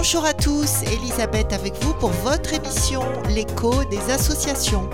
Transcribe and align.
Bonjour 0.00 0.24
à 0.24 0.32
tous, 0.32 0.84
Elisabeth 0.84 1.52
avec 1.52 1.74
vous 1.82 1.92
pour 1.92 2.10
votre 2.10 2.54
émission 2.54 3.02
L'écho 3.30 3.82
des 3.86 3.98
associations. 4.12 4.88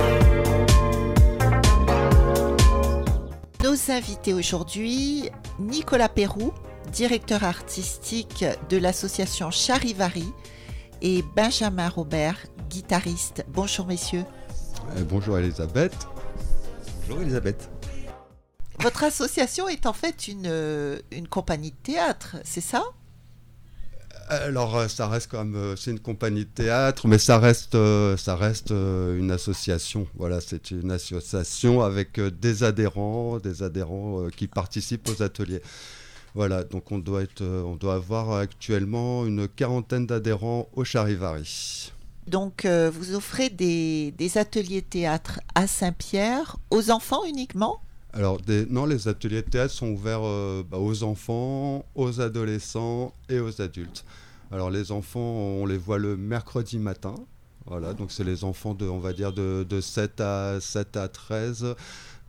Nos 3.63 3.91
invités 3.91 4.33
aujourd'hui, 4.33 5.29
Nicolas 5.59 6.09
Perrou, 6.09 6.55
directeur 6.91 7.45
artistique 7.45 8.47
de 8.71 8.79
l'association 8.79 9.51
Charivari, 9.51 10.33
et 11.03 11.23
Benjamin 11.37 11.91
Robert, 11.91 12.39
guitariste. 12.71 13.45
Bonjour 13.49 13.85
messieurs. 13.85 14.25
Euh, 14.97 15.05
bonjour 15.07 15.37
Elisabeth. 15.37 16.09
Bonjour 17.07 17.21
Elisabeth. 17.21 17.69
Votre 18.79 19.05
association 19.05 19.69
est 19.69 19.85
en 19.85 19.93
fait 19.93 20.29
une, 20.29 20.47
euh, 20.47 20.99
une 21.13 21.29
compagnie 21.29 21.73
de 21.73 21.93
théâtre, 21.93 22.37
c'est 22.43 22.63
ça? 22.63 22.85
Alors, 24.29 24.77
euh, 24.77 24.89
ça 24.89 25.09
reste 25.09 25.31
quand 25.31 25.45
même, 25.45 25.77
c'est 25.77 25.91
une 25.91 26.01
compagnie 26.01 26.45
de 26.45 26.51
théâtre, 26.51 27.07
mais 27.07 27.19
ça 27.19 27.39
reste, 27.39 27.77
ça 28.17 28.37
reste 28.37 28.71
une 28.71 29.31
association. 29.31 30.07
Voilà, 30.17 30.41
c'est 30.41 30.71
une 30.71 30.91
association 30.91 31.83
avec 31.83 32.21
des 32.21 32.63
adhérents, 32.63 33.39
des 33.39 33.63
adhérents 33.63 34.29
qui 34.37 34.47
participent 34.47 35.09
aux 35.09 35.23
ateliers. 35.23 35.63
Voilà, 36.35 36.65
donc 36.65 36.91
on 36.91 36.99
doit, 36.99 37.23
être, 37.23 37.43
on 37.43 37.77
doit 37.77 37.95
avoir 37.95 38.33
actuellement 38.33 39.25
une 39.25 39.47
quarantaine 39.47 40.07
d'adhérents 40.07 40.69
au 40.73 40.85
Charivari. 40.85 41.93
Donc, 42.27 42.67
vous 42.67 43.15
offrez 43.15 43.51
des, 43.51 44.13
des 44.13 44.39
ateliers 44.39 44.83
théâtre 44.83 45.41
à 45.55 45.67
Saint-Pierre 45.67 46.57
aux 46.71 46.91
enfants 46.91 47.25
uniquement? 47.25 47.81
Alors, 48.15 48.39
non, 48.71 48.87
les 48.87 49.09
ateliers 49.09 49.43
de 49.43 49.51
théâtre 49.51 49.75
sont 49.75 49.89
ouverts 49.89 50.21
euh, 50.23 50.63
bah, 50.63 50.79
aux 50.79 51.03
enfants, 51.03 51.85
aux 51.97 52.21
adolescents 52.21 53.13
et 53.29 53.41
aux 53.41 53.61
adultes. 53.61 54.05
Alors, 54.53 54.71
les 54.71 54.93
enfants, 54.93 55.21
on 55.21 55.67
les 55.67 55.77
voit 55.77 55.99
le 55.99 56.17
mercredi 56.17 56.79
matin. 56.79 57.17
Voilà, 57.67 57.93
donc 57.93 58.13
c'est 58.13 58.23
les 58.23 58.45
enfants 58.45 58.75
de, 58.75 58.87
on 58.87 59.01
va 59.01 59.13
dire, 59.13 59.33
de, 59.33 59.81
7, 59.81 60.21
à, 60.21 60.59
7 60.61 60.97
à 60.97 61.09
13, 61.09 61.75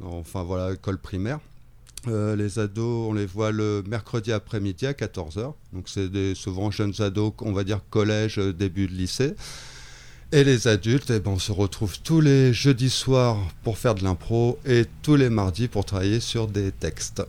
enfin 0.02 0.44
voilà, 0.44 0.74
école 0.74 0.98
primaire. 0.98 1.40
Euh, 2.08 2.36
les 2.36 2.58
ados, 2.58 3.10
on 3.10 3.14
les 3.14 3.26
voit 3.26 3.52
le 3.52 3.84
mercredi 3.86 4.32
après-midi 4.32 4.88
à 4.88 4.94
14h. 4.94 5.54
Donc, 5.74 5.88
c'est 5.88 6.34
souvent 6.34 6.72
jeunes 6.72 6.94
ados, 7.00 7.34
on 7.42 7.52
va 7.52 7.64
dire 7.64 7.82
collège, 7.92 8.38
début 8.38 8.88
de 8.88 8.94
lycée. 8.94 9.36
Et 10.32 10.44
les 10.44 10.68
adultes, 10.68 11.12
eh 11.12 11.20
ben, 11.20 11.32
on 11.32 11.40
se 11.40 11.52
retrouve 11.52 12.00
tous 12.00 12.20
les 12.20 12.52
jeudis 12.52 12.90
soirs 12.90 13.38
pour 13.64 13.78
faire 13.78 13.96
de 13.96 14.04
l'impro 14.04 14.58
et 14.66 14.86
tous 15.02 15.16
les 15.16 15.30
mardis 15.30 15.68
pour 15.68 15.86
travailler 15.86 16.20
sur 16.20 16.48
des 16.48 16.72
textes. 16.72 17.22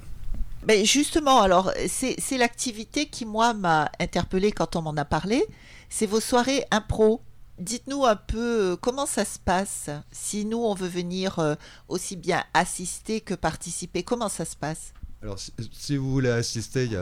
Mais 0.67 0.85
justement, 0.85 1.41
alors, 1.41 1.71
c'est 1.87 2.39
l'activité 2.39 3.07
qui, 3.07 3.25
moi, 3.25 3.55
m'a 3.55 3.91
interpellé 4.01 4.51
quand 4.51 4.75
on 4.75 4.83
m'en 4.83 4.97
a 4.97 5.05
parlé. 5.05 5.45
C'est 5.89 6.07
vos 6.07 6.21
soirées 6.21 6.65
impro. 6.73 7.21
Dites-nous 7.59 8.05
un 8.05 8.17
peu 8.17 8.73
euh, 8.73 8.77
comment 8.77 9.07
ça 9.07 9.25
se 9.25 9.39
passe. 9.39 9.89
Si 10.11 10.45
nous, 10.45 10.59
on 10.59 10.75
veut 10.75 10.89
venir 10.89 11.39
euh, 11.39 11.55
aussi 11.89 12.17
bien 12.17 12.45
assister 12.53 13.21
que 13.21 13.35
participer, 13.35 14.03
comment 14.03 14.29
ça 14.29 14.45
se 14.45 14.57
passe? 14.57 14.93
Alors, 15.23 15.39
si, 15.73 15.97
vous 15.97 16.11
voulez 16.11 16.29
assister, 16.29 16.85
il 16.85 16.91
n'y 16.91 16.97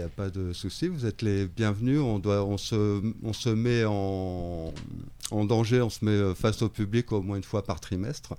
a, 0.00 0.08
pas 0.08 0.30
de 0.30 0.52
souci. 0.52 0.88
Vous 0.88 1.04
êtes 1.04 1.20
les 1.22 1.46
bienvenus. 1.46 2.00
On, 2.00 2.18
doit, 2.18 2.44
on, 2.44 2.56
se, 2.56 3.02
on 3.22 3.32
se 3.32 3.50
met 3.50 3.84
en, 3.84 4.72
en, 5.30 5.44
danger, 5.44 5.82
on 5.82 5.90
se 5.90 6.04
met 6.04 6.12
euh, 6.12 6.34
face 6.34 6.62
au 6.62 6.70
public 6.70 7.12
au 7.12 7.20
moins 7.20 7.36
une 7.36 7.44
fois 7.44 7.62
par 7.62 7.78
trimestre. 7.78 8.34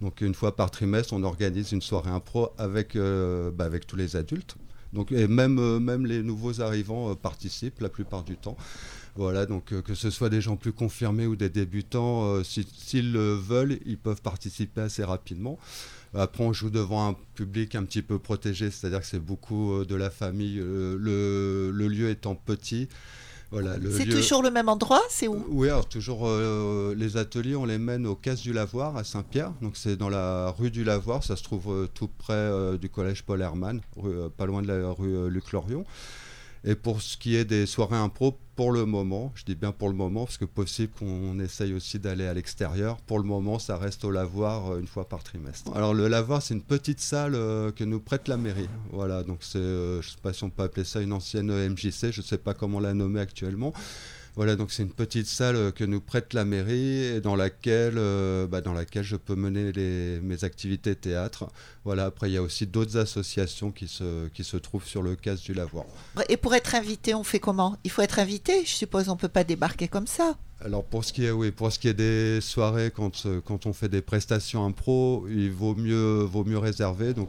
Donc, 0.00 0.22
une 0.22 0.34
fois 0.34 0.56
par 0.56 0.70
trimestre, 0.70 1.12
on 1.12 1.22
organise 1.24 1.72
une 1.72 1.82
soirée 1.82 2.10
impro 2.10 2.50
avec, 2.56 2.96
euh, 2.96 3.50
bah, 3.50 3.64
avec 3.64 3.86
tous 3.86 3.96
les 3.96 4.16
adultes. 4.16 4.56
Donc, 4.94 5.12
et 5.12 5.28
même, 5.28 5.58
euh, 5.58 5.78
même 5.78 6.06
les 6.06 6.22
nouveaux 6.22 6.62
arrivants 6.62 7.14
participent 7.14 7.80
la 7.80 7.90
plupart 7.90 8.24
du 8.24 8.36
temps. 8.36 8.56
Voilà, 9.16 9.46
donc 9.46 9.66
que 9.82 9.94
ce 9.94 10.10
soit 10.10 10.30
des 10.30 10.40
gens 10.40 10.56
plus 10.56 10.72
confirmés 10.72 11.26
ou 11.26 11.36
des 11.36 11.48
débutants, 11.48 12.42
s'ils 12.42 13.12
le 13.12 13.34
veulent, 13.34 13.78
ils 13.86 13.98
peuvent 13.98 14.20
participer 14.20 14.80
assez 14.80 15.04
rapidement. 15.04 15.56
Après, 16.14 16.44
on 16.44 16.52
joue 16.52 16.70
devant 16.70 17.08
un 17.08 17.16
public 17.34 17.74
un 17.74 17.84
petit 17.84 18.02
peu 18.02 18.18
protégé, 18.18 18.70
c'est-à-dire 18.70 19.00
que 19.00 19.06
c'est 19.06 19.18
beaucoup 19.18 19.72
euh, 19.72 19.84
de 19.84 19.96
la 19.96 20.10
famille, 20.10 20.60
euh, 20.60 20.96
le, 21.72 21.88
lieu 21.88 22.08
étant 22.08 22.34
petit. 22.34 22.88
Voilà, 23.50 23.76
c'est 23.96 24.06
toujours 24.06 24.42
le 24.42 24.50
même 24.50 24.68
endroit 24.68 25.02
C'est 25.08 25.28
où 25.28 25.44
Oui, 25.48 25.68
alors 25.68 25.88
toujours 25.88 26.26
euh, 26.26 26.92
les 26.96 27.16
ateliers, 27.16 27.54
on 27.54 27.66
les 27.66 27.78
mène 27.78 28.04
au 28.04 28.16
Casse 28.16 28.40
du 28.40 28.52
Lavoir 28.52 28.96
à 28.96 29.04
Saint-Pierre. 29.04 29.52
Donc 29.62 29.76
c'est 29.76 29.96
dans 29.96 30.08
la 30.08 30.50
rue 30.50 30.72
du 30.72 30.82
Lavoir, 30.82 31.22
ça 31.22 31.36
se 31.36 31.44
trouve 31.44 31.88
tout 31.94 32.08
près 32.08 32.50
du 32.78 32.88
collège 32.88 33.22
Paul 33.22 33.40
Hermann, 33.42 33.80
pas 34.36 34.46
loin 34.46 34.60
de 34.60 34.66
la 34.66 34.90
rue 34.90 35.30
Luc 35.30 35.52
Lorion. 35.52 35.84
Et 36.66 36.74
pour 36.74 37.02
ce 37.02 37.16
qui 37.16 37.36
est 37.36 37.44
des 37.44 37.66
soirées 37.66 37.96
impro, 37.96 38.38
pour 38.56 38.72
le 38.72 38.86
moment, 38.86 39.32
je 39.34 39.44
dis 39.44 39.54
bien 39.54 39.72
pour 39.72 39.88
le 39.88 39.94
moment, 39.94 40.24
parce 40.24 40.38
que 40.38 40.44
possible 40.44 40.92
qu'on 40.98 41.38
essaye 41.38 41.74
aussi 41.74 41.98
d'aller 41.98 42.26
à 42.26 42.32
l'extérieur. 42.32 42.96
Pour 43.02 43.18
le 43.18 43.24
moment, 43.24 43.58
ça 43.58 43.76
reste 43.76 44.04
au 44.04 44.10
lavoir 44.10 44.72
euh, 44.72 44.80
une 44.80 44.86
fois 44.86 45.08
par 45.08 45.22
trimestre. 45.22 45.76
Alors 45.76 45.92
le 45.92 46.08
lavoir, 46.08 46.40
c'est 46.40 46.54
une 46.54 46.62
petite 46.62 47.00
salle 47.00 47.34
euh, 47.34 47.72
que 47.72 47.84
nous 47.84 48.00
prête 48.00 48.28
la 48.28 48.36
mairie. 48.36 48.68
Voilà, 48.92 49.22
donc 49.24 49.38
c'est, 49.40 49.58
euh, 49.58 50.00
je 50.00 50.08
ne 50.08 50.12
sais 50.12 50.20
pas 50.22 50.32
si 50.32 50.44
on 50.44 50.50
peut 50.50 50.62
appeler 50.62 50.84
ça 50.84 51.00
une 51.00 51.12
ancienne 51.12 51.50
MJC, 51.50 52.12
je 52.12 52.20
ne 52.20 52.24
sais 52.24 52.38
pas 52.38 52.54
comment 52.54 52.80
la 52.80 52.94
nommer 52.94 53.20
actuellement. 53.20 53.72
Voilà, 54.36 54.56
donc 54.56 54.72
c'est 54.72 54.82
une 54.82 54.90
petite 54.90 55.28
salle 55.28 55.56
euh, 55.56 55.70
que 55.70 55.84
nous 55.84 56.00
prête 56.00 56.34
la 56.34 56.44
mairie 56.44 57.04
et 57.04 57.20
dans 57.20 57.36
laquelle, 57.36 57.94
euh, 57.96 58.48
bah, 58.48 58.60
dans 58.60 58.72
laquelle 58.72 59.04
je 59.04 59.14
peux 59.14 59.36
mener 59.36 59.72
mes 60.20 60.44
activités 60.44 60.96
théâtre. 60.96 61.48
Voilà, 61.84 62.06
après, 62.06 62.30
il 62.30 62.32
y 62.32 62.36
a 62.36 62.42
aussi 62.42 62.66
d'autres 62.66 62.96
associations 62.96 63.70
qui 63.70 63.86
se, 63.86 64.28
qui 64.28 64.42
se 64.42 64.56
trouvent 64.56 64.86
sur 64.86 65.02
le 65.02 65.14
casse 65.14 65.40
du 65.40 65.54
lavoir. 65.54 65.84
Et 66.28 66.36
pour 66.36 66.54
être 66.54 66.74
invité, 66.74 67.14
on 67.14 67.22
fait 67.22 67.38
comment? 67.38 67.76
Il 67.84 67.90
faut 67.90 68.02
être 68.02 68.18
invité? 68.18 68.64
Je 68.64 68.70
suppose 68.70 69.08
on 69.08 69.14
ne 69.14 69.18
peut 69.18 69.28
pas 69.28 69.44
débarquer 69.44 69.86
comme 69.86 70.08
ça. 70.08 70.36
Alors 70.64 70.82
pour 70.82 71.04
ce 71.04 71.12
qui 71.12 71.26
est 71.26 71.30
oui, 71.30 71.50
pour 71.50 71.70
ce 71.70 71.78
qui 71.78 71.88
est 71.88 71.94
des 71.94 72.40
soirées 72.40 72.90
quand, 72.90 73.26
euh, 73.26 73.42
quand 73.44 73.66
on 73.66 73.74
fait 73.74 73.90
des 73.90 74.00
prestations 74.00 74.64
impro, 74.64 75.26
il 75.28 75.50
vaut 75.50 75.74
mieux 75.74 76.22
vaut 76.22 76.44
mieux 76.44 76.56
réserver 76.56 77.12
donc 77.12 77.28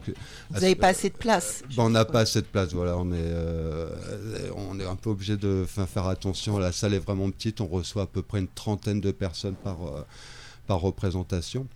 Vous 0.52 0.62
n'avez 0.62 0.76
pas 0.76 0.88
assez 0.88 1.10
de 1.10 1.18
place. 1.18 1.62
Ben, 1.76 1.84
on 1.84 1.90
n'a 1.90 2.06
pas 2.06 2.22
assez 2.22 2.40
de 2.40 2.46
place 2.46 2.72
voilà, 2.72 2.98
on 2.98 3.12
est 3.12 3.18
euh, 3.18 3.90
on 4.56 4.80
est 4.80 4.86
un 4.86 4.96
peu 4.96 5.10
obligé 5.10 5.36
de 5.36 5.66
faire 5.68 6.08
attention, 6.08 6.58
la 6.60 6.72
salle 6.72 6.94
est 6.94 7.00
vraiment 7.00 7.30
petite, 7.30 7.60
on 7.60 7.68
reçoit 7.68 8.04
à 8.04 8.08
peu 8.08 8.22
près 8.22 8.40
une 8.40 8.48
trentaine 8.48 9.02
de 9.02 9.12
personnes 9.12 9.56
par 9.56 9.86
euh, 9.86 10.06
par 10.66 10.80
représentation. 10.80 11.68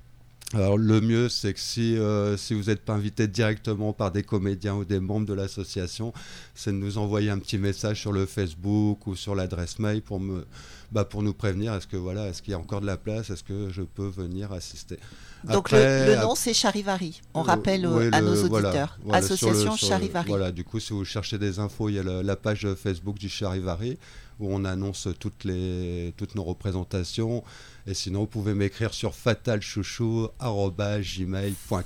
Alors 0.54 0.80
le 0.80 1.00
mieux, 1.00 1.30
c'est 1.30 1.54
que 1.54 1.60
si, 1.60 1.96
euh, 1.96 2.36
si 2.36 2.56
vous 2.56 2.70
n'êtes 2.70 2.82
pas 2.82 2.94
invité 2.94 3.28
directement 3.28 3.94
par 3.94 4.12
des 4.12 4.24
comédiens 4.24 4.74
ou 4.76 4.84
des 4.84 5.00
membres 5.00 5.28
de 5.28 5.34
l'association, 5.34 6.12
c'est 6.56 6.72
de 6.72 6.78
nous 6.78 6.98
envoyer 6.98 7.30
un 7.30 7.38
petit 7.38 7.60
message 7.60 8.02
sur 8.02 8.12
le 8.12 8.26
Facebook 8.26 9.06
ou 9.06 9.16
sur 9.16 9.36
l'adresse 9.36 9.78
mail 9.78 10.02
pour, 10.02 10.20
me, 10.20 10.46
bah, 10.92 11.06
pour 11.06 11.22
nous 11.22 11.36
prévenir. 11.36 11.76
Est-ce 11.76 11.86
que 11.86 11.98
voilà, 11.98 12.28
est-ce 12.28 12.42
qu'il 12.42 12.52
y 12.52 12.56
a 12.56 12.60
encore 12.60 12.82
de 12.82 12.88
la 12.88 12.98
place? 12.98 13.30
Est-ce 13.30 13.44
que 13.44 13.70
je 13.70 13.84
peux 13.84 14.08
venir 14.08 14.52
assister? 14.52 14.98
Donc 15.44 15.72
le, 15.72 16.20
nom 16.20 16.34
c'est 16.36 16.54
Charivari. 16.54 17.22
On 17.36 17.44
rappelle 17.44 17.86
à 18.12 18.20
nos 18.20 18.44
auditeurs. 18.44 18.98
Association 19.12 19.76
Charivari. 19.76 20.28
Voilà, 20.28 20.52
du 20.52 20.64
coup, 20.64 20.80
si 20.80 20.94
vous 20.94 21.06
cherchez 21.06 21.38
des 21.38 21.60
infos, 21.60 21.90
il 21.90 21.96
y 21.96 22.00
a 22.00 22.04
la, 22.04 22.36
page 22.36 22.68
Facebook 22.74 23.20
du 23.20 23.30
Charivari 23.30 23.98
où 24.40 24.54
on 24.54 24.64
annonce 24.66 25.10
toutes, 25.20 25.44
les, 25.44 26.14
toutes 26.18 26.36
nos 26.36 26.44
représentations. 26.44 27.44
Et 27.90 27.96
sinon, 27.96 28.20
vous 28.20 28.28
pouvez 28.28 28.54
m'écrire 28.54 28.94
sur 28.94 29.16
fatalchouchou.gmail.com. 29.16 31.84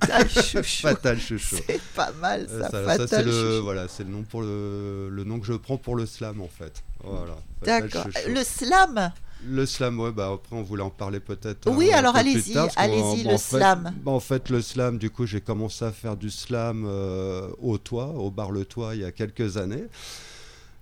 Fatal 0.00 0.30
chouchou. 0.30 0.82
Fatal 0.82 1.18
chouchou. 1.18 1.56
C'est 1.66 1.80
pas 1.96 2.12
mal 2.12 2.46
euh, 2.48 2.62
ça. 2.70 2.96
ça, 2.96 3.08
c'est 3.08 3.24
le, 3.24 3.58
voilà, 3.58 3.88
c'est 3.88 4.04
le 4.04 4.10
nom 4.10 4.22
pour 4.22 4.42
le, 4.42 5.08
le 5.10 5.24
nom 5.24 5.40
que 5.40 5.46
je 5.46 5.54
prends 5.54 5.78
pour 5.78 5.96
le 5.96 6.06
slam 6.06 6.40
en 6.40 6.46
fait. 6.46 6.84
Voilà. 7.02 7.34
D'accord. 7.62 8.06
Le 8.28 8.44
slam? 8.44 9.10
Le 9.44 9.66
slam, 9.66 9.98
ouais, 9.98 10.12
bah 10.12 10.30
après 10.32 10.54
on 10.54 10.62
voulait 10.62 10.84
en 10.84 10.90
parler 10.90 11.18
peut-être. 11.18 11.68
Oui, 11.68 11.90
alors 11.90 12.14
allez-y, 12.14 12.56
allez-y, 12.76 13.24
le 13.24 13.36
slam. 13.36 13.92
Bah, 14.04 14.12
en 14.12 14.20
fait, 14.20 14.48
le 14.48 14.62
slam, 14.62 14.98
du 14.98 15.10
coup, 15.10 15.26
j'ai 15.26 15.40
commencé 15.40 15.84
à 15.84 15.90
faire 15.90 16.16
du 16.16 16.30
slam 16.30 16.84
euh, 16.86 17.48
au 17.60 17.78
toit, 17.78 18.10
au 18.10 18.30
bar 18.30 18.52
Le 18.52 18.64
Toit, 18.64 18.94
il 18.94 19.00
y 19.00 19.04
a 19.04 19.10
quelques 19.10 19.56
années. 19.56 19.86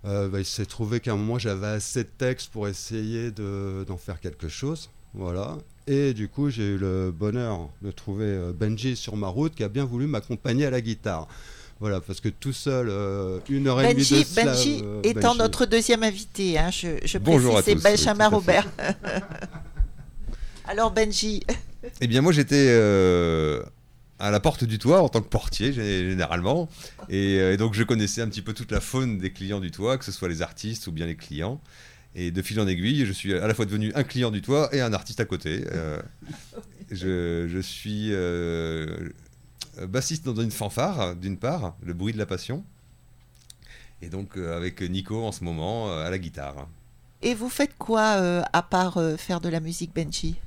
Euh, 0.05 0.27
bah, 0.29 0.39
il 0.39 0.45
s'est 0.45 0.65
trouvé 0.65 0.99
qu'à 0.99 1.11
un 1.11 1.15
moment 1.15 1.37
j'avais 1.37 1.67
assez 1.67 2.03
de 2.03 2.09
texte 2.17 2.49
pour 2.51 2.67
essayer 2.67 3.31
d'en 3.31 3.97
faire 3.97 4.19
quelque 4.19 4.47
chose. 4.47 4.89
Voilà. 5.13 5.57
Et 5.87 6.13
du 6.13 6.29
coup, 6.29 6.49
j'ai 6.49 6.63
eu 6.63 6.77
le 6.77 7.11
bonheur 7.11 7.69
de 7.81 7.91
trouver 7.91 8.25
euh, 8.25 8.53
Benji 8.53 8.95
sur 8.95 9.17
ma 9.17 9.27
route 9.27 9.53
qui 9.53 9.63
a 9.63 9.67
bien 9.67 9.83
voulu 9.83 10.07
m'accompagner 10.07 10.65
à 10.65 10.69
la 10.69 10.79
guitare. 10.81 11.27
Voilà, 11.79 11.99
parce 11.99 12.21
que 12.21 12.29
tout 12.29 12.53
seul, 12.53 12.87
euh, 12.89 13.39
une 13.49 13.67
heure 13.67 13.81
et 13.81 13.93
demie 13.93 14.03
de 14.03 14.35
Benji 14.35 14.83
étant 15.03 15.33
notre 15.35 15.65
deuxième 15.65 16.03
invité, 16.03 16.57
hein, 16.57 16.69
je, 16.71 16.89
je 17.03 17.17
Bonjour 17.17 17.53
précise, 17.55 17.81
c'est 17.81 17.89
Benjamin 17.89 18.29
Robert. 18.29 18.67
Alors 20.65 20.91
Benji. 20.91 21.43
Eh 21.99 22.07
bien 22.07 22.21
moi 22.21 22.31
j'étais 22.31 22.67
à 24.21 24.29
la 24.29 24.39
porte 24.39 24.63
du 24.63 24.77
toit 24.77 25.01
en 25.01 25.09
tant 25.09 25.21
que 25.21 25.27
portier 25.27 25.73
généralement. 25.73 26.69
Euh, 27.11 27.53
et, 27.53 27.57
donc 27.57 27.73
je 27.73 27.83
connaissais 27.83 28.21
un 28.21 28.27
petit 28.27 28.41
peu 28.41 28.53
toute 28.53 28.71
la 28.71 28.79
faune 28.79 29.17
des 29.17 29.31
clients 29.31 29.59
du 29.59 29.71
toit, 29.71 29.97
que 29.97 30.05
ce 30.05 30.11
soit 30.11 30.29
les 30.29 30.41
artistes 30.41 30.87
ou 30.87 30.91
bien 30.91 31.07
les 31.07 31.15
clients. 31.15 31.59
Et 32.13 32.29
de 32.31 32.41
fil 32.41 32.59
en 32.59 32.67
aiguille, 32.67 33.05
je 33.05 33.13
suis 33.13 33.33
à 33.33 33.47
la 33.47 33.53
fois 33.53 33.65
devenu 33.65 33.91
un 33.95 34.03
client 34.03 34.31
du 34.31 34.41
toit 34.41 34.73
et 34.73 34.81
un 34.81 34.93
artiste 34.93 35.19
à 35.19 35.25
côté. 35.25 35.65
Euh, 35.71 35.99
je, 36.91 37.59
suis 37.61 38.09
euh, 38.11 39.09
bassiste 39.87 40.25
dans 40.25 40.41
une 40.41 40.51
fanfare, 40.51 41.15
d'une 41.15 41.37
part, 41.37 41.75
le 41.81 41.93
bruit 41.93 42.13
de 42.13 42.17
la 42.17 42.25
passion. 42.25 42.63
Et 44.03 44.09
donc 44.09 44.35
avec 44.37 44.81
Nico 44.81 45.23
en 45.23 45.31
ce 45.31 45.43
moment 45.43 45.95
à 45.95 46.09
la 46.09 46.17
guitare. 46.17 46.67
Et 47.21 47.35
vous 47.35 47.49
faites 47.49 47.77
quoi 47.77 48.43
à 48.51 48.61
part 48.63 48.99
faire 49.17 49.41
de 49.41 49.49
la 49.49 49.59
musique 49.59 49.93
Benji? 49.93 50.37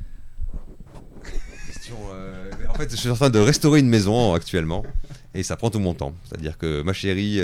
En 2.69 2.75
fait, 2.75 2.91
je 2.91 2.97
suis 2.97 3.11
en 3.11 3.15
train 3.15 3.31
de 3.31 3.39
restaurer 3.39 3.81
une 3.81 3.89
maison 3.89 4.35
actuellement. 4.35 4.85
Et 5.35 5.43
ça 5.43 5.57
prend 5.57 5.71
tout 5.71 5.81
mon 5.81 5.95
temps. 5.95 6.15
C'est-à-dire 6.25 6.59
que 6.59 6.83
ma 6.83 6.93
chérie 6.93 7.41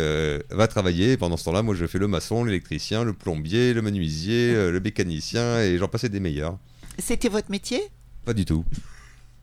va 0.50 0.66
travailler. 0.69 1.12
Et 1.12 1.16
pendant 1.16 1.37
ce 1.37 1.44
temps-là, 1.44 1.62
moi, 1.62 1.75
je 1.75 1.87
fais 1.87 1.98
le 1.98 2.08
maçon, 2.08 2.44
l'électricien, 2.44 3.04
le 3.04 3.12
plombier, 3.12 3.75
le 3.75 3.82
menuisier, 3.82 4.54
le 4.70 4.81
mécanicien, 4.81 5.60
et 5.60 5.76
j'en 5.78 5.88
passais 5.88 6.08
des 6.08 6.20
meilleurs. 6.20 6.56
C'était 6.98 7.28
votre 7.28 7.50
métier? 7.50 7.82
Pas 8.25 8.34
du 8.34 8.44
tout. 8.44 8.64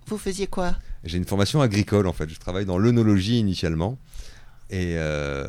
Vous 0.07 0.17
faisiez 0.17 0.47
quoi? 0.47 0.75
J'ai 1.03 1.17
une 1.17 1.25
formation 1.25 1.61
agricole 1.61 2.07
en 2.07 2.13
fait. 2.13 2.29
Je 2.29 2.39
travaille 2.39 2.65
dans 2.65 2.77
l'œnologie 2.77 3.39
initialement. 3.39 3.97
Et, 4.69 4.93
euh, 4.97 5.45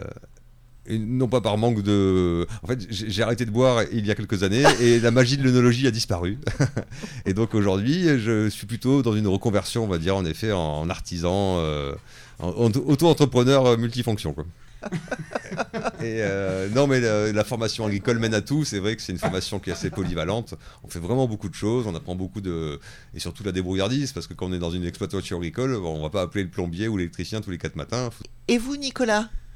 non 0.89 1.29
pas 1.29 1.41
par 1.41 1.59
manque 1.59 1.83
de. 1.83 2.47
En 2.63 2.67
fait, 2.67 2.87
j'ai 2.91 3.23
arrêté 3.23 3.45
de 3.45 3.51
boire 3.51 3.83
il 3.93 4.07
y 4.07 4.11
a 4.11 4.15
quelques 4.15 4.43
années 4.43 4.65
et 4.81 5.01
la 5.01 5.11
magie 5.11 5.37
de 5.37 5.43
l'œnologie 5.43 5.87
a 5.87 5.91
disparu. 5.91 6.39
et 7.27 7.35
donc 7.35 7.55
aujourd'hui, 7.55 8.19
je 8.19 8.49
suis 8.49 8.67
plutôt 8.67 9.03
dans 9.03 9.15
une 9.15 9.27
reconversion, 9.27 9.85
on 9.85 9.89
va 9.89 9.99
dire, 9.99 10.17
en 10.17 10.25
effet, 10.25 10.53
en 10.53 10.89
artisan, 10.89 11.59
euh, 11.59 11.95
en 12.39 12.71
auto-entrepreneur 12.71 13.77
multifonction. 13.77 14.33
Quoi. 14.33 14.47
et 16.01 16.23
euh, 16.23 16.69
non, 16.71 16.87
mais 16.87 17.01
la, 17.01 17.45
formation 17.45 17.85
agricole 17.87 18.19
mène 18.19 18.35
à 18.35 18.41
tout. 18.41 18.65
C'est 18.65 18.79
vrai 18.79 18.97
que 18.97 19.03
c'est 19.03 19.13
une 19.13 19.19
formation 19.19 19.59
qui 19.59 19.71
est 19.71 19.73
assez 19.73 19.91
polyvalente. 19.91 20.55
On 20.85 20.89
fait 20.89 21.01
vraiment 21.01 21.27
beaucoup 21.27 21.49
de 21.49 21.55
choses. 21.55 21.87
On 21.87 21.95
apprend 21.95 22.15
beaucoup 22.15 22.41
de. 22.41 22.81
Et 23.15 23.21
surtout 23.21 23.43
la 23.45 23.53
débrouillardise, 23.53 24.13
parce 24.13 24.27
que 24.27 24.35
quand 24.35 24.47
on 24.47 24.53
est 24.53 24.59
dans 24.59 24.71
une 24.71 24.85
exploitation 24.85 25.37
agricole, 25.37 25.75
on 25.75 26.03
va 26.03 26.11
pas 26.11 26.23
appeler 26.23 26.45
le 26.45 26.51
plombier 26.51 26.89
ou 26.89 26.97
l'électricien 26.97 27.41
tous 27.41 27.51
les 27.51 27.59
quatre 27.59 27.77
matins. 27.77 28.11
Et 28.47 28.59
vous, 28.59 28.77
Nicolas? 28.77 29.23
euh, 29.23 29.48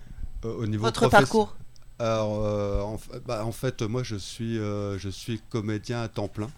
au 0.44 0.66
niveau 0.66 0.84
Votre 0.84 1.08
parcours 1.08 1.56
alors, 1.98 2.44
euh, 2.44 3.18
bah, 3.26 3.44
en, 3.44 3.52
fait, 3.52 3.82
moi, 3.82 4.02
je 4.02 4.16
suis, 4.16 4.56
je 4.56 5.08
suis 5.08 5.40
comédien 5.50 6.02
à 6.02 6.08
temps 6.08 6.26
plein. 6.26 6.50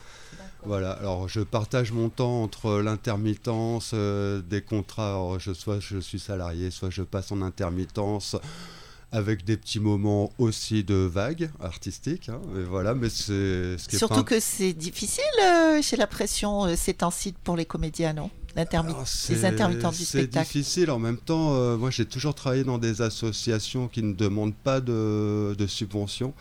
Voilà, 0.66 0.92
alors 0.92 1.28
je 1.28 1.40
partage 1.40 1.92
mon 1.92 2.08
temps 2.08 2.42
entre 2.42 2.80
l'intermittence, 2.80 3.90
euh, 3.92 4.40
des 4.40 4.62
contrats, 4.62 5.36
je, 5.38 5.52
soit 5.52 5.78
je 5.78 5.98
suis 5.98 6.18
salarié, 6.18 6.70
soit 6.70 6.88
je 6.88 7.02
passe 7.02 7.32
en 7.32 7.42
intermittence, 7.42 8.36
avec 9.12 9.44
des 9.44 9.58
petits 9.58 9.80
moments 9.80 10.32
aussi 10.38 10.82
de 10.82 10.94
vagues 10.94 11.50
artistiques. 11.60 12.30
Hein, 12.30 12.40
voilà, 12.66 12.94
mais 12.94 13.10
c'est 13.10 13.76
ce 13.76 13.88
qui 13.88 13.98
Surtout 13.98 14.24
que 14.24 14.40
c'est 14.40 14.72
difficile 14.72 15.22
euh, 15.42 15.82
chez 15.82 15.96
la 15.96 16.06
pression 16.06 16.64
euh, 16.64 16.76
ces 16.76 16.94
temps-ci 16.94 17.34
pour 17.44 17.56
les 17.56 17.66
comédiens, 17.66 18.14
non? 18.14 18.30
Les 18.56 19.44
intermittents 19.44 19.90
du 19.90 20.04
spectacle. 20.04 20.46
C'est 20.46 20.58
difficile. 20.58 20.90
En 20.90 20.98
même 20.98 21.18
temps, 21.18 21.76
moi 21.76 21.90
j'ai 21.90 22.06
toujours 22.06 22.34
travaillé 22.34 22.64
dans 22.64 22.78
des 22.78 23.02
associations 23.02 23.88
qui 23.88 24.02
ne 24.02 24.12
demandent 24.12 24.54
pas 24.54 24.80
de, 24.80 25.54
de 25.58 25.66
subventions. 25.66 26.34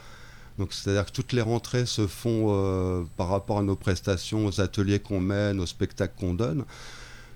Donc 0.60 0.74
c'est-à-dire 0.74 1.06
que 1.06 1.12
toutes 1.12 1.33
les 1.33 1.42
rentrées 1.42 1.86
se 1.86 2.07
font 2.07 2.48
euh, 2.50 3.04
par 3.18 3.30
rapport 3.30 3.60
à 3.60 3.63
nos 3.63 3.75
prestations, 3.75 4.45
aux 4.45 4.62
ateliers 4.62 5.00
qu'on 5.00 5.19
mène, 5.19 5.60
aux 5.60 5.65
spectacles 5.65 6.13
qu'on 6.19 6.33
donne. 6.33 6.65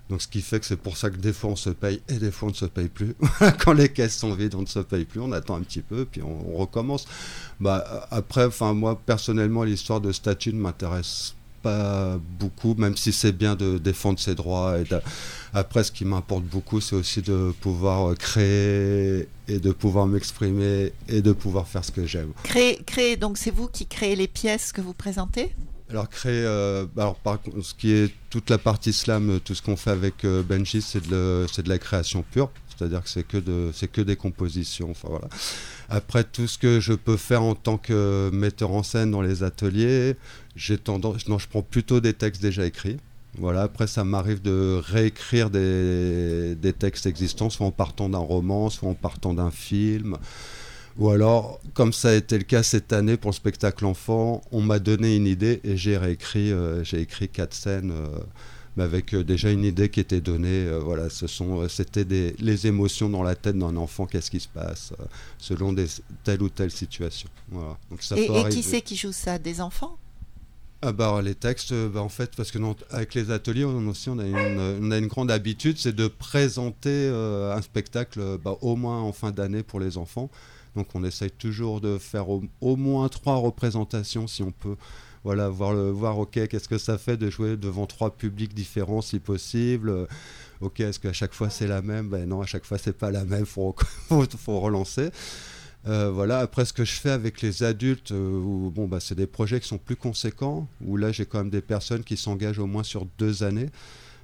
Donc 0.08 0.22
ce 0.22 0.28
qui 0.28 0.40
fait 0.40 0.58
que 0.58 0.64
c'est 0.64 0.76
pour 0.76 0.96
ça 0.96 1.10
que 1.10 1.16
des 1.16 1.34
fois 1.34 1.50
on 1.50 1.56
se 1.56 1.68
paye 1.68 2.00
et 2.08 2.14
des 2.14 2.30
fois 2.30 2.48
on 2.48 2.52
ne 2.52 2.56
se 2.56 2.64
paye 2.64 2.88
plus. 2.88 3.14
Quand 3.64 3.72
les 3.72 3.90
caisses 3.90 4.16
sont 4.16 4.32
vides, 4.34 4.54
on 4.54 4.62
ne 4.62 4.66
se 4.66 4.78
paye 4.78 5.04
plus, 5.04 5.20
on 5.20 5.32
attend 5.32 5.56
un 5.56 5.60
petit 5.62 5.82
peu, 5.82 6.06
puis 6.06 6.22
on, 6.22 6.56
recommence. 6.56 7.06
Bah, 7.60 8.06
après, 8.10 8.46
enfin 8.46 8.72
moi 8.72 8.98
personnellement, 9.04 9.64
l'histoire 9.64 10.00
de 10.00 10.12
statut 10.12 10.52
ne 10.54 10.60
m'intéresse 10.60 11.34
pas 11.62 12.18
beaucoup, 12.38 12.74
même 12.76 12.96
si 12.96 13.12
c'est 13.12 13.32
bien 13.32 13.54
de 13.54 13.78
défendre 13.78 14.18
ses 14.18 14.34
droits. 14.34 14.78
Et 14.78 14.84
Après, 15.52 15.84
ce 15.84 15.92
qui 15.92 16.04
m'importe 16.04 16.44
beaucoup, 16.44 16.80
c'est 16.80 16.96
aussi 16.96 17.22
de 17.22 17.52
pouvoir 17.60 18.14
créer 18.16 19.28
et 19.48 19.58
de 19.58 19.72
pouvoir 19.72 20.06
m'exprimer 20.06 20.92
et 21.08 21.22
de 21.22 21.32
pouvoir 21.32 21.66
faire 21.66 21.84
ce 21.84 21.92
que 21.92 22.06
j'aime. 22.06 22.32
Créer, 22.42 22.82
créer 22.84 23.16
donc 23.16 23.38
c'est 23.38 23.50
vous 23.50 23.68
qui 23.68 23.86
créez 23.86 24.16
les 24.16 24.28
pièces 24.28 24.72
que 24.72 24.80
vous 24.80 24.94
présentez? 24.94 25.54
Alors 25.90 26.08
créer, 26.10 26.44
euh, 26.44 26.84
alors 26.98 27.14
par 27.14 27.38
ce 27.62 27.72
qui 27.72 27.92
est 27.92 28.12
toute 28.28 28.50
la 28.50 28.58
partie 28.58 28.92
slam, 28.92 29.40
tout 29.42 29.54
ce 29.54 29.62
qu'on 29.62 29.76
fait 29.76 29.90
avec 29.90 30.24
euh, 30.24 30.42
Benji, 30.42 30.82
c'est 30.82 31.08
de, 31.08 31.46
de, 31.46 31.68
la 31.68 31.78
création 31.78 32.22
pure, 32.30 32.50
c'est-à-dire 32.78 33.02
que 33.02 33.08
c'est 33.08 33.26
que 33.26 33.38
de, 33.38 33.72
que 33.92 34.00
des 34.00 34.16
compositions. 34.16 34.90
Enfin 34.90 35.08
voilà. 35.10 35.28
Après 35.88 36.24
tout 36.24 36.46
ce 36.46 36.58
que 36.58 36.80
je 36.80 36.92
peux 36.92 37.16
faire 37.16 37.42
en 37.42 37.54
tant 37.54 37.76
que 37.76 38.30
metteur 38.32 38.70
en 38.70 38.82
scène 38.82 39.10
dans 39.10 39.22
les 39.22 39.42
ateliers, 39.42 40.16
j'ai 40.54 40.78
tendance, 40.78 41.28
non, 41.28 41.38
je 41.38 41.48
prends 41.48 41.62
plutôt 41.62 42.00
des 42.00 42.12
textes 42.12 42.42
déjà 42.42 42.64
écrits. 42.64 42.98
Voilà, 43.36 43.62
après 43.62 43.86
ça 43.86 44.04
m'arrive 44.04 44.42
de 44.42 44.80
réécrire 44.84 45.50
des, 45.50 46.54
des, 46.56 46.72
textes 46.72 47.06
existants, 47.06 47.50
soit 47.50 47.66
en 47.66 47.70
partant 47.70 48.08
d'un 48.08 48.18
roman, 48.18 48.70
soit 48.70 48.88
en 48.88 48.94
partant 48.94 49.34
d'un 49.34 49.50
film. 49.50 50.16
Ou 50.98 51.10
alors, 51.10 51.60
comme 51.74 51.92
ça 51.92 52.08
a 52.08 52.14
été 52.14 52.36
le 52.38 52.44
cas 52.44 52.64
cette 52.64 52.92
année 52.92 53.16
pour 53.16 53.30
le 53.30 53.36
spectacle 53.36 53.86
enfant, 53.86 54.42
on 54.50 54.60
m'a 54.60 54.80
donné 54.80 55.14
une 55.14 55.26
idée 55.26 55.60
et 55.62 55.76
j'ai 55.76 55.96
réécrit, 55.96 56.50
euh, 56.50 56.82
j'ai 56.82 57.00
écrit 57.00 57.28
quatre 57.28 57.54
scènes. 57.54 57.92
Euh, 57.92 58.18
mais 58.78 58.84
avec 58.84 59.12
euh, 59.12 59.24
déjà 59.24 59.50
une 59.50 59.64
idée 59.64 59.88
qui 59.88 60.00
était 60.00 60.20
donnée. 60.20 60.66
voilà, 60.80 61.10
ce 61.10 61.26
sont, 61.26 61.68
c'était 61.68 62.04
des, 62.04 62.34
les 62.38 62.66
émotions 62.66 63.10
dans 63.10 63.22
la 63.22 63.34
tête 63.34 63.58
d'un 63.58 63.76
enfant. 63.76 64.06
Qu'est-ce 64.06 64.30
qui 64.30 64.40
se 64.40 64.48
passe 64.48 64.92
selon 65.38 65.72
des, 65.72 65.86
telle 66.24 66.42
ou 66.42 66.48
telle 66.48 66.70
situation. 66.70 67.28
Voilà. 67.50 67.76
Donc 67.90 68.02
ça 68.02 68.16
et, 68.16 68.24
et 68.24 68.48
qui 68.48 68.62
c'est 68.62 68.80
qui 68.80 68.96
joue 68.96 69.12
ça? 69.12 69.38
Des 69.38 69.60
enfants? 69.60 69.98
Ah 70.80 70.92
bah, 70.92 71.20
les 71.22 71.34
textes, 71.34 71.72
euh, 71.72 71.88
bah, 71.88 72.02
en 72.02 72.08
fait, 72.08 72.36
parce 72.36 72.52
que 72.52 72.58
non, 72.58 72.76
avec 72.90 73.14
les 73.14 73.32
ateliers, 73.32 73.64
on, 73.64 73.88
aussi, 73.88 74.10
on 74.10 74.18
a 74.20 74.24
une, 74.24 74.60
on 74.80 74.90
a 74.92 74.98
une 74.98 75.08
grande 75.08 75.30
habitude, 75.30 75.76
c'est 75.76 75.94
de 75.94 76.06
présenter 76.06 76.88
euh, 76.88 77.52
un 77.52 77.62
spectacle 77.62 78.38
bah, 78.38 78.56
au 78.60 78.76
moins 78.76 79.00
en 79.02 79.12
fin 79.12 79.32
d'année 79.32 79.64
pour 79.64 79.80
les 79.80 79.98
enfants. 79.98 80.30
Donc 80.76 80.86
on 80.94 81.02
essaye 81.02 81.32
toujours 81.32 81.80
de 81.80 81.98
faire 81.98 82.28
au, 82.28 82.76
moins 82.76 83.08
trois 83.08 83.36
représentations 83.36 84.28
si 84.28 84.44
on 84.44 84.52
peut. 84.52 84.76
Voilà, 85.24 85.48
voir, 85.48 85.72
le, 85.74 85.90
voir 85.90 86.18
ok, 86.18 86.48
qu'est-ce 86.48 86.68
que 86.68 86.78
ça 86.78 86.98
fait 86.98 87.16
de 87.16 87.30
jouer 87.30 87.56
devant 87.56 87.86
trois 87.86 88.16
publics 88.16 88.54
différents 88.54 89.02
si 89.02 89.18
possible. 89.18 90.06
Ok, 90.60 90.80
est-ce 90.80 90.98
qu'à 90.98 91.12
chaque 91.12 91.34
fois 91.34 91.50
c'est 91.50 91.66
la 91.66 91.82
même? 91.82 92.08
Ben 92.08 92.28
non, 92.28 92.40
à 92.40 92.46
chaque 92.46 92.64
fois 92.64 92.78
c'est 92.78 92.96
pas 92.96 93.10
la 93.10 93.24
même, 93.24 93.46
faut, 93.46 93.74
faut 94.08 94.60
relancer. 94.60 95.10
Euh, 95.86 96.10
voilà, 96.10 96.40
après 96.40 96.64
ce 96.64 96.72
que 96.72 96.84
je 96.84 96.92
fais 96.92 97.10
avec 97.10 97.40
les 97.40 97.62
adultes, 97.62 98.12
euh, 98.12 98.68
bon, 98.70 98.88
bah, 98.88 98.98
c'est 99.00 99.14
des 99.14 99.26
projets 99.26 99.60
qui 99.60 99.68
sont 99.68 99.78
plus 99.78 99.96
conséquents, 99.96 100.68
où 100.84 100.96
là 100.96 101.12
j'ai 101.12 101.24
quand 101.24 101.38
même 101.38 101.50
des 101.50 101.62
personnes 101.62 102.02
qui 102.04 102.16
s'engagent 102.16 102.58
au 102.58 102.66
moins 102.66 102.82
sur 102.82 103.06
deux 103.18 103.42
années. 103.42 103.70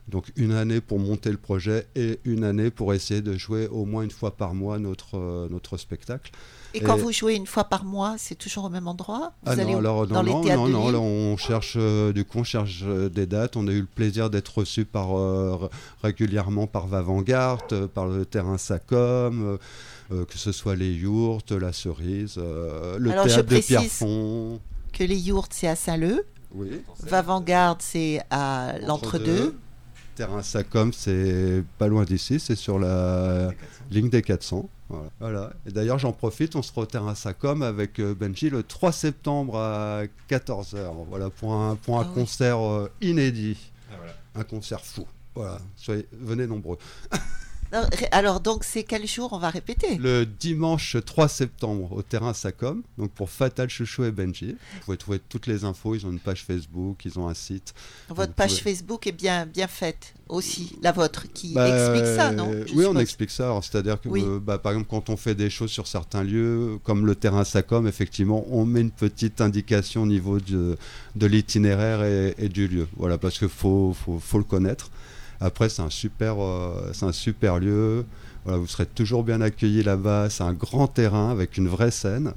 Donc 0.09 0.31
une 0.37 0.53
année 0.53 0.83
pour 0.83 0.99
monter 0.99 1.31
le 1.31 1.39
projet 1.39 1.87
et 1.97 2.19
une 2.25 2.45
année 2.45 2.71
pour 2.71 2.93
essayer 2.93 3.23
de 3.23 3.35
jouer 3.39 3.69
au 3.69 3.87
moins 3.87 4.03
une 4.03 4.11
fois 4.11 4.37
par 4.37 4.53
mois 4.53 4.79
notre, 4.79 5.17
euh, 5.17 5.49
notre 5.49 5.79
spectacle. 5.79 6.33
Et, 6.75 6.81
quand 6.81 6.97
vous 6.97 7.13
jouez 7.13 7.35
une 7.35 7.47
fois 7.47 7.65
par 7.65 7.85
mois, 7.85 8.17
c'est 8.19 8.35
toujours 8.35 8.65
au 8.65 8.69
même 8.69 8.89
endroit? 8.89 9.33
Vous 9.45 9.53
ah 9.53 9.57
non, 9.57 9.79
alors, 9.79 10.07
dans 10.07 10.23
non, 10.23 10.69
non, 10.69 10.91
non, 10.91 11.03
on 11.03 11.37
cherche, 11.37 11.77
du 11.77 12.25
coup, 12.25 12.39
on 12.39 12.45
cherche 12.45 12.85
des 12.85 13.27
dates. 13.27 13.57
On 13.57 13.67
a 13.69 13.73
eu 13.73 13.81
le 13.81 13.87
plaisir 13.87 14.29
d'être 14.31 14.59
reçu 14.59 14.85
par, 14.85 15.09
régulièrement 16.03 16.67
par 16.67 16.87
Vavangard, 16.87 17.59
par 17.95 18.07
le 18.07 18.25
terrain 18.25 18.59
Sacom. 18.59 19.59
Euh, 20.13 20.27
que 20.27 20.37
ce 20.37 20.53
soit 20.53 20.77
les 20.77 20.93
yourtes, 20.93 21.53
la 21.53 21.73
cerise, 21.73 22.35
euh, 22.37 22.99
le 22.99 23.11
Alors, 23.11 23.25
théâtre 23.25 23.49
je 23.51 23.57
de 23.57 23.61
Pierrefonds. 23.61 24.61
Que 24.93 25.03
les 25.03 25.17
yourtes, 25.17 25.53
c'est 25.55 25.67
à 25.67 25.77
Saint-Leu. 25.77 26.27
Oui. 26.55 26.83
Vavant-Garde, 27.01 27.81
c'est 27.81 28.21
à 28.31 28.75
l'entre-deux. 28.87 29.57
Terrain 30.15 30.43
Sacom, 30.43 30.93
c'est 30.93 31.65
pas 31.79 31.89
loin 31.89 32.05
d'ici, 32.05 32.41
c'est 32.41 32.57
sur 32.57 32.79
la 32.79 33.51
ligne 33.91 34.09
des 34.09 34.23
400. 34.23 34.69
Voilà. 35.19 35.53
Et 35.67 35.73
d'ailleurs, 35.73 35.99
j'en 35.99 36.13
profite, 36.13 36.55
on 36.57 36.63
sera 36.63 36.83
au 36.83 36.87
terrain 36.87 37.15
Sacom 37.15 37.63
avec 37.63 37.99
euh, 37.99 38.15
Benji 38.15 38.51
le 38.51 38.63
3 38.63 38.93
septembre 38.93 39.59
à 39.59 40.03
14h. 40.31 40.93
Voilà, 41.09 41.31
pour 41.31 41.55
un, 41.55 41.75
pour 41.77 41.99
un 41.99 42.07
ah 42.09 42.15
concert 42.15 42.59
inédit. 43.01 43.73
Ah, 43.91 44.41
un 44.41 44.45
concert 44.45 44.85
fou. 44.85 45.07
Voilà, 45.35 45.59
soyez, 45.77 46.07
venez 46.13 46.47
nombreux. 46.47 46.79
Alors, 48.13 48.41
donc, 48.41 48.65
c'est 48.65 48.85
quel 48.85 49.07
jour 49.07 49.33
on 49.33 49.39
va 49.39 49.51
répéter? 49.51 49.97
Le 49.97 50.25
dimanche 50.25 50.97
3 51.05 51.29
septembre 51.29 51.93
au 51.93 52.03
terrain 52.03 52.33
Sacom, 52.33 52.83
donc 52.99 53.11
pour 53.11 53.31
Fatal 53.31 53.69
Chouchou 53.69 54.05
et 54.05 54.13
Benji. 54.13 54.57
Vous 54.75 54.81
pouvez 54.85 54.97
trouver 54.97 55.19
toutes 55.29 55.47
les 55.47 55.65
infos. 55.65 55.95
Ils 55.95 56.07
ont 56.07 56.11
une 56.11 56.21
page 56.21 56.45
Facebook, 56.45 57.05
ils 57.05 57.19
ont 57.19 57.29
un 57.29 57.35
site. 57.35 57.75
Votre 58.09 58.33
page 58.33 58.63
Facebook 58.63 59.07
est 59.07 59.13
bien, 59.13 59.47
bien 59.47 59.67
faite 59.67 60.15
aussi, 60.29 60.77
la 60.83 60.93
vôtre, 60.93 61.27
qui 61.33 61.53
bah, 61.53 61.69
explique 61.69 62.17
ça, 62.17 62.31
non? 62.31 62.51
Oui, 62.75 62.87
on 62.87 62.97
explique 62.99 63.31
ça. 63.31 63.59
C'est-à-dire 63.63 64.01
que, 64.01 64.09
euh, 64.09 64.41
bah, 64.41 64.59
par 64.59 64.73
exemple, 64.73 64.89
quand 64.91 65.11
on 65.11 65.17
fait 65.17 65.35
des 65.35 65.51
choses 65.51 65.71
sur 65.71 65.87
certains 65.87 66.23
lieux, 66.23 66.79
comme 66.83 67.07
le 67.07 67.15
terrain 67.15 67.45
Sacom, 67.45 67.87
effectivement, 67.87 68.47
on 68.51 68.65
met 68.65 68.81
une 68.81 68.91
petite 68.91 69.41
indication 69.41 70.03
au 70.03 70.07
niveau 70.07 70.41
de, 70.41 70.77
de 71.17 71.27
l'itinéraire 71.27 72.03
et, 72.05 72.35
et, 72.39 72.49
du 72.49 72.69
lieu. 72.69 72.89
Voilà, 72.97 73.19
parce 73.19 73.39
qu'il 73.39 73.49
faut, 73.49 73.95
faut, 73.95 74.19
faut 74.19 74.39
le 74.39 74.45
connaître. 74.45 74.91
Après, 75.41 75.69
c'est 75.69 75.83
un 75.83 75.91
super, 75.91 76.37
euh, 76.41 76.93
lieu. 77.59 78.05
Vous 78.47 78.67
serez 78.67 78.85
toujours 78.85 79.25
bien 79.25 79.41
accueillis 79.41 79.83
là-bas. 79.83 80.29
C'est 80.29 80.45
un 80.45 80.53
grand 80.53 80.87
terrain 80.87 81.31
avec 81.31 81.57
une 81.57 81.69
vraie 81.69 81.91
scène. 81.91 82.35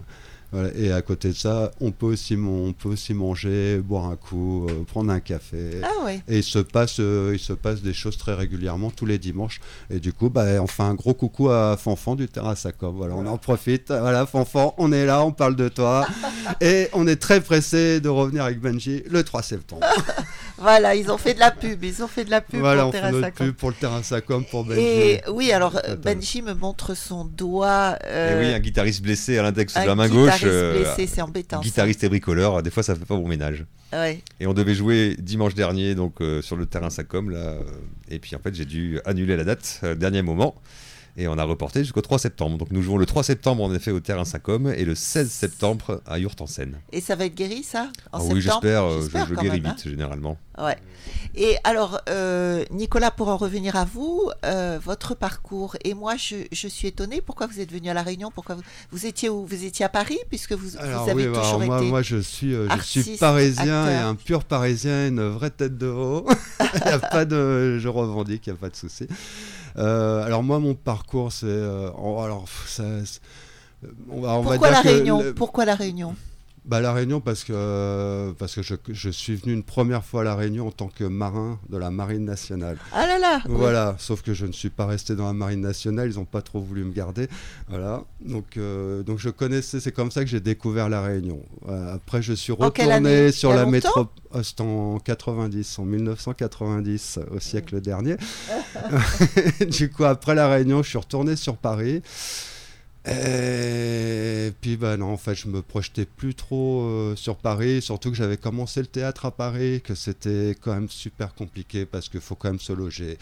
Voilà, 0.51 0.69
et 0.75 0.93
à 0.93 1.01
côté 1.01 1.29
de 1.29 1.33
ça, 1.33 1.71
on 1.81 1.91
peut 1.91 2.05
aussi, 2.05 2.37
on 2.37 2.71
peut 2.71 2.87
aussi 2.87 3.13
manger, 3.13 3.79
boire 3.79 4.05
un 4.05 4.15
coup, 4.15 4.65
euh, 4.69 4.83
prendre 4.85 5.11
un 5.11 5.19
café. 5.19 5.81
Ah 5.83 5.89
oui. 6.05 6.21
Et 6.29 6.37
il 6.37 6.43
se, 6.43 6.59
passe, 6.59 7.01
euh, 7.01 7.31
il 7.33 7.39
se 7.39 7.51
passe 7.51 7.81
des 7.81 7.93
choses 7.93 8.17
très 8.17 8.33
régulièrement 8.33 8.89
tous 8.89 9.05
les 9.05 9.17
dimanches. 9.17 9.59
Et 9.89 9.99
du 9.99 10.13
coup, 10.13 10.29
bah, 10.29 10.45
on 10.61 10.67
fait 10.67 10.83
un 10.83 10.93
gros 10.93 11.13
coucou 11.13 11.49
à 11.49 11.75
Fanfan 11.75 12.15
du 12.15 12.29
Terrassacom. 12.29 12.95
Voilà, 12.95 13.15
on 13.15 13.25
en 13.25 13.37
profite. 13.37 13.89
Voilà, 13.89 14.25
Fanfan, 14.25 14.73
on 14.77 14.93
est 14.93 15.05
là, 15.05 15.21
on 15.25 15.33
parle 15.33 15.57
de 15.57 15.67
toi. 15.67 16.07
et 16.61 16.87
on 16.93 17.07
est 17.07 17.17
très 17.17 17.41
pressé 17.41 17.99
de 17.99 18.07
revenir 18.07 18.45
avec 18.45 18.61
Benji 18.61 19.03
le 19.09 19.23
3 19.23 19.41
septembre. 19.41 19.85
Voilà, 20.59 20.95
ils 20.95 21.11
ont 21.11 21.19
fait 21.19 21.35
de 21.35 21.39
la 21.39 21.51
pub, 21.51 21.83
ils 21.83 22.01
ont 22.01 22.07
fait 22.07 22.25
de 22.25 22.31
la 22.31 22.41
pub 22.41 22.61
voilà, 22.61 22.81
pour 22.81 22.89
on 22.89 22.91
fait 22.91 23.11
notre 23.11 23.31
pub 23.31 23.53
pour 23.53 23.69
le 23.69 23.75
Terrassacom, 23.75 24.43
pour 24.43 24.63
Benji. 24.63 24.81
Et 24.81 25.21
oui, 25.29 25.51
alors 25.51 25.75
euh, 25.75 25.93
Attends. 25.93 26.01
Benji 26.01 26.41
me 26.41 26.55
montre 26.55 26.95
son 26.95 27.25
doigt. 27.25 27.95
Et 28.03 28.33
oui, 28.39 28.53
un 28.53 28.59
guitariste 28.59 29.03
blessé 29.03 29.37
à 29.37 29.43
l'index 29.43 29.75
de 29.75 29.85
la 29.85 29.93
main 29.93 30.09
gauche. 30.09 30.36
Guitariste 30.37 30.63
euh, 30.63 30.93
blessé, 30.95 31.07
c'est 31.07 31.21
embêtant. 31.21 31.59
guitariste 31.61 32.03
et 32.03 32.09
bricoleur, 32.09 32.61
des 32.63 32.69
fois 32.69 32.83
ça 32.83 32.95
fait 32.95 33.05
pas 33.05 33.15
bon 33.15 33.27
ménage. 33.27 33.65
Ouais. 33.93 34.21
Et 34.39 34.47
on 34.47 34.53
devait 34.53 34.75
jouer 34.75 35.15
dimanche 35.19 35.53
dernier 35.53 35.95
donc 35.95 36.21
euh, 36.21 36.41
sur 36.41 36.55
le 36.55 36.65
terrain 36.65 36.89
Sacom 36.89 37.29
là, 37.29 37.37
euh, 37.37 37.61
et 38.09 38.19
puis 38.19 38.35
en 38.35 38.39
fait 38.39 38.53
j'ai 38.53 38.65
dû 38.65 38.99
annuler 39.05 39.37
la 39.37 39.43
date 39.43 39.83
dernier 39.97 40.21
moment 40.21 40.55
et 41.17 41.27
on 41.27 41.37
a 41.37 41.43
reporté 41.43 41.83
jusqu'au 41.83 42.01
3 42.01 42.19
septembre. 42.19 42.57
Donc 42.57 42.71
nous 42.71 42.81
jouons 42.81 42.97
le 42.97 43.05
3 43.05 43.23
septembre 43.23 43.63
en 43.63 43.73
effet 43.73 43.91
au 43.91 43.99
terrain 43.99 44.23
Sacom 44.23 44.67
et 44.67 44.85
le 44.85 44.95
16 44.95 45.29
septembre 45.29 46.01
à 46.05 46.19
Yurtansen. 46.19 46.77
Et 46.91 47.01
ça 47.01 47.15
va 47.15 47.25
être 47.25 47.35
guéri, 47.35 47.63
ça 47.63 47.89
en 48.11 48.19
Ah 48.19 48.23
oui, 48.23 48.41
j'espère, 48.41 48.83
euh, 48.83 48.97
je, 48.97 49.01
J'espère 49.01 49.27
je 49.27 49.35
guéris 49.35 49.61
même, 49.61 49.71
hein. 49.71 49.75
vite 49.77 49.89
généralement. 49.89 50.37
Ouais. 50.57 50.77
Et 51.35 51.55
alors, 51.63 52.01
euh, 52.09 52.65
Nicolas, 52.71 53.11
pour 53.11 53.27
en 53.27 53.37
revenir 53.37 53.75
à 53.75 53.85
vous, 53.85 54.29
euh, 54.43 54.79
votre 54.83 55.13
parcours, 55.15 55.75
et 55.83 55.93
moi, 55.93 56.15
je, 56.17 56.35
je 56.51 56.67
suis 56.67 56.87
étonnée, 56.87 57.21
pourquoi 57.21 57.45
vous 57.45 57.59
êtes 57.59 57.71
venu 57.71 57.89
à 57.89 57.93
La 57.93 58.01
Réunion? 58.01 58.31
Pourquoi 58.33 58.55
vous, 58.55 58.63
vous 58.91 59.05
étiez 59.05 59.29
où? 59.29 59.45
Vous 59.45 59.63
étiez 59.63 59.85
à 59.85 59.89
Paris, 59.89 60.17
puisque 60.29 60.53
vous, 60.53 60.69
vous 60.69 60.77
Alors 60.79 61.03
avez 61.03 61.13
oui, 61.13 61.27
bah, 61.27 61.39
toujours 61.39 61.61
alors 61.61 61.65
moi, 61.67 61.77
été... 61.77 61.89
moi 61.89 62.01
je 62.01 62.17
suis, 62.17 62.53
euh, 62.53 62.67
je 62.77 62.81
suis 62.83 62.99
artiste, 63.01 63.19
parisien 63.19 63.85
et 63.87 63.95
acteur. 63.95 64.07
un 64.07 64.15
pur 64.15 64.43
parisien, 64.45 65.07
une 65.07 65.27
vraie 65.27 65.51
tête 65.51 65.77
de 65.77 65.87
veau. 65.87 66.27
Il 66.85 66.87
y 66.87 66.91
a 66.91 66.99
pas 66.99 67.25
de, 67.25 67.77
je 67.79 67.87
revendique, 67.87 68.47
il 68.47 68.51
n'y 68.51 68.57
a 68.57 68.59
pas 68.59 68.69
de 68.69 68.75
souci. 68.75 69.07
Euh, 69.77 70.23
alors 70.23 70.43
moi, 70.43 70.59
mon 70.59 70.73
parcours, 70.73 71.31
c'est, 71.31 71.45
euh, 71.47 71.89
alors 71.89 72.45
ça, 72.65 72.83
c'est- 73.05 73.21
on 74.09 74.21
va, 74.21 74.29
on 74.33 74.41
va 74.41 74.51
Pourquoi 74.57 74.69
dire 74.69 74.77
La 74.77 74.81
que 74.83 74.87
Réunion? 74.87 75.21
le- 75.21 75.33
Pourquoi 75.33 75.65
La 75.65 75.75
Réunion? 75.75 76.15
Bah, 76.67 76.81
la 76.81 76.91
Réunion 76.91 77.21
parce 77.21 77.45
que 77.45 78.33
parce 78.37 78.53
que 78.55 78.61
je, 78.61 78.75
je 78.89 79.09
suis 79.09 79.35
venu 79.35 79.53
une 79.53 79.63
première 79.63 80.03
fois 80.03 80.21
à 80.21 80.23
la 80.25 80.35
Réunion 80.35 80.67
en 80.67 80.71
tant 80.71 80.89
que 80.89 81.05
marin 81.05 81.59
de 81.69 81.77
la 81.77 81.91
Marine 81.91 82.25
nationale. 82.25 82.77
Ah 82.93 83.07
là 83.07 83.17
là 83.17 83.41
oui. 83.45 83.55
Voilà, 83.55 83.95
sauf 83.99 84.21
que 84.21 84.33
je 84.33 84.45
ne 84.45 84.51
suis 84.51 84.69
pas 84.69 84.85
resté 84.85 85.15
dans 85.15 85.27
la 85.27 85.33
marine 85.33 85.61
nationale, 85.61 86.09
ils 86.11 86.17
n'ont 86.17 86.25
pas 86.25 86.41
trop 86.41 86.59
voulu 86.59 86.83
me 86.83 86.91
garder. 86.91 87.27
Voilà, 87.69 88.03
donc, 88.19 88.57
euh, 88.57 89.01
donc 89.03 89.19
je 89.19 89.29
connaissais, 89.29 89.79
c'est 89.79 89.91
comme 89.91 90.11
ça 90.11 90.23
que 90.23 90.29
j'ai 90.29 90.41
découvert 90.41 90.89
la 90.89 91.01
Réunion. 91.01 91.41
Voilà, 91.61 91.93
après, 91.93 92.21
je 92.21 92.33
suis 92.33 92.51
retourné 92.51 93.31
sur 93.31 93.53
la 93.53 93.65
métropole. 93.65 94.07
C'était 94.43 94.61
en 94.61 94.99
90, 94.99 95.79
en 95.79 95.85
1990, 95.85 97.19
au 97.31 97.39
siècle 97.39 97.79
dernier. 97.79 98.17
du 99.69 99.89
coup, 99.89 100.03
après 100.03 100.35
la 100.35 100.49
Réunion, 100.49 100.83
je 100.83 100.89
suis 100.89 100.97
retourné 100.97 101.35
sur 101.35 101.55
Paris. 101.55 102.01
Et 103.09 104.51
puis 104.61 104.75
bah 104.75 104.97
non, 104.97 105.07
en 105.13 105.17
fait, 105.17 105.35
je 105.35 105.47
me 105.47 105.61
projetais 105.61 106.05
plus 106.05 106.35
trop 106.35 106.81
euh, 106.81 107.15
sur 107.15 107.37
Paris, 107.37 107.81
surtout 107.81 108.09
que 108.11 108.17
j'avais 108.17 108.37
commencé 108.37 108.81
le 108.81 108.87
théâtre 108.87 109.25
à 109.25 109.31
Paris, 109.31 109.81
que 109.81 109.95
c'était 109.95 110.55
quand 110.59 110.73
même 110.73 110.89
super 110.89 111.33
compliqué 111.33 111.85
parce 111.85 112.09
qu'il 112.09 112.19
faut 112.19 112.35
quand 112.35 112.49
même 112.49 112.59
se 112.59 112.73
loger, 112.73 113.17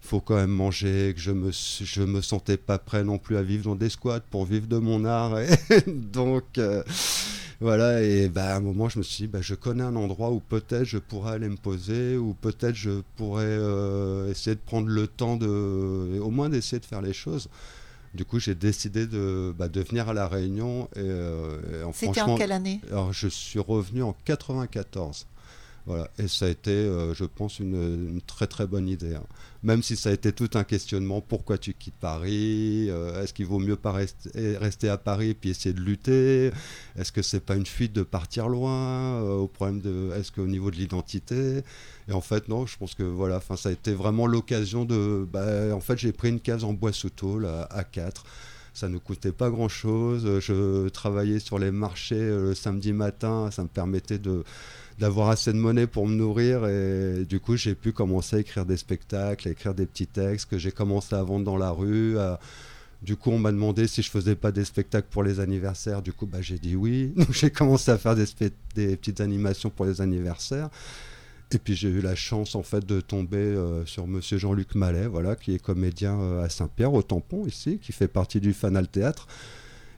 faut 0.00 0.20
quand 0.20 0.36
même 0.36 0.50
manger, 0.50 1.12
que 1.14 1.20
je 1.20 1.30
me 1.30 1.50
je 1.52 2.02
me 2.02 2.20
sentais 2.20 2.56
pas 2.56 2.78
prêt 2.78 3.04
non 3.04 3.18
plus 3.18 3.36
à 3.36 3.42
vivre 3.42 3.64
dans 3.64 3.76
des 3.76 3.90
squats 3.90 4.20
pour 4.20 4.44
vivre 4.44 4.66
de 4.66 4.78
mon 4.78 5.04
art. 5.04 5.38
Et 5.38 5.48
donc 5.86 6.58
euh, 6.58 6.82
voilà, 7.60 8.02
et 8.02 8.28
bah, 8.28 8.54
à 8.54 8.56
un 8.56 8.60
moment, 8.60 8.88
je 8.88 8.98
me 8.98 9.02
suis 9.02 9.24
dit, 9.24 9.28
bah, 9.28 9.40
je 9.40 9.54
connais 9.56 9.82
un 9.82 9.96
endroit 9.96 10.30
où 10.30 10.38
peut-être 10.38 10.84
je 10.84 10.98
pourrais 10.98 11.32
aller 11.32 11.48
me 11.48 11.56
poser, 11.56 12.16
ou 12.16 12.34
peut-être 12.34 12.76
je 12.76 13.02
pourrais 13.16 13.44
euh, 13.46 14.30
essayer 14.30 14.54
de 14.54 14.60
prendre 14.60 14.88
le 14.88 15.08
temps 15.08 15.36
de, 15.36 16.18
au 16.20 16.30
moins 16.30 16.48
d'essayer 16.48 16.78
de 16.78 16.84
faire 16.86 17.02
les 17.02 17.12
choses. 17.12 17.48
Du 18.18 18.24
coup, 18.24 18.40
j'ai 18.40 18.56
décidé 18.56 19.06
de, 19.06 19.54
bah, 19.56 19.68
de 19.68 19.80
venir 19.80 20.08
à 20.08 20.12
La 20.12 20.26
Réunion. 20.26 20.88
Et, 20.96 20.98
euh, 20.98 21.86
et 21.88 21.92
C'était 21.94 22.20
en 22.20 22.34
quelle 22.36 22.50
année? 22.50 22.80
alors, 22.90 23.12
je 23.12 23.28
suis 23.28 23.60
revenu 23.60 24.02
en 24.02 24.12
94. 24.24 25.26
Voilà. 25.86 26.10
Et 26.18 26.26
ça 26.26 26.46
a 26.46 26.48
été, 26.48 26.72
euh, 26.72 27.14
je 27.14 27.24
pense, 27.24 27.60
une, 27.60 28.10
une 28.10 28.20
très 28.20 28.48
très 28.48 28.66
bonne 28.66 28.88
idée. 28.88 29.14
hein. 29.14 29.22
Même 29.64 29.82
si 29.82 29.96
ça 29.96 30.10
a 30.10 30.12
été 30.12 30.32
tout 30.32 30.50
un 30.54 30.62
questionnement, 30.62 31.20
pourquoi 31.20 31.58
tu 31.58 31.74
quittes 31.74 31.96
Paris 32.00 32.86
Euh, 32.90 33.22
Est-ce 33.22 33.34
qu'il 33.34 33.46
vaut 33.46 33.58
mieux 33.58 33.74
pas 33.76 33.90
rester, 33.90 34.56
rester 34.56 34.88
à 34.88 34.96
Paris 34.98 35.34
puis 35.34 35.50
essayer 35.50 35.72
de 35.72 35.80
lutter 35.80 36.52
Est-ce 36.96 37.10
que 37.10 37.22
c'est 37.22 37.40
pas 37.40 37.56
une 37.56 37.66
fuite 37.66 37.92
de 37.92 38.02
partir 38.04 38.48
loin 38.48 39.20
Euh, 39.22 39.36
Au 39.38 39.48
problème 39.48 39.80
de, 39.80 40.12
est-ce 40.16 40.30
qu'au 40.30 40.46
niveau 40.46 40.70
de 40.70 40.76
l'identité? 40.76 41.62
Et 42.08 42.12
en 42.12 42.20
fait, 42.20 42.48
non, 42.48 42.66
je 42.66 42.76
pense 42.78 42.94
que 42.94 43.02
voilà, 43.02 43.40
ça 43.56 43.68
a 43.68 43.72
été 43.72 43.92
vraiment 43.94 44.26
l'occasion 44.26 44.84
de. 44.84 45.26
bah, 45.30 45.74
en 45.74 45.80
fait, 45.80 45.98
j'ai 45.98 46.12
pris 46.12 46.28
une 46.28 46.40
case 46.40 46.62
en 46.64 46.72
bois 46.72 46.92
sous 46.92 47.10
tôle 47.10 47.46
à, 47.46 47.62
à 47.64 47.84
4 47.84 48.24
ça 48.74 48.88
ne 48.88 48.98
coûtait 48.98 49.32
pas 49.32 49.50
grand 49.50 49.68
chose. 49.68 50.38
Je 50.40 50.88
travaillais 50.90 51.40
sur 51.40 51.58
les 51.58 51.72
marchés 51.72 52.14
euh, 52.14 52.50
le 52.50 52.54
samedi 52.54 52.92
matin. 52.92 53.50
Ça 53.50 53.64
me 53.64 53.68
permettait 53.68 54.20
de 54.20 54.44
d'avoir 54.98 55.28
assez 55.28 55.52
de 55.52 55.58
monnaie 55.58 55.86
pour 55.86 56.06
me 56.06 56.14
nourrir 56.14 56.66
et 56.66 57.24
du 57.24 57.38
coup 57.38 57.56
j'ai 57.56 57.74
pu 57.74 57.92
commencer 57.92 58.36
à 58.36 58.38
écrire 58.40 58.64
des 58.64 58.76
spectacles, 58.76 59.48
à 59.48 59.52
écrire 59.52 59.74
des 59.74 59.86
petits 59.86 60.08
textes 60.08 60.50
que 60.50 60.58
j'ai 60.58 60.72
commencé 60.72 61.14
à 61.14 61.22
vendre 61.22 61.44
dans 61.44 61.56
la 61.56 61.70
rue. 61.70 62.16
Du 63.02 63.16
coup, 63.16 63.30
on 63.30 63.38
m'a 63.38 63.52
demandé 63.52 63.86
si 63.86 64.02
je 64.02 64.10
faisais 64.10 64.34
pas 64.34 64.50
des 64.50 64.64
spectacles 64.64 65.06
pour 65.10 65.22
les 65.22 65.38
anniversaires. 65.38 66.02
Du 66.02 66.12
coup, 66.12 66.26
bah, 66.26 66.40
j'ai 66.40 66.58
dit 66.58 66.74
oui. 66.74 67.12
Donc, 67.16 67.32
j'ai 67.32 67.50
commencé 67.50 67.90
à 67.90 67.98
faire 67.98 68.16
des, 68.16 68.26
petites 68.96 69.20
animations 69.20 69.70
pour 69.70 69.86
les 69.86 70.00
anniversaires. 70.00 70.68
Et 71.52 71.58
puis, 71.58 71.74
j'ai 71.74 71.88
eu 71.88 72.00
la 72.00 72.14
chance, 72.14 72.54
en 72.54 72.62
fait, 72.62 72.84
de 72.84 73.00
tomber 73.00 73.38
euh, 73.38 73.86
sur 73.86 74.06
Monsieur 74.06 74.36
Jean-Luc 74.36 74.74
Mallet, 74.74 75.06
voilà, 75.06 75.36
qui 75.36 75.54
est 75.54 75.58
comédien 75.58 76.18
euh, 76.20 76.44
à 76.44 76.48
Saint-Pierre, 76.48 76.92
au 76.92 77.02
Tampon, 77.02 77.46
ici, 77.46 77.78
qui 77.78 77.92
fait 77.92 78.08
partie 78.08 78.40
du 78.40 78.52
Fanal 78.52 78.88
Théâtre. 78.88 79.28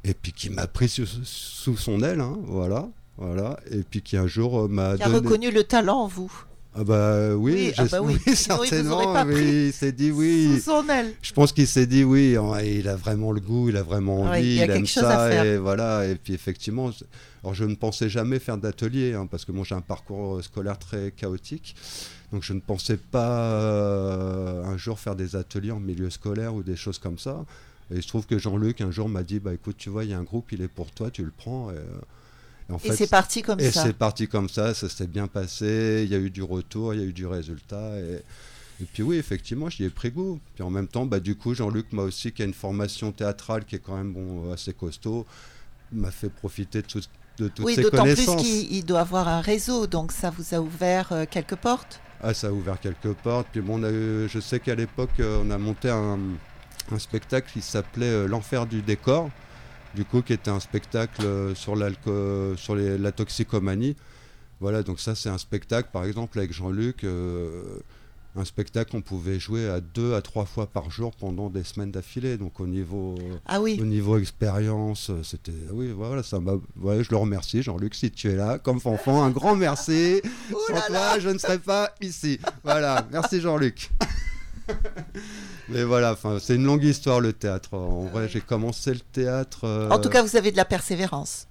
Et 0.04 0.14
puis, 0.14 0.32
qui 0.32 0.50
m'a 0.50 0.66
pris 0.66 0.88
sous, 0.88 1.06
sous 1.06 1.76
son 1.76 2.02
aile, 2.02 2.20
hein, 2.20 2.38
voilà. 2.44 2.88
Voilà, 3.18 3.58
et 3.70 3.82
puis 3.82 4.00
qui 4.02 4.16
un 4.16 4.26
jour 4.26 4.60
euh, 4.62 4.68
m'a 4.68 4.96
Qui 4.96 5.02
a 5.02 5.06
donné. 5.06 5.18
reconnu 5.18 5.50
le 5.50 5.62
talent 5.64 5.98
en 6.04 6.06
vous 6.06 6.32
Ah 6.74 6.84
bah 6.84 7.34
oui, 7.34 7.52
Oui, 7.52 7.72
ah 7.76 7.84
bah 7.90 8.00
oui. 8.02 8.16
Certainement. 8.34 9.24
il 9.28 9.72
s'est 9.74 9.92
dit 9.92 10.10
oui. 10.10 10.54
Sous 10.56 10.70
son 10.70 10.88
aile. 10.88 11.12
Je 11.20 11.32
pense 11.34 11.52
qu'il 11.52 11.66
s'est 11.66 11.86
dit 11.86 12.02
oui, 12.02 12.36
il 12.64 12.88
a 12.88 12.96
vraiment 12.96 13.32
le 13.32 13.40
goût, 13.40 13.68
il 13.68 13.76
a 13.76 13.82
vraiment 13.82 14.22
envie, 14.22 14.30
Ouais, 14.30 14.64
il 14.64 14.70
aime 14.70 14.86
ça, 14.86 15.44
et 15.44 15.58
voilà. 15.58 16.06
Et 16.06 16.14
puis 16.14 16.32
effectivement, 16.32 16.90
je- 16.92 17.04
alors 17.42 17.54
je 17.54 17.64
ne 17.64 17.74
pensais 17.74 18.08
jamais 18.08 18.38
faire 18.38 18.56
d'atelier, 18.56 19.12
hein, 19.14 19.26
parce 19.30 19.44
que 19.44 19.52
moi 19.52 19.64
j'ai 19.68 19.74
un 19.74 19.80
parcours 19.82 20.36
euh, 20.36 20.42
scolaire 20.42 20.78
très 20.78 21.10
chaotique, 21.10 21.74
donc 22.32 22.42
je 22.42 22.52
ne 22.54 22.60
pensais 22.60 22.96
pas 22.96 23.52
euh, 23.52 24.64
un 24.64 24.76
jour 24.78 24.98
faire 24.98 25.16
des 25.16 25.36
ateliers 25.36 25.72
en 25.72 25.80
milieu 25.80 26.08
scolaire 26.10 26.54
ou 26.54 26.62
des 26.62 26.76
choses 26.76 26.98
comme 26.98 27.18
ça. 27.18 27.44
Et 27.92 27.96
il 27.96 28.02
se 28.02 28.08
trouve 28.08 28.24
que 28.26 28.38
Jean-Luc 28.38 28.80
un 28.80 28.90
jour 28.92 29.08
m'a 29.10 29.24
dit, 29.24 29.40
bah 29.40 29.52
écoute, 29.52 29.76
tu 29.76 29.90
vois, 29.90 30.04
il 30.04 30.10
y 30.10 30.14
a 30.14 30.18
un 30.18 30.22
groupe, 30.22 30.52
il 30.52 30.62
est 30.62 30.68
pour 30.68 30.90
toi, 30.92 31.10
tu 31.10 31.24
le 31.24 31.32
prends. 31.36 31.70
Et, 31.70 31.74
euh, 31.74 31.82
et 32.78 32.88
Et 32.88 32.92
c'est 32.92 33.06
parti 33.08 33.42
comme 33.42 33.60
et 33.60 33.70
ça. 33.70 33.82
c'est 33.84 33.92
parti 33.92 34.28
comme 34.28 34.48
ça, 34.48 34.74
ça 34.74 34.88
s'est 34.88 35.06
bien 35.06 35.26
passé, 35.26 36.02
il 36.04 36.10
y 36.10 36.14
a 36.14 36.18
eu 36.18 36.30
du 36.30 36.42
retour, 36.42 36.94
il 36.94 37.00
y 37.00 37.02
a 37.02 37.06
eu 37.06 37.12
du 37.12 37.26
résultat. 37.26 37.98
Et, 37.98 38.22
et 38.82 38.86
puis 38.92 39.02
oui, 39.02 39.16
effectivement, 39.16 39.68
j'y 39.70 39.84
ai 39.84 39.90
pris 39.90 40.10
goût. 40.10 40.40
Puis 40.54 40.62
en 40.62 40.70
même 40.70 40.88
temps, 40.88 41.06
bah, 41.06 41.20
du 41.20 41.34
coup, 41.36 41.54
Jean-Luc 41.54 41.92
m'a 41.92 42.02
aussi, 42.02 42.32
qui 42.32 42.42
a 42.42 42.44
une 42.44 42.54
formation 42.54 43.12
théâtrale 43.12 43.64
qui 43.64 43.76
est 43.76 43.80
quand 43.80 43.96
même 43.96 44.12
bon, 44.12 44.52
assez 44.52 44.72
costaud, 44.72 45.26
m'a 45.92 46.10
fait 46.10 46.30
profiter 46.30 46.82
de, 46.82 46.86
tout- 46.86 47.00
de 47.38 47.48
toutes 47.48 47.66
Oui, 47.66 47.74
ses 47.74 47.82
d'autant 47.82 48.04
plus 48.04 48.14
connaissances. 48.14 48.42
qu'il 48.42 48.72
il 48.72 48.84
doit 48.84 49.00
avoir 49.00 49.28
un 49.28 49.40
réseau, 49.40 49.86
donc 49.86 50.12
ça 50.12 50.30
vous 50.30 50.54
a 50.54 50.60
ouvert 50.60 51.12
euh, 51.12 51.24
quelques 51.30 51.56
portes. 51.56 52.00
Ah, 52.22 52.34
ça 52.34 52.48
a 52.48 52.52
ouvert 52.52 52.78
quelques 52.78 53.12
portes. 53.14 53.48
Puis 53.50 53.60
bon, 53.60 53.80
on 53.80 53.82
a 53.84 53.90
eu- 53.90 54.28
je 54.28 54.40
sais 54.40 54.60
qu'à 54.60 54.74
l'époque, 54.74 55.10
euh, 55.20 55.42
on 55.44 55.50
a 55.50 55.58
monté 55.58 55.88
un, 55.90 56.18
un 56.92 56.98
spectacle 56.98 57.50
qui 57.52 57.60
s'appelait 57.62 58.06
euh, 58.06 58.26
L'enfer 58.28 58.66
du 58.66 58.82
décor, 58.82 59.30
du 59.94 60.04
coup, 60.04 60.22
qui 60.22 60.32
était 60.32 60.50
un 60.50 60.60
spectacle 60.60 61.22
euh, 61.24 61.54
sur, 61.54 61.76
l'alco- 61.76 62.56
sur 62.56 62.74
les- 62.76 62.98
la 62.98 63.12
toxicomanie. 63.12 63.96
Voilà, 64.60 64.82
donc 64.82 65.00
ça, 65.00 65.14
c'est 65.14 65.28
un 65.30 65.38
spectacle, 65.38 65.88
par 65.92 66.04
exemple, 66.04 66.38
avec 66.38 66.52
Jean-Luc, 66.52 67.04
euh, 67.04 67.62
un 68.36 68.44
spectacle 68.44 68.92
qu'on 68.92 69.00
pouvait 69.00 69.40
jouer 69.40 69.68
à 69.68 69.80
deux 69.80 70.14
à 70.14 70.22
trois 70.22 70.44
fois 70.44 70.66
par 70.68 70.90
jour 70.90 71.12
pendant 71.16 71.50
des 71.50 71.64
semaines 71.64 71.90
d'affilée. 71.90 72.36
Donc 72.36 72.60
au 72.60 72.66
niveau, 72.66 73.16
Ah 73.46 73.60
oui, 73.60 73.78
au 73.80 73.84
niveau 73.84 74.18
expérience, 74.18 75.10
euh, 75.10 75.22
c'était, 75.24 75.50
oui, 75.72 75.90
voilà, 75.90 76.22
ça 76.22 76.38
m'a, 76.38 76.52
ouais, 76.80 77.02
je 77.02 77.10
le 77.10 77.16
remercie, 77.16 77.62
Jean-Luc, 77.62 77.94
si 77.94 78.10
tu 78.12 78.30
es 78.30 78.36
là, 78.36 78.58
comme 78.58 78.78
Fanfan, 78.80 79.24
un 79.24 79.30
grand 79.30 79.56
merci. 79.56 80.20
Sans 80.68 80.86
toi, 80.86 81.18
je 81.18 81.30
ne 81.30 81.38
serais 81.38 81.58
pas 81.58 81.92
ici. 82.00 82.38
Voilà, 82.62 83.08
merci 83.10 83.40
Jean-Luc. 83.40 83.90
Mais 85.68 85.84
voilà, 85.84 86.16
c'est 86.40 86.56
une 86.56 86.64
longue 86.64 86.84
histoire 86.84 87.20
le 87.20 87.32
théâtre. 87.32 87.74
En 87.74 88.04
vrai, 88.04 88.28
j'ai 88.28 88.40
commencé 88.40 88.92
le 88.92 89.00
théâtre. 89.00 89.64
euh, 89.64 89.90
en 89.90 89.98
tout 89.98 90.08
cas, 90.08 90.22
vous 90.22 90.36
avez 90.36 90.50
de 90.50 90.56
la 90.56 90.64
persévérance. 90.64 91.46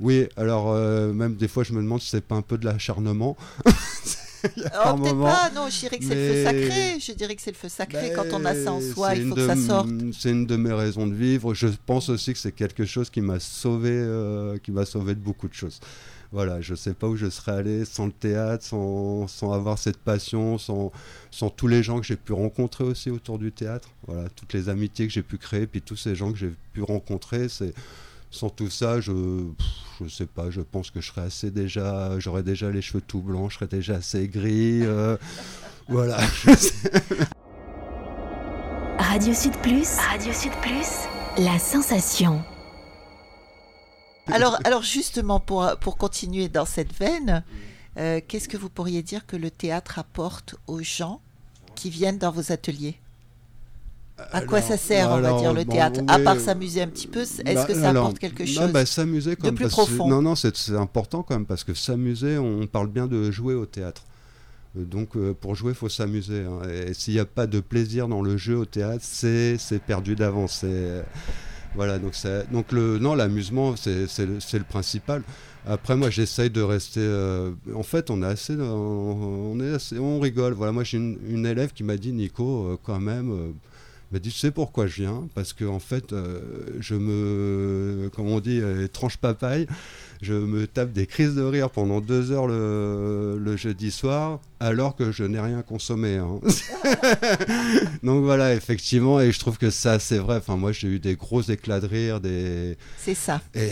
Oui, 0.00 0.28
alors 0.36 0.72
euh, 0.72 1.12
même 1.12 1.36
des 1.36 1.48
fois, 1.48 1.64
je 1.64 1.72
me 1.72 1.82
demande 1.82 2.00
si 2.00 2.08
c'est 2.08 2.20
pas 2.20 2.34
un 2.34 2.42
peu 2.42 2.58
de 2.58 2.66
l'acharnement. 2.66 3.36
oh, 3.66 4.94
peut-être 4.96 5.20
pas, 5.20 5.50
non, 5.54 5.68
je 5.70 5.80
dirais 5.80 5.98
que 5.98 6.04
c'est 6.04 6.14
le 6.14 6.34
feu 6.34 6.44
sacré. 6.44 7.00
Je 7.00 7.12
dirais 7.12 7.36
que 7.36 7.42
c'est 7.42 7.50
le 7.50 7.56
feu 7.56 7.68
sacré. 7.68 8.12
Quand 8.14 8.26
on 8.32 8.44
a 8.44 8.54
ça 8.54 8.72
en 8.72 8.80
soi, 8.80 9.14
il 9.14 9.28
faut 9.28 9.34
que 9.34 9.46
ça 9.46 9.56
sorte. 9.56 9.88
C'est 10.18 10.30
une 10.30 10.46
de 10.46 10.56
mes 10.56 10.72
raisons 10.72 11.06
de 11.06 11.14
vivre. 11.14 11.54
Je 11.54 11.68
pense 11.86 12.08
aussi 12.08 12.32
que 12.32 12.38
c'est 12.38 12.52
quelque 12.52 12.84
chose 12.84 13.08
qui 13.08 13.20
m'a 13.20 13.40
sauvé, 13.40 13.90
euh, 13.92 14.58
qui 14.58 14.70
m'a 14.70 14.84
sauvé 14.84 15.14
de 15.14 15.20
beaucoup 15.20 15.48
de 15.48 15.54
choses. 15.54 15.80
Voilà, 16.36 16.60
je 16.60 16.72
ne 16.72 16.76
sais 16.76 16.92
pas 16.92 17.08
où 17.08 17.16
je 17.16 17.30
serais 17.30 17.52
allé 17.52 17.86
sans 17.86 18.04
le 18.04 18.12
théâtre, 18.12 18.62
sans, 18.62 19.54
avoir 19.54 19.78
cette 19.78 19.96
passion, 19.96 20.58
sans, 20.58 20.92
sans 21.30 21.48
tous 21.48 21.66
les 21.66 21.82
gens 21.82 21.98
que 21.98 22.04
j'ai 22.04 22.16
pu 22.16 22.34
rencontrer 22.34 22.84
aussi 22.84 23.08
autour 23.08 23.38
du 23.38 23.52
théâtre. 23.52 23.88
Voilà, 24.06 24.28
toutes 24.28 24.52
les 24.52 24.68
amitiés 24.68 25.06
que 25.06 25.14
j'ai 25.14 25.22
pu 25.22 25.38
créer, 25.38 25.66
puis 25.66 25.80
tous 25.80 25.96
ces 25.96 26.14
gens 26.14 26.32
que 26.32 26.36
j'ai 26.36 26.52
pu 26.74 26.82
rencontrer, 26.82 27.48
c'est 27.48 27.72
sans 28.30 28.50
tout 28.50 28.68
ça, 28.68 29.00
je 29.00 29.12
ne 29.12 30.08
sais 30.10 30.26
pas, 30.26 30.50
je 30.50 30.60
pense 30.60 30.90
que 30.90 31.00
je 31.00 31.10
serais 31.10 31.22
assez 31.22 31.50
déjà, 31.50 32.18
j'aurais 32.18 32.42
déjà 32.42 32.70
les 32.70 32.82
cheveux 32.82 33.00
tout 33.00 33.22
blancs, 33.22 33.52
je 33.52 33.54
serais 33.54 33.66
déjà 33.66 33.94
assez 33.94 34.28
gris. 34.28 34.84
Euh, 34.84 35.16
voilà. 35.88 36.18
Radio 38.98 39.32
Sud 39.32 39.56
Plus. 39.62 39.88
Radio 39.96 40.34
Sud 40.34 40.52
Plus. 40.60 41.06
La 41.38 41.58
sensation. 41.58 42.44
Alors, 44.28 44.58
alors 44.64 44.82
justement, 44.82 45.40
pour, 45.40 45.70
pour 45.80 45.96
continuer 45.96 46.48
dans 46.48 46.64
cette 46.64 46.92
veine, 46.92 47.44
euh, 47.98 48.20
qu'est-ce 48.26 48.48
que 48.48 48.56
vous 48.56 48.68
pourriez 48.68 49.02
dire 49.02 49.26
que 49.26 49.36
le 49.36 49.50
théâtre 49.50 49.98
apporte 49.98 50.56
aux 50.66 50.82
gens 50.82 51.20
qui 51.74 51.90
viennent 51.90 52.18
dans 52.18 52.30
vos 52.30 52.52
ateliers? 52.52 52.98
À 54.32 54.40
quoi 54.40 54.62
ça 54.62 54.78
sert, 54.78 55.10
on 55.10 55.20
va 55.20 55.38
dire, 55.38 55.52
le 55.52 55.64
théâtre? 55.64 56.00
À 56.08 56.18
part 56.18 56.40
s'amuser 56.40 56.82
un 56.82 56.88
petit 56.88 57.06
peu, 57.06 57.20
est-ce 57.20 57.42
bah, 57.42 57.64
que 57.66 57.74
ça 57.74 57.90
apporte 57.90 58.18
quelque 58.18 58.46
chose 58.46 58.72
bah, 58.72 58.86
s'amuser 58.86 59.36
de 59.36 59.50
plus 59.50 59.68
profond? 59.68 60.08
Non, 60.08 60.22
non, 60.22 60.34
c'est 60.34 60.70
important 60.70 61.22
quand 61.22 61.34
même, 61.34 61.44
parce 61.44 61.64
que 61.64 61.74
s'amuser, 61.74 62.38
on 62.38 62.66
parle 62.66 62.88
bien 62.88 63.06
de 63.06 63.30
jouer 63.30 63.54
au 63.54 63.66
théâtre. 63.66 64.04
Euh, 64.76 64.84
donc 64.84 65.16
euh, 65.16 65.34
pour 65.38 65.54
jouer, 65.54 65.72
il 65.72 65.76
faut 65.76 65.90
s'amuser. 65.90 66.44
Hein. 66.44 66.66
Et 66.68 66.94
s'il 66.94 67.12
n'y 67.12 67.20
a 67.20 67.26
pas 67.26 67.46
de 67.46 67.60
plaisir 67.60 68.08
dans 68.08 68.22
le 68.22 68.38
jeu 68.38 68.56
au 68.56 68.64
théâtre, 68.64 69.04
c'est 69.04 69.58
perdu 69.86 70.16
d'avance. 70.16 70.64
Voilà, 71.76 71.98
donc, 71.98 72.14
donc 72.50 72.72
le, 72.72 72.98
non, 72.98 73.14
l'amusement, 73.14 73.76
c'est 73.76 74.06
le, 74.18 74.64
principal. 74.64 75.22
Après, 75.66 75.96
moi, 75.96 76.10
j'essaye 76.10 76.50
de 76.50 76.62
rester. 76.62 77.00
Euh, 77.00 77.52
en 77.74 77.82
fait, 77.82 78.10
on 78.10 78.22
est 78.22 78.26
assez, 78.26 78.54
on 78.56 79.58
est 79.60 79.74
assez, 79.74 79.98
on 79.98 80.20
rigole. 80.20 80.54
Voilà, 80.54 80.72
moi, 80.72 80.84
j'ai 80.84 80.98
une, 80.98 81.46
élève 81.46 81.72
qui 81.72 81.84
m'a 81.84 81.96
dit, 81.96 82.12
Nico, 82.12 82.78
quand 82.84 83.00
même 83.00 83.54
m'a 84.12 84.18
dit, 84.18 84.30
tu 84.30 84.38
sais 84.38 84.50
pourquoi 84.50 84.86
je 84.86 85.02
viens? 85.02 85.28
Parce 85.34 85.52
que 85.52 85.64
en 85.64 85.78
fait, 85.78 86.12
euh, 86.12 86.40
je 86.80 86.94
me, 86.94 88.08
comme 88.14 88.28
on 88.28 88.40
dit, 88.40 88.60
euh, 88.60 88.86
tranche 88.88 89.16
papaye, 89.16 89.66
je 90.22 90.34
me 90.34 90.66
tape 90.66 90.92
des 90.92 91.06
crises 91.06 91.34
de 91.34 91.42
rire 91.42 91.70
pendant 91.70 92.00
deux 92.00 92.32
heures 92.32 92.46
le, 92.46 93.56
jeudi 93.56 93.90
soir, 93.90 94.40
alors 94.60 94.96
que 94.96 95.12
je 95.12 95.24
n'ai 95.24 95.40
rien 95.40 95.62
consommé. 95.62 96.16
Hein. 96.16 96.40
Donc 98.02 98.24
voilà, 98.24 98.54
effectivement, 98.54 99.20
et 99.20 99.32
je 99.32 99.38
trouve 99.38 99.56
que 99.58 99.70
ça, 99.70 99.98
c'est 99.98 100.18
vrai. 100.18 100.36
Enfin, 100.36 100.56
moi, 100.56 100.72
j'ai 100.72 100.88
eu 100.88 100.98
des 100.98 101.16
gros 101.16 101.42
éclats 101.42 101.80
de 101.80 101.86
rire, 101.86 102.20
des. 102.20 102.76
C'est 102.98 103.14
ça. 103.14 103.40
Et 103.54 103.60
euh, 103.60 103.70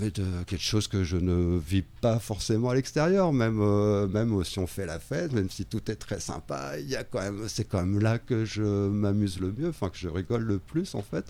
mais 0.00 0.10
de 0.10 0.24
quelque 0.46 0.62
chose 0.62 0.88
que 0.88 1.04
je 1.04 1.16
ne 1.16 1.58
vis 1.58 1.82
pas 1.82 2.18
forcément 2.18 2.70
à 2.70 2.74
l'extérieur, 2.74 3.32
même 3.32 3.60
euh, 3.60 4.06
même 4.08 4.44
si 4.44 4.58
on 4.58 4.66
fait 4.66 4.86
la 4.86 4.98
fête, 4.98 5.32
même 5.32 5.50
si 5.50 5.64
tout 5.64 5.90
est 5.90 5.96
très 5.96 6.20
sympa, 6.20 6.72
il 6.78 6.88
y 6.88 6.96
a 6.96 7.04
quand 7.04 7.20
même, 7.20 7.44
c'est 7.48 7.64
quand 7.64 7.84
même 7.84 8.00
là 8.00 8.18
que 8.18 8.44
je 8.44 8.62
m'amuse 8.62 9.40
le 9.40 9.52
mieux, 9.52 9.68
enfin 9.68 9.88
que 9.88 9.98
je 9.98 10.08
rigole 10.08 10.42
le 10.42 10.58
plus 10.58 10.94
en 10.94 11.02
fait. 11.02 11.24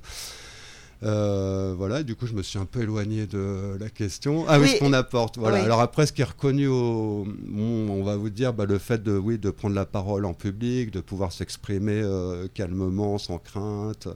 Euh, 1.03 1.75
voilà, 1.77 2.03
du 2.03 2.15
coup, 2.15 2.27
je 2.27 2.35
me 2.35 2.43
suis 2.43 2.59
un 2.59 2.65
peu 2.65 2.83
éloigné 2.83 3.27
de 3.27 3.77
la 3.79 3.91
question. 3.91 4.45
Ah 4.49 4.59
oui, 4.59 4.69
ce 4.69 4.79
qu'on 4.79 4.93
apporte. 4.93 5.39
Voilà. 5.39 5.63
Alors 5.63 5.81
après, 5.81 6.07
ce 6.07 6.13
qui 6.13 6.23
est 6.23 6.25
reconnu, 6.25 6.67
au, 6.67 7.27
on 7.57 8.03
va 8.05 8.17
vous 8.17 8.31
dire, 8.31 8.55
bah, 8.55 8.65
le 8.65 8.79
fait 8.79 9.03
de, 9.03 9.17
oui, 9.17 9.39
de 9.39 9.51
prendre 9.51 9.75
la 9.75 9.87
parole 9.87 10.25
en 10.25 10.35
public, 10.35 10.91
de 10.91 11.01
pouvoir 11.01 11.33
s'exprimer 11.33 12.01
euh, 12.03 12.47
calmement, 12.53 13.19
sans 13.19 13.39
crainte. 13.39 14.09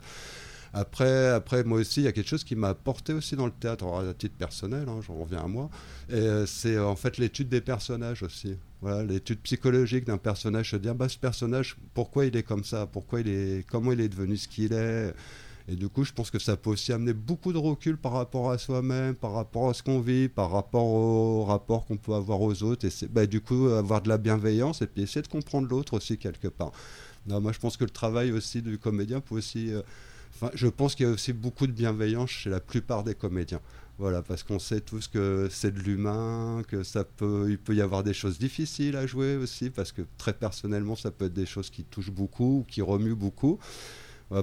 Après, 0.75 1.29
après, 1.29 1.65
moi 1.65 1.79
aussi, 1.79 2.01
il 2.01 2.05
y 2.05 2.09
a 2.09 2.13
quelque 2.13 2.29
chose 2.29 2.45
qui 2.45 2.55
m'a 2.55 2.69
apporté 2.69 3.13
aussi 3.15 3.37
dans 3.37 3.47
le 3.47 3.53
théâtre, 3.53 3.87
à 3.87 4.15
titre 4.15 4.37
personnel, 4.37 4.87
hein, 4.89 5.01
j'en 5.07 5.15
reviens 5.15 5.45
à 5.45 5.49
moi. 5.49 5.71
Et 6.11 6.15
euh, 6.15 6.47
c'est 6.47 6.79
en 6.79 6.95
fait 6.95 7.17
l'étude 7.19 7.49
des 7.49 7.63
personnages 7.63 8.23
aussi. 8.23 8.57
Voilà, 8.81 9.03
l'étude 9.03 9.41
psychologique 9.41 10.05
d'un 10.05 10.19
personnage, 10.19 10.71
se 10.71 10.77
dire, 10.77 10.95
bah, 10.95 11.09
ce 11.09 11.19
personnage, 11.19 11.77
pourquoi 11.95 12.27
il 12.27 12.37
est 12.37 12.43
comme 12.43 12.65
ça? 12.65 12.87
Pourquoi 12.87 13.21
il 13.21 13.29
est, 13.29 13.67
comment 13.69 13.93
il 13.93 14.01
est 14.01 14.09
devenu 14.09 14.37
ce 14.37 14.47
qu'il 14.47 14.73
est? 14.73 15.15
Et 15.71 15.77
du 15.77 15.91
coup, 15.91 16.03
je 16.03 16.15
pense 16.15 16.31
que 16.31 16.39
ça 16.39 16.57
peut 16.57 16.71
aussi 16.71 16.95
amener 16.95 17.13
beaucoup 17.13 17.53
de 17.53 17.59
recul 17.59 17.99
par 17.99 18.13
rapport 18.13 18.51
à 18.51 18.57
soi-même, 18.57 19.15
par 19.15 19.33
rapport 19.35 19.69
à 19.69 19.75
ce 19.75 19.83
qu'on 19.83 20.01
vit, 20.01 20.31
par 20.31 20.51
rapport 20.51 20.87
au 20.87 21.45
rapport 21.45 21.85
qu'on 21.85 21.99
peut 21.99 22.15
avoir 22.15 22.41
aux 22.41 22.63
autres. 22.63 22.87
Et 22.87 23.07
bah, 23.09 23.27
du 23.27 23.43
coup, 23.43 23.67
avoir 23.67 24.01
de 24.01 24.09
la 24.09 24.17
bienveillance 24.17 24.81
et 24.81 24.87
puis 24.87 25.03
essayer 25.03 25.21
de 25.21 25.29
comprendre 25.29 25.69
l'autre 25.69 25.95
aussi 25.95 26.17
quelque 26.17 26.49
part. 26.49 26.73
Non, 27.27 27.43
moi, 27.43 27.53
je 27.53 27.59
pense 27.59 27.77
que 27.77 27.85
le 27.85 27.91
travail 27.91 28.33
aussi 28.33 28.63
du 28.63 28.79
comédien 28.79 29.21
peut 29.21 29.35
aussi. 29.35 29.71
Euh, 29.71 29.83
enfin, 30.35 30.51
je 30.55 30.69
pense 30.69 30.95
qu'il 30.95 31.05
y 31.05 31.09
a 31.09 31.13
aussi 31.13 31.35
beaucoup 31.35 31.67
de 31.67 31.73
bienveillance 31.73 32.31
chez 32.31 32.49
la 32.49 32.61
plupart 32.61 33.05
des 33.05 33.15
comédiens. 33.15 33.61
Voilà, 33.99 34.23
parce 34.23 34.45
qu'on 34.45 34.61
sait 34.61 34.81
tous 34.81 35.07
que 35.07 35.49
c'est 35.51 35.75
de 35.75 35.81
l'humain, 35.81 36.63
que 36.67 36.83
ça 36.83 37.05
peut, 37.05 37.49
il 37.51 37.59
peut 37.59 37.75
y 37.75 37.83
avoir 37.83 38.05
des 38.05 38.15
choses 38.15 38.39
difficiles 38.39 38.97
à 38.97 39.07
jouer 39.07 39.37
aussi, 39.37 39.69
parce 39.69 39.93
que 39.93 40.03
très 40.17 40.33
personnellement, 40.33 40.97
ça 40.97 41.11
peut 41.11 41.27
être 41.27 41.35
des 41.35 41.47
choses 41.47 41.69
qui 41.69 41.85
touchent 41.85 42.13
beaucoup, 42.13 42.65
qui 42.69 42.81
remuent 42.81 43.17
beaucoup 43.17 43.59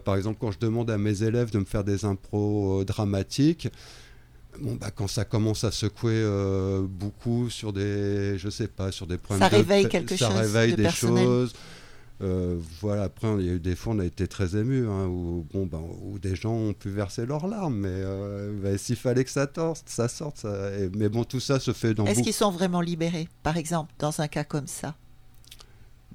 par 0.03 0.15
exemple, 0.15 0.37
quand 0.39 0.51
je 0.51 0.59
demande 0.59 0.89
à 0.89 0.97
mes 0.97 1.23
élèves 1.23 1.51
de 1.51 1.59
me 1.59 1.65
faire 1.65 1.83
des 1.83 2.05
impros 2.05 2.81
euh, 2.81 2.85
dramatiques, 2.85 3.69
Bon, 4.61 4.75
bah, 4.75 4.89
quand 4.89 5.09
ça 5.09 5.25
commence 5.25 5.65
à 5.65 5.71
secouer 5.71 6.13
euh, 6.15 6.85
beaucoup 6.87 7.49
sur 7.49 7.73
des, 7.73 8.37
je 8.37 8.49
sais 8.49 8.69
pas, 8.69 8.89
sur 8.89 9.05
des 9.05 9.17
problèmes, 9.17 9.49
ça 9.49 9.53
réveille 9.53 9.89
quelque 9.89 10.15
ça 10.15 10.29
chose, 10.29 10.37
réveille 10.37 10.75
des 10.75 10.89
choses. 10.91 11.51
Euh, 12.21 12.57
voilà, 12.79 13.03
après, 13.03 13.27
il 13.37 13.45
y 13.45 13.49
a 13.49 13.51
eu 13.55 13.59
des 13.59 13.75
fois, 13.75 13.93
on 13.93 13.99
a 13.99 14.05
été 14.05 14.29
très 14.29 14.55
émus, 14.55 14.87
hein, 14.87 15.07
où, 15.07 15.45
bon, 15.53 15.65
bah, 15.65 15.81
où 16.03 16.19
des 16.19 16.37
gens 16.37 16.53
ont 16.53 16.71
pu 16.73 16.89
verser 16.89 17.25
leurs 17.25 17.47
larmes, 17.47 17.75
mais 17.75 18.01
bah, 18.63 18.77
s'il 18.77 18.95
fallait 18.95 19.25
que 19.25 19.29
ça, 19.29 19.45
torse, 19.45 19.83
ça 19.87 20.07
sorte. 20.07 20.37
Ça, 20.37 20.69
mais 20.95 21.09
bon, 21.09 21.25
tout 21.25 21.41
ça 21.41 21.59
se 21.59 21.73
fait 21.73 21.93
dans. 21.93 22.05
Est-ce 22.05 22.23
qu'ils 22.23 22.31
sont 22.31 22.51
vraiment 22.51 22.79
libérés, 22.79 23.27
par 23.43 23.57
exemple, 23.57 23.91
dans 23.99 24.21
un 24.21 24.29
cas 24.29 24.45
comme 24.45 24.67
ça? 24.67 24.95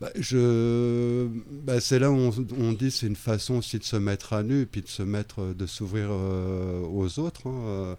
Bah, 0.00 0.08
je... 0.18 1.28
Bah, 1.62 1.78
c'est 1.78 1.98
là 1.98 2.10
où 2.10 2.14
on, 2.14 2.32
on 2.58 2.72
dit 2.72 2.90
c'est 2.90 3.06
une 3.06 3.16
façon 3.16 3.56
aussi 3.56 3.78
de 3.78 3.84
se 3.84 3.96
mettre 3.96 4.32
à 4.32 4.42
nu 4.42 4.64
puis 4.64 4.80
de 4.80 4.88
se 4.88 5.02
mettre, 5.02 5.52
de 5.54 5.66
s'ouvrir 5.66 6.08
euh, 6.10 6.82
aux 6.86 7.18
autres. 7.18 7.46
Hein, 7.46 7.62
euh. 7.66 7.94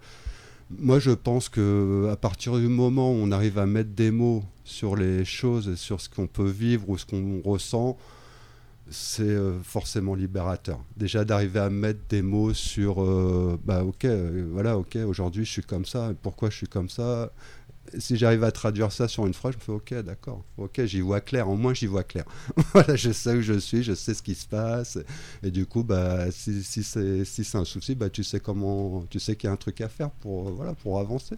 Moi, 0.78 0.98
je 0.98 1.12
pense 1.12 1.48
que 1.48 2.08
à 2.10 2.16
partir 2.16 2.56
du 2.56 2.66
moment 2.66 3.12
où 3.12 3.14
on 3.14 3.30
arrive 3.30 3.58
à 3.58 3.66
mettre 3.66 3.90
des 3.90 4.10
mots 4.10 4.42
sur 4.64 4.96
les 4.96 5.24
choses 5.24 5.76
sur 5.76 6.00
ce 6.00 6.08
qu'on 6.08 6.26
peut 6.26 6.48
vivre 6.48 6.88
ou 6.88 6.98
ce 6.98 7.06
qu'on 7.06 7.40
ressent, 7.44 7.96
c'est 8.90 9.22
euh, 9.22 9.60
forcément 9.62 10.14
libérateur. 10.16 10.80
Déjà 10.96 11.24
d'arriver 11.24 11.60
à 11.60 11.70
mettre 11.70 12.00
des 12.08 12.22
mots 12.22 12.52
sur, 12.52 12.96
bah 13.64 13.84
ok, 13.84 14.06
voilà, 14.50 14.76
ok, 14.76 14.96
aujourd'hui 15.06 15.44
je 15.44 15.50
suis 15.50 15.62
comme 15.62 15.84
ça, 15.84 16.12
pourquoi 16.20 16.50
je 16.50 16.56
suis 16.56 16.68
comme 16.68 16.88
ça, 16.88 17.30
si 17.98 18.16
j'arrive 18.16 18.44
à 18.44 18.52
traduire 18.52 18.92
ça 18.92 19.08
sur 19.08 19.26
une 19.26 19.34
phrase, 19.34 19.54
je 19.54 19.58
me 19.58 19.62
fais 19.62 19.72
ok, 19.72 20.04
d'accord, 20.04 20.44
ok, 20.58 20.84
j'y 20.84 21.00
vois 21.00 21.20
clair, 21.20 21.48
au 21.48 21.56
moins 21.56 21.74
j'y 21.74 21.86
vois 21.86 22.04
clair. 22.04 22.24
voilà, 22.72 22.96
je 22.96 23.12
sais 23.12 23.34
où 23.34 23.42
je 23.42 23.58
suis, 23.58 23.82
je 23.82 23.94
sais 23.94 24.14
ce 24.14 24.22
qui 24.22 24.34
se 24.34 24.46
passe, 24.46 24.98
et 25.42 25.50
du 25.50 25.66
coup, 25.66 25.84
bah, 25.84 26.30
si, 26.30 26.62
si 26.62 26.82
c'est 26.82 27.24
si 27.24 27.46
un 27.56 27.64
souci, 27.64 27.94
bah, 27.94 28.10
tu 28.10 28.24
sais 28.24 28.40
comment, 28.40 29.04
tu 29.10 29.20
sais 29.20 29.36
qu'il 29.36 29.48
y 29.48 29.50
a 29.50 29.52
un 29.52 29.56
truc 29.56 29.80
à 29.80 29.88
faire 29.88 30.10
pour, 30.10 30.50
voilà, 30.50 30.74
pour 30.74 30.98
avancer. 30.98 31.36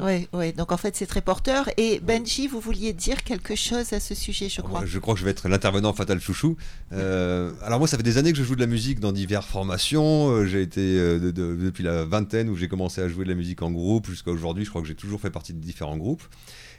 Oui, 0.00 0.28
oui, 0.32 0.52
donc 0.52 0.72
en 0.72 0.76
fait 0.76 0.96
c'est 0.96 1.06
très 1.06 1.20
porteur. 1.20 1.68
Et 1.76 2.00
Benji, 2.00 2.46
vous 2.46 2.60
vouliez 2.60 2.92
dire 2.92 3.24
quelque 3.24 3.54
chose 3.54 3.92
à 3.92 4.00
ce 4.00 4.14
sujet, 4.14 4.48
je 4.48 4.60
crois. 4.60 4.84
Je 4.84 4.98
crois 4.98 5.14
que 5.14 5.20
je 5.20 5.24
vais 5.24 5.30
être 5.30 5.48
l'intervenant 5.48 5.92
fatal 5.92 6.20
chouchou. 6.20 6.56
Euh, 6.92 7.52
alors 7.62 7.78
moi, 7.78 7.88
ça 7.88 7.96
fait 7.96 8.02
des 8.02 8.18
années 8.18 8.32
que 8.32 8.38
je 8.38 8.44
joue 8.44 8.54
de 8.54 8.60
la 8.60 8.66
musique 8.66 9.00
dans 9.00 9.12
diverses 9.12 9.46
formations. 9.46 10.30
Euh, 10.30 10.46
j'ai 10.46 10.62
été 10.62 10.80
euh, 10.80 11.32
depuis 11.32 11.82
la 11.82 12.04
vingtaine 12.04 12.48
où 12.48 12.56
j'ai 12.56 12.68
commencé 12.68 13.00
à 13.00 13.08
jouer 13.08 13.24
de 13.24 13.30
la 13.30 13.34
musique 13.34 13.62
en 13.62 13.70
groupe 13.70 14.06
jusqu'à 14.08 14.30
aujourd'hui. 14.30 14.64
Je 14.64 14.70
crois 14.70 14.82
que 14.82 14.88
j'ai 14.88 14.94
toujours 14.94 15.20
fait 15.20 15.30
partie 15.30 15.52
de 15.52 15.60
différents 15.60 15.95
groupe. 15.96 16.22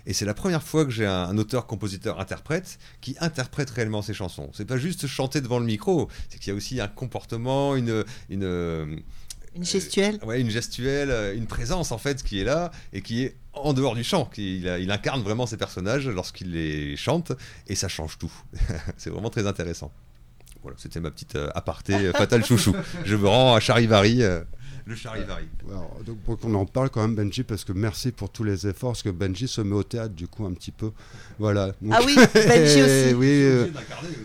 Et 0.06 0.14
c'est 0.14 0.26
la 0.26 0.34
première 0.34 0.64
fois 0.64 0.86
que 0.86 0.92
j'ai 0.92 1.06
un, 1.06 1.38
auteur, 1.38 1.68
compositeur, 1.68 2.20
interprète 2.20 2.80
qui 3.02 3.18
interprète 3.20 3.70
réellement 3.70 4.02
ses 4.02 4.14
chansons. 4.14 4.50
C'est 4.54 4.66
pas 4.66 4.78
juste 4.78 5.06
chanter 5.06 5.42
devant 5.42 5.60
le 5.60 5.66
micro, 5.66 6.08
c'est 6.30 6.40
qu'il 6.40 6.52
y 6.52 6.54
a 6.54 6.56
aussi 6.56 6.80
un 6.80 6.88
comportement, 6.88 7.76
une, 7.76 8.06
une 8.30 9.04
une 9.58 9.66
gestuelle 9.66 10.20
Ouais, 10.24 10.40
une 10.40 10.50
gestuelle, 10.50 11.10
euh, 11.10 11.36
une 11.36 11.48
présence 11.48 11.92
en 11.92 11.98
fait 11.98 12.24
qui 12.24 12.40
est 12.40 12.44
là 12.44 12.72
et 12.94 13.02
qui 13.02 13.24
est 13.24 13.36
en 13.54 13.74
dehors 13.74 13.96
du 13.96 14.04
chant. 14.04 14.26
Qui, 14.26 14.58
il, 14.58 14.78
il, 14.80 14.92
incarne 14.92 15.22
vraiment 15.24 15.48
ses 15.48 15.58
personnages 15.58 16.08
lorsqu'il 16.08 16.52
les 16.52 16.96
chante 16.96 17.32
et 17.68 17.76
ça 17.76 17.88
change 17.88 18.18
tout. 18.18 18.32
c'est 18.98 19.10
vraiment 19.10 19.32
très 19.32 19.48
intéressant. 19.48 19.92
Voilà, 20.62 20.78
c'était 20.80 21.00
ma 21.00 21.12
petite 21.12 21.36
euh, 21.36 21.50
aparté 21.56 21.94
euh, 21.94 22.14
Fatal 22.14 22.46
Chouchou. 22.46 22.76
Je 23.04 23.16
me 23.16 23.28
rends 23.28 23.56
à 23.56 23.60
Charivari 23.60 24.22
le 24.88 24.96
charivari. 24.96 25.46
donc 26.06 26.18
pour 26.20 26.38
qu'on 26.38 26.54
en 26.54 26.66
parle 26.66 26.90
quand 26.90 27.02
même 27.02 27.16
Benji 27.16 27.44
parce 27.44 27.64
que 27.64 27.74
merci 27.74 28.12
pour 28.12 28.30
tous 28.30 28.44
les 28.44 28.68
efforts 28.68 28.92
parce 28.92 29.04
que 29.04 29.10
Benji 29.10 29.48
se 29.48 29.62
met 29.62 29.76
au 29.76 29.84
théâtre 29.84 30.14
du 30.14 30.28
coup 30.28 30.46
un 30.46 30.54
petit 30.54 30.72
peu. 30.72 30.92
Voilà. 31.40 31.74
ah 31.92 32.00
oui, 32.06 32.16
Benji 32.34 32.82
aussi. 32.82 33.14
oui, 33.16 33.28
euh, 33.44 33.68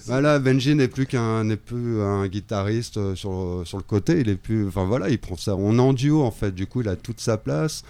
voilà, 0.07 0.39
Benji 0.39 0.75
n'est 0.75 0.89
plus 0.89 1.07
qu'un 1.07 1.45
n'est 1.45 1.57
plus 1.57 2.01
un 2.01 2.27
guitariste 2.29 2.97
euh, 2.99 3.15
sur, 3.15 3.63
sur 3.65 3.79
le 3.79 3.83
côté, 3.83 4.21
il 4.21 4.29
est 4.29 4.37
plus 4.37 4.69
enfin 4.69 4.85
voilà, 4.85 5.09
il 5.11 5.19
prend 5.19 5.37
ça 5.37 5.57
on 5.57 5.77
est 5.77 5.81
en 5.81 5.93
duo 5.93 6.23
en 6.23 6.31
fait, 6.31 6.53
du 6.53 6.67
coup 6.67 6.81
il 6.81 6.89
a 6.89 6.97
toute 6.97 7.21
sa 7.21 7.37
place. 7.39 7.83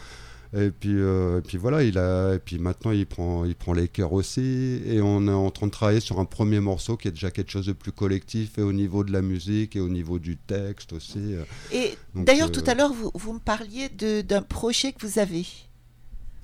Et 0.54 0.70
puis, 0.70 0.92
euh, 0.94 1.38
et 1.38 1.40
puis 1.40 1.56
voilà, 1.56 1.82
il 1.82 1.96
a, 1.96 2.34
et 2.34 2.38
puis 2.38 2.58
maintenant 2.58 2.90
il 2.90 3.06
prend, 3.06 3.46
il 3.46 3.54
prend 3.54 3.72
les 3.72 3.88
chœurs 3.88 4.12
aussi. 4.12 4.82
Et 4.86 5.00
on 5.00 5.26
est 5.26 5.30
en 5.32 5.50
train 5.50 5.66
de 5.66 5.72
travailler 5.72 6.00
sur 6.00 6.20
un 6.20 6.26
premier 6.26 6.60
morceau 6.60 6.96
qui 6.98 7.08
est 7.08 7.12
déjà 7.12 7.30
quelque 7.30 7.50
chose 7.50 7.66
de 7.66 7.72
plus 7.72 7.92
collectif 7.92 8.58
et 8.58 8.62
au 8.62 8.72
niveau 8.74 9.02
de 9.02 9.12
la 9.12 9.22
musique 9.22 9.76
et 9.76 9.80
au 9.80 9.88
niveau 9.88 10.18
du 10.18 10.36
texte 10.36 10.92
aussi. 10.92 11.36
Et 11.72 11.96
d'ailleurs, 12.14 12.48
euh, 12.48 12.52
tout 12.52 12.64
à 12.66 12.74
l'heure, 12.74 12.92
vous, 12.92 13.10
vous 13.14 13.32
me 13.32 13.38
parliez 13.38 13.88
d'un 13.88 14.42
projet 14.42 14.92
que 14.92 15.06
vous 15.06 15.18
avez 15.18 15.46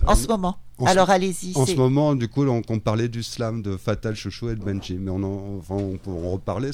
en 0.07 0.12
Euh, 0.12 0.14
ce 0.14 0.27
moment. 0.27 0.57
en 0.79 0.87
Alors 0.87 1.11
allez-y. 1.11 1.53
En 1.57 1.66
ce 1.66 1.75
moment, 1.75 2.14
du 2.14 2.29
coup, 2.29 2.44
on, 2.47 2.62
on 2.68 2.79
parlait 2.79 3.09
du 3.09 3.23
slam 3.23 3.61
de 3.62 3.77
Fatal 3.77 4.14
Chouchou 4.14 4.49
et 4.49 4.55
de 4.55 4.64
Benji, 4.64 4.94
mais 4.99 5.11
on 5.11 5.23
en, 5.23 5.59
enfin, 5.59 5.75
on 5.75 5.99
peut 5.99 6.11
en 6.11 6.31
reparler. 6.31 6.71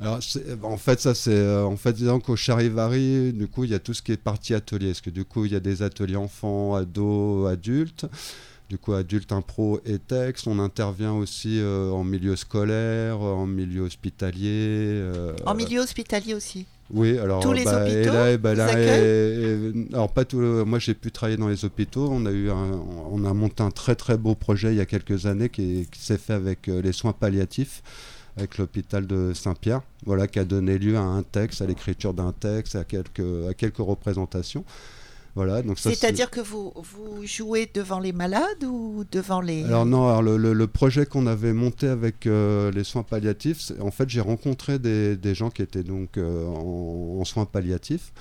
Alors, 0.00 0.22
c'est- 0.22 0.44
en 0.62 0.76
fait, 0.76 1.00
ça, 1.00 1.14
c'est 1.14 1.30
euh, 1.32 1.64
en 1.64 1.76
fait, 1.76 1.92
disons 1.92 2.20
qu'au 2.20 2.36
Charivari, 2.36 3.32
du 3.32 3.46
coup, 3.48 3.64
il 3.64 3.70
y 3.70 3.74
a 3.74 3.78
tout 3.78 3.94
ce 3.94 4.02
qui 4.02 4.12
est 4.12 4.16
partie 4.16 4.54
atelier, 4.54 4.88
parce 4.88 5.00
que 5.00 5.10
du 5.10 5.24
coup, 5.24 5.44
il 5.44 5.52
y 5.52 5.56
a 5.56 5.60
des 5.60 5.82
ateliers 5.82 6.16
enfants, 6.16 6.74
ados, 6.74 7.48
adultes. 7.50 8.06
Du 8.70 8.78
coup, 8.78 8.94
adultes, 8.94 9.30
impro 9.30 9.78
et 9.84 9.98
texte. 9.98 10.46
On 10.48 10.58
intervient 10.58 11.12
aussi 11.12 11.60
euh, 11.60 11.90
en 11.90 12.02
milieu 12.02 12.34
scolaire, 12.34 13.20
en 13.20 13.46
milieu 13.46 13.82
hospitalier. 13.82 14.48
euh, 14.48 15.34
En 15.44 15.54
milieu 15.54 15.80
hospitalier 15.80 16.32
aussi. 16.34 16.64
oui, 16.90 17.18
alors 17.18 17.40
Tous 17.42 17.52
les 17.52 17.64
bah, 17.64 17.86
et 17.88 17.92
hôpitaux 18.00 18.12
là, 18.14 18.36
bah, 18.38 18.50
vous 18.52 18.56
là, 18.58 18.64
accueillent 18.66 19.04
et- 19.04 19.78
et- 19.90 19.94
alors 19.94 20.10
pas 20.10 20.24
tout. 20.24 20.40
le- 20.40 20.64
moi, 20.64 20.78
j'ai 20.78 20.94
pu 20.94 21.12
travailler 21.12 21.36
dans 21.36 21.48
les 21.48 21.62
hôpitaux. 21.66 22.08
On 22.10 22.24
a 22.24 22.30
eu, 22.32 22.50
un- 22.50 22.80
on 23.12 23.22
a 23.26 23.34
monté 23.34 23.62
un 23.62 23.70
très 23.70 23.94
très 23.96 24.16
beau 24.16 24.34
projet 24.34 24.72
il 24.72 24.76
y 24.78 24.80
a 24.80 24.86
quelques 24.86 25.26
années 25.26 25.50
qui, 25.50 25.80
est- 25.80 25.90
qui 25.90 26.00
s'est 26.00 26.18
fait 26.18 26.32
avec 26.32 26.68
euh, 26.68 26.80
les 26.80 26.92
soins 26.92 27.12
palliatifs, 27.12 27.82
avec 28.36 28.58
l'hôpital 28.58 29.06
de 29.06 29.32
Saint-Pierre. 29.34 29.82
Voilà, 30.06 30.26
qui 30.26 30.38
a 30.38 30.44
donné 30.44 30.78
lieu 30.78 30.96
à 30.96 31.02
un 31.02 31.22
texte, 31.22 31.62
à 31.62 31.66
l'écriture 31.66 32.14
d'un 32.14 32.32
texte, 32.32 32.74
à 32.76 32.84
quelques 32.84 33.48
à 33.48 33.54
quelques 33.54 33.78
représentations. 33.78 34.64
Voilà, 35.36 35.62
C'est-à-dire 35.74 36.30
que 36.30 36.40
vous, 36.40 36.72
vous 36.76 37.26
jouez 37.26 37.68
devant 37.74 37.98
les 37.98 38.12
malades 38.12 38.62
ou 38.62 39.02
devant 39.10 39.40
les... 39.40 39.64
Alors 39.64 39.84
non, 39.84 40.06
alors 40.06 40.22
le, 40.22 40.36
le- 40.36 40.52
le 40.52 40.66
projet 40.68 41.06
qu'on 41.06 41.26
avait 41.26 41.52
monté 41.52 41.88
avec 41.88 42.28
euh, 42.28 42.70
les 42.70 42.84
soins 42.84 43.02
palliatifs, 43.02 43.72
en 43.80 43.90
fait 43.90 44.08
j'ai 44.08 44.20
rencontré 44.20 44.78
des, 44.78 45.16
des 45.16 45.34
gens 45.34 45.50
qui 45.50 45.62
étaient 45.62 45.82
donc 45.82 46.18
euh, 46.18 46.46
en, 46.46 47.18
en 47.20 47.24
soins 47.24 47.46
palliatifs. 47.46 48.12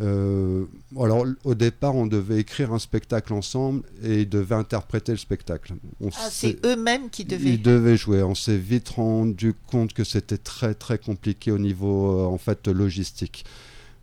Euh, 0.00 0.64
alors 0.98 1.24
au 1.44 1.54
départ 1.54 1.94
on 1.94 2.06
devait 2.06 2.40
écrire 2.40 2.72
un 2.72 2.80
spectacle 2.80 3.32
ensemble 3.32 3.82
et 4.02 4.22
ils 4.22 4.28
devaient 4.28 4.56
interpréter 4.56 5.12
le 5.12 5.18
spectacle. 5.18 5.74
On 6.00 6.08
Ah, 6.08 6.28
c'est 6.30 6.58
eux-mêmes 6.66 7.10
qui 7.10 7.24
devaient... 7.24 7.50
ils 7.50 7.62
devaient 7.62 7.96
jouer. 7.96 8.22
On 8.24 8.34
s'est 8.34 8.56
vite 8.58 8.88
rendu 8.88 9.54
compte 9.68 9.92
que 9.92 10.02
c'était 10.02 10.36
très 10.38 10.74
très 10.74 10.98
compliqué 10.98 11.52
au 11.52 11.58
niveau 11.58 12.10
euh, 12.10 12.24
en 12.26 12.38
fait 12.38 12.66
logistique. 12.66 13.44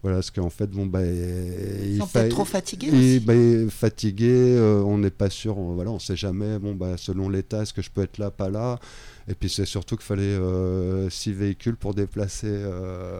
Voilà, 0.01 0.17
parce 0.17 0.31
qu'en 0.31 0.49
fait 0.49 0.67
bon 0.67 0.85
bah 0.87 1.05
Ils 1.05 1.95
il 1.95 1.97
sont 1.99 2.07
peut-être 2.07 2.29
trop 2.29 2.45
fatigués 2.45 2.87
aussi. 2.89 3.19
ben, 3.19 3.69
fatigué, 3.69 4.31
euh, 4.31 4.81
on 4.81 4.97
n'est 4.97 5.11
pas 5.11 5.29
sûr, 5.29 5.57
on, 5.59 5.73
voilà, 5.75 5.91
on 5.91 5.99
sait 5.99 6.15
jamais. 6.15 6.57
Bon, 6.57 6.73
bah, 6.73 6.95
selon 6.97 7.29
l'état, 7.29 7.61
est-ce 7.61 7.73
que 7.73 7.83
je 7.83 7.91
peux 7.91 8.01
être 8.01 8.17
là, 8.17 8.31
pas 8.31 8.49
là? 8.49 8.79
Et 9.27 9.35
puis 9.35 9.49
c'est 9.49 9.65
surtout 9.65 9.95
qu'il 9.95 10.05
fallait 10.05 10.23
euh, 10.23 11.09
six 11.09 11.33
véhicules 11.33 11.75
pour 11.75 11.93
déplacer, 11.93 12.47
euh, 12.49 13.19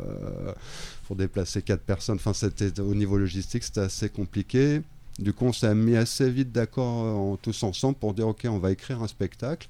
pour 1.08 1.16
déplacer 1.16 1.62
quatre 1.62 1.84
personnes. 1.84 2.16
Enfin, 2.16 2.34
c'était 2.34 2.80
au 2.80 2.96
niveau 2.96 3.18
logistique, 3.18 3.64
c'était 3.64 3.82
assez 3.82 4.10
compliqué. 4.10 4.82
Du 5.20 5.34
coup, 5.34 5.46
on 5.46 5.54
s'est 5.54 5.76
mis 5.76 5.96
assez 5.96 6.30
vite 6.30 6.52
d'accord 6.52 7.34
euh, 7.34 7.38
tous 7.42 7.64
ensemble 7.64 7.98
pour 7.98 8.14
dire 8.14 8.28
ok, 8.28 8.46
on 8.46 8.58
va 8.58 8.72
écrire 8.72 9.02
un 9.04 9.08
spectacle. 9.08 9.68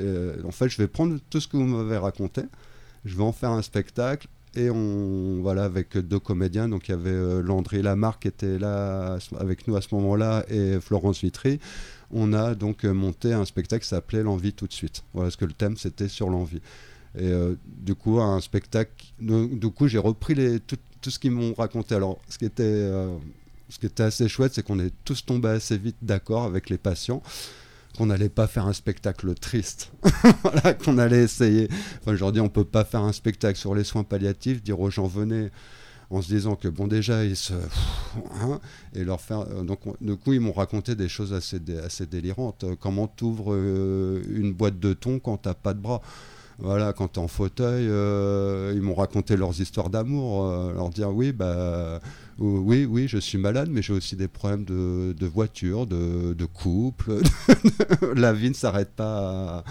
Euh, 0.00 0.36
en 0.44 0.50
fait, 0.50 0.68
je 0.68 0.78
vais 0.78 0.88
prendre 0.88 1.18
tout 1.30 1.40
ce 1.40 1.48
que 1.48 1.56
vous 1.56 1.64
m'avez 1.64 1.96
raconté, 1.96 2.42
je 3.04 3.16
vais 3.16 3.22
en 3.22 3.32
faire 3.32 3.50
un 3.50 3.62
spectacle 3.62 4.28
et 4.54 4.70
on 4.70 5.40
voilà 5.42 5.64
avec 5.64 5.98
deux 5.98 6.18
comédiens 6.18 6.70
donc 6.70 6.88
il 6.88 6.92
y 6.92 6.94
avait 6.94 7.10
euh, 7.10 7.42
Landry 7.42 7.82
Lamarck 7.82 8.22
qui 8.22 8.28
était 8.28 8.58
là 8.58 9.18
avec 9.38 9.68
nous 9.68 9.76
à 9.76 9.82
ce 9.82 9.94
moment-là 9.94 10.44
et 10.48 10.80
Florence 10.80 11.20
Vitry 11.20 11.60
on 12.10 12.32
a 12.32 12.54
donc 12.54 12.84
euh, 12.84 12.92
monté 12.92 13.32
un 13.32 13.44
spectacle 13.44 13.82
qui 13.82 13.88
s'appelait 13.88 14.22
l'envie 14.22 14.52
tout 14.52 14.66
de 14.66 14.72
suite. 14.72 15.02
Voilà 15.12 15.26
parce 15.26 15.36
que 15.36 15.44
le 15.44 15.52
thème 15.52 15.76
c'était 15.76 16.08
sur 16.08 16.30
l'envie. 16.30 16.60
Et 17.16 17.26
euh, 17.26 17.54
du 17.66 17.94
coup 17.94 18.20
un 18.20 18.40
spectacle 18.40 18.92
donc, 19.20 19.58
du 19.58 19.70
coup 19.70 19.88
j'ai 19.88 19.98
repris 19.98 20.34
les, 20.34 20.60
tout, 20.60 20.76
ce 21.06 21.18
qu'ils 21.18 21.32
m'ont 21.32 21.54
raconté. 21.54 21.94
Alors 21.94 22.18
ce 22.28 22.38
qui 22.38 22.44
était 22.44 22.62
euh, 22.64 23.16
ce 23.68 23.78
qui 23.78 23.86
était 23.86 24.04
assez 24.04 24.28
chouette 24.28 24.54
c'est 24.54 24.62
qu'on 24.62 24.78
est 24.78 24.92
tous 25.04 25.24
tombés 25.24 25.50
assez 25.50 25.76
vite 25.76 25.96
d'accord 26.02 26.44
avec 26.44 26.70
les 26.70 26.78
patients 26.78 27.22
qu'on 27.96 28.06
n'allait 28.06 28.28
pas 28.28 28.46
faire 28.46 28.66
un 28.66 28.72
spectacle 28.72 29.34
triste, 29.34 29.90
voilà, 30.42 30.74
qu'on 30.74 30.98
allait 30.98 31.24
essayer. 31.24 31.68
Enfin, 32.00 32.14
je 32.14 32.20
leur 32.20 32.30
dis, 32.30 32.38
on 32.38 32.48
peut 32.48 32.64
pas 32.64 32.84
faire 32.84 33.02
un 33.02 33.12
spectacle 33.12 33.58
sur 33.58 33.74
les 33.74 33.82
soins 33.82 34.04
palliatifs, 34.04 34.62
dire 34.62 34.78
aux 34.78 34.90
gens 34.90 35.08
venez, 35.08 35.50
en 36.10 36.22
se 36.22 36.28
disant 36.28 36.56
que 36.56 36.68
bon 36.68 36.86
déjà 36.86 37.24
ils 37.24 37.36
se, 37.36 37.52
hein, 38.42 38.60
et 38.94 39.04
leur 39.04 39.20
faire. 39.20 39.40
euh, 39.50 39.62
donc 39.62 39.86
on- 39.86 39.96
du 40.00 40.16
coup 40.16 40.32
ils 40.32 40.40
m'ont 40.40 40.52
raconté 40.52 40.94
des 40.94 41.08
choses 41.08 41.32
assez 41.32 41.60
assez 41.84 42.06
délirantes. 42.06 42.64
Euh, 42.64 42.76
Comment 42.80 43.06
t'ouvres 43.08 43.52
euh, 43.54 44.22
une 44.30 44.52
boîte 44.52 44.78
de 44.80 44.92
thon 44.94 45.18
quand 45.18 45.36
t'as 45.38 45.54
pas 45.54 45.74
de 45.74 45.80
bras? 45.80 46.00
Voilà, 46.60 46.92
quand 46.92 47.06
t'es 47.06 47.20
en 47.20 47.28
fauteuil, 47.28 47.84
ils 47.84 48.82
m'ont 48.82 48.94
raconté 48.96 49.36
leurs 49.36 49.60
histoires 49.60 49.90
d'amour, 49.90 50.44
leur 50.74 50.88
dire 50.90 51.10
oui, 51.14 51.30
bah, 51.30 52.00
oui, 52.38 52.84
oui, 52.84 53.06
je 53.06 53.18
suis 53.18 53.38
malade, 53.38 53.68
mais 53.70 53.80
j'ai 53.80 53.92
aussi 53.92 54.16
des 54.16 54.26
problèmes 54.26 54.64
de, 54.64 55.12
de 55.16 55.26
voiture, 55.26 55.86
de, 55.86 56.32
de 56.34 56.44
couple. 56.46 57.18
La 58.16 58.32
vie 58.32 58.48
ne 58.48 58.54
s'arrête 58.54 58.90
pas 58.90 59.58
à, 59.58 59.64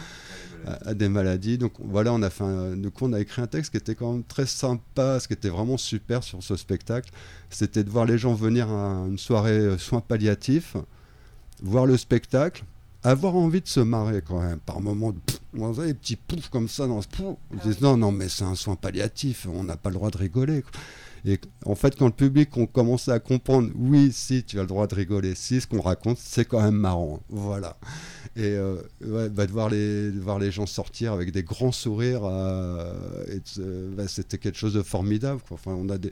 à- 0.66 0.90
à 0.90 0.94
des 0.94 1.10
maladies. 1.10 1.58
Donc 1.58 1.74
voilà, 1.80 2.14
on 2.14 2.22
a 2.22 2.30
fait 2.30 2.44
un, 2.44 2.76
du 2.76 2.90
coup, 2.92 3.06
on 3.06 3.14
a 3.14 3.20
écrit 3.20 3.42
un 3.42 3.48
texte 3.48 3.72
qui 3.72 3.78
était 3.78 3.96
quand 3.96 4.14
même 4.14 4.24
très 4.24 4.46
sympa, 4.46 5.20
ce 5.20 5.28
qui 5.28 5.34
était 5.34 5.50
vraiment 5.50 5.78
super 5.78 6.24
sur 6.24 6.42
ce 6.44 6.56
spectacle. 6.56 7.12
C'était 7.50 7.84
de 7.84 7.90
voir 7.90 8.06
les 8.06 8.18
gens 8.18 8.34
venir 8.34 8.70
à 8.70 9.06
une 9.08 9.18
soirée 9.18 9.52
euh, 9.52 9.78
soins 9.78 10.02
palliatifs, 10.02 10.76
voir 11.62 11.86
le 11.86 11.98
spectacle, 11.98 12.64
avoir 13.04 13.36
envie 13.36 13.62
de 13.62 13.68
se 13.68 13.80
marrer 13.80 14.22
quand 14.26 14.42
même. 14.42 14.60
Par 14.60 14.82
moments, 14.82 15.14
on 15.58 15.74
faisait 15.74 15.88
des 15.88 15.94
petits 15.94 16.16
poufs 16.16 16.50
comme 16.50 16.68
ça 16.68 16.88
dans 16.88 17.02
ce 17.02 17.08
pouf. 17.08 17.38
Ils 17.54 17.60
disent 17.60 17.82
non, 17.82 17.98
non, 17.98 18.12
mais 18.12 18.28
c'est 18.30 18.44
un 18.44 18.56
soin 18.56 18.76
palliatif, 18.76 19.48
on 19.52 19.64
n'a 19.64 19.78
pas 19.78 19.90
le 19.90 19.96
droit 19.96 20.10
de 20.10 20.18
rigoler. 20.18 20.62
quoi. 20.62 20.72
Et 21.26 21.40
en 21.66 21.76
fait, 21.76 21.98
quand 21.98 22.06
le 22.06 22.12
public 22.12 22.56
on 22.58 22.68
commençait 22.68 23.12
à 23.12 23.20
comprendre, 23.20 23.70
oui, 23.76 24.12
si, 24.14 24.44
tu 24.44 24.60
as 24.60 24.62
le 24.62 24.68
droit 24.68 24.88
de 24.88 24.96
rigoler, 24.96 25.36
si, 25.36 25.60
ce 25.60 25.68
qu'on 25.68 25.82
raconte, 25.82 26.18
c'est 26.20 26.46
quand 26.46 26.62
même 26.62 26.76
marrant. 26.76 27.20
Voilà. 27.30 27.76
Et 28.38 28.56
euh, 28.56 28.76
bah, 29.02 29.48
de, 29.48 29.52
voir 29.52 29.68
les, 29.68 30.12
voir 30.12 30.38
les 30.38 30.52
gens 30.52 30.68
sortir 30.68 31.12
avec 31.12 31.32
des 31.32 31.42
grands 31.42 31.72
sourires, 31.72 32.22
euh, 32.24 32.94
se- 33.46 33.90
bah, 33.96 34.08
c'était 34.08 34.38
quelque 34.38 34.58
chose 34.60 34.76
de 34.76 34.84
formidable. 34.84 35.42
Enfin, 35.50 35.72
on 35.72 35.90
a 35.90 35.98
des, 35.98 36.12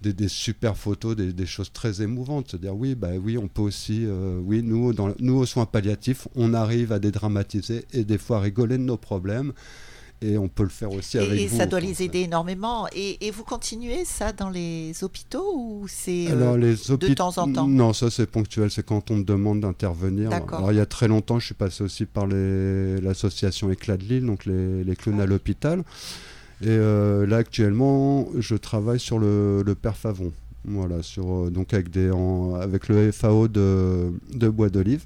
des, 0.00 0.12
des 0.12 0.28
super 0.28 0.76
photos, 0.76 1.16
des, 1.16 1.46
choses 1.46 1.72
très 1.72 2.00
émouvantes. 2.00 2.54
Dire, 2.54 2.76
oui, 2.76 2.94
bah, 2.94 3.08
oui, 3.20 3.36
on 3.38 3.48
peut 3.48 3.62
aussi, 3.62 4.04
euh, 4.04 4.38
oui, 4.44 4.62
nous, 4.62 4.92
dans, 4.92 5.14
nous, 5.18 5.34
aux 5.34 5.46
soins 5.46 5.66
palliatifs, 5.66 6.28
on 6.36 6.54
arrive 6.54 6.92
à 6.92 7.00
dédramatiser 7.00 7.84
et 7.92 8.04
des 8.04 8.18
fois 8.18 8.38
rigoler 8.38 8.78
de 8.78 8.84
nos 8.84 8.96
problèmes. 8.96 9.52
Et 10.22 10.38
on 10.38 10.48
peut 10.48 10.62
le 10.62 10.70
faire 10.70 10.90
aussi 10.92 11.18
avec 11.18 11.32
Et, 11.38 11.42
et 11.42 11.46
vous. 11.48 11.56
ça 11.58 11.66
doit 11.66 11.80
les 11.80 11.92
fait. 11.92 12.04
aider 12.04 12.20
énormément. 12.20 12.86
Et, 12.94 13.26
et 13.26 13.30
vous 13.30 13.44
continuez 13.44 14.04
ça 14.06 14.32
dans 14.32 14.48
les 14.48 14.92
hôpitaux 15.02 15.44
ou 15.54 15.86
c'est... 15.86 16.28
euh, 16.30 16.74
hôpitaux- 16.88 17.14
temps 17.14 17.36
en 17.38 17.52
temps 17.52 17.68
Non, 17.68 17.92
ça 17.92 18.10
c'est 18.10 18.24
ponctuel, 18.26 18.70
c'est 18.70 18.86
quand 18.86 19.10
on 19.10 19.16
me 19.16 19.24
demande 19.24 19.60
d'intervenir. 19.60 20.30
D'accord. 20.30 20.58
Alors 20.60 20.72
il 20.72 20.76
y 20.78 20.80
a 20.80 20.86
très 20.86 21.08
longtemps, 21.08 21.38
je 21.38 21.46
suis 21.46 21.54
passé 21.54 21.84
aussi 21.84 22.06
par 22.06 22.26
l'association 22.26 23.70
Éclat 23.70 23.96
de 23.96 24.04
Lille, 24.04 24.26
donc 24.26 24.46
les, 24.46 24.84
les 24.84 24.96
clowns 24.96 25.20
à 25.20 25.26
l'hôpital. 25.26 25.80
Et 26.62 26.68
euh, 26.68 27.26
là 27.26 27.38
actuellement, 27.38 28.28
je 28.38 28.54
travaille 28.54 29.00
sur 29.00 29.18
le, 29.18 29.62
le 29.62 29.74
père 29.74 29.96
Favon. 29.96 30.32
Voilà, 30.66 31.02
sur, 31.02 31.30
euh, 31.46 31.50
donc 31.50 31.74
avec, 31.74 31.90
des, 31.90 32.10
en- 32.10 32.54
avec 32.54 32.88
le 32.88 33.12
FAO 33.12 33.48
de, 33.48 34.10
de 34.32 34.48
Bois 34.48 34.70
d'Olive. 34.70 35.04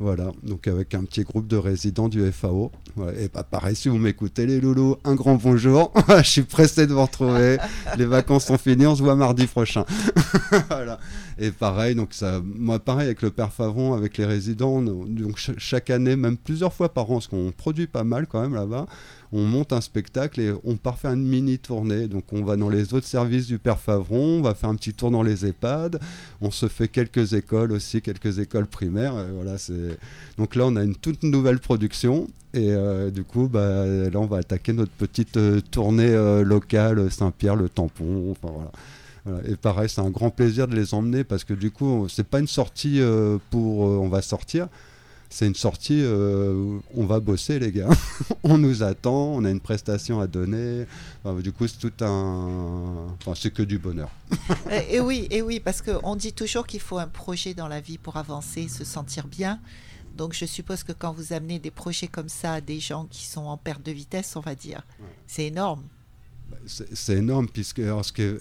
Voilà, 0.00 0.32
donc 0.42 0.66
avec 0.66 0.92
un 0.94 1.04
petit 1.04 1.22
groupe 1.22 1.46
de 1.46 1.56
résidents 1.56 2.08
du 2.08 2.30
FAO. 2.32 2.72
Et 3.18 3.28
bah, 3.32 3.44
pareil, 3.48 3.76
si 3.76 3.88
vous 3.88 3.96
m'écoutez 3.96 4.44
les 4.44 4.60
loulous, 4.60 4.96
un 5.04 5.14
grand 5.14 5.36
bonjour. 5.36 5.92
je 6.18 6.22
suis 6.28 6.42
pressé 6.42 6.86
de 6.88 6.92
vous 6.92 7.02
retrouver. 7.02 7.58
Les 7.96 8.04
vacances 8.04 8.46
sont 8.46 8.58
finies, 8.58 8.86
on 8.86 8.96
se 8.96 9.02
voit 9.02 9.14
mardi 9.14 9.46
prochain. 9.46 9.84
Et 11.38 11.50
pareil, 11.50 11.94
donc 11.94 12.08
ça, 12.12 12.40
moi 12.44 12.78
pareil 12.78 13.06
avec 13.06 13.22
le 13.22 13.30
père 13.30 13.52
Favon, 13.52 13.94
avec 13.94 14.18
les 14.18 14.24
résidents, 14.24 14.70
on- 14.76 14.82
donc 15.04 15.38
ch- 15.38 15.58
chaque 15.58 15.90
année, 15.90 16.16
même 16.16 16.36
plusieurs 16.36 16.72
fois 16.72 16.92
par 16.92 17.10
an, 17.10 17.14
parce 17.14 17.26
qu'on 17.28 17.50
produit 17.56 17.86
pas 17.88 18.04
mal 18.04 18.26
quand 18.26 18.40
même 18.40 18.54
là-bas, 18.54 18.86
on 19.34 19.44
monte 19.44 19.72
un 19.72 19.80
spectacle 19.80 20.40
et 20.40 20.52
on 20.64 20.76
part 20.76 20.98
faire 20.98 21.12
une 21.12 21.26
mini 21.26 21.58
tournée. 21.58 22.08
Donc 22.08 22.32
on 22.32 22.42
va 22.42 22.56
dans 22.56 22.70
les 22.70 22.94
autres 22.94 23.06
services 23.06 23.46
du 23.46 23.58
père 23.58 23.78
Favron, 23.78 24.38
on 24.38 24.42
va 24.42 24.54
faire 24.54 24.70
un 24.70 24.76
petit 24.76 24.94
tour 24.94 25.10
dans 25.10 25.22
les 25.22 25.44
EHPAD, 25.44 26.00
on 26.40 26.50
se 26.50 26.68
fait 26.68 26.88
quelques 26.88 27.34
écoles 27.34 27.72
aussi, 27.72 28.00
quelques 28.00 28.38
écoles 28.38 28.66
primaires. 28.66 29.14
voilà, 29.34 29.58
c'est 29.58 29.98
donc 30.38 30.54
là 30.54 30.64
on 30.66 30.76
a 30.76 30.82
une 30.82 30.96
toute 30.96 31.22
nouvelle 31.22 31.58
production. 31.58 32.28
Et 32.54 32.70
euh, 32.70 33.10
du 33.10 33.24
coup, 33.24 33.48
bah, 33.48 33.84
là, 33.84 34.20
on 34.20 34.26
va 34.26 34.38
attaquer 34.38 34.72
notre 34.72 34.92
petite 34.92 35.36
euh, 35.36 35.60
tournée 35.72 36.08
euh, 36.08 36.44
locale, 36.44 37.10
Saint-Pierre, 37.10 37.56
le 37.56 37.68
tampon. 37.68 38.30
Enfin, 38.30 38.54
voilà. 38.54 38.70
Et 39.48 39.56
pareil, 39.56 39.88
c'est 39.88 40.02
un 40.02 40.10
grand 40.10 40.30
plaisir 40.30 40.68
de 40.68 40.76
les 40.76 40.94
emmener 40.94 41.24
parce 41.24 41.44
que 41.44 41.54
du 41.54 41.70
coup, 41.70 42.06
c'est 42.08 42.26
pas 42.26 42.40
une 42.40 42.46
sortie 42.46 43.00
pour 43.48 43.78
on 43.78 44.08
va 44.08 44.20
sortir. 44.20 44.68
C'est 45.34 45.48
une 45.48 45.56
sortie, 45.56 46.00
euh, 46.00 46.78
on 46.94 47.06
va 47.06 47.18
bosser 47.18 47.58
les 47.58 47.72
gars, 47.72 47.90
on 48.44 48.56
nous 48.56 48.84
attend, 48.84 49.32
on 49.34 49.44
a 49.44 49.50
une 49.50 49.58
prestation 49.58 50.20
à 50.20 50.28
donner. 50.28 50.86
du 51.42 51.50
coup, 51.50 51.66
c'est 51.66 51.80
tout 51.80 52.04
un, 52.04 53.08
enfin, 53.18 53.32
c'est 53.34 53.52
que 53.52 53.64
du 53.64 53.80
bonheur. 53.80 54.10
et, 54.88 55.00
oui, 55.00 55.26
et 55.32 55.42
oui, 55.42 55.58
parce 55.58 55.82
qu'on 55.82 56.14
dit 56.14 56.32
toujours 56.32 56.68
qu'il 56.68 56.78
faut 56.78 56.98
un 56.98 57.08
projet 57.08 57.52
dans 57.52 57.66
la 57.66 57.80
vie 57.80 57.98
pour 57.98 58.16
avancer, 58.16 58.68
se 58.68 58.84
sentir 58.84 59.26
bien. 59.26 59.58
Donc 60.16 60.34
je 60.34 60.44
suppose 60.44 60.84
que 60.84 60.92
quand 60.92 61.12
vous 61.12 61.32
amenez 61.32 61.58
des 61.58 61.72
projets 61.72 62.06
comme 62.06 62.28
ça 62.28 62.52
à 62.52 62.60
des 62.60 62.78
gens 62.78 63.06
qui 63.10 63.24
sont 63.24 63.46
en 63.46 63.56
perte 63.56 63.84
de 63.84 63.90
vitesse, 63.90 64.36
on 64.36 64.40
va 64.40 64.54
dire, 64.54 64.86
c'est 65.26 65.46
énorme. 65.46 65.82
Bah, 66.48 66.58
c'est 66.68 67.16
énorme 67.16 67.48
puisque 67.48 67.80
ce 67.80 68.12
qui 68.12 68.22
est, 68.22 68.38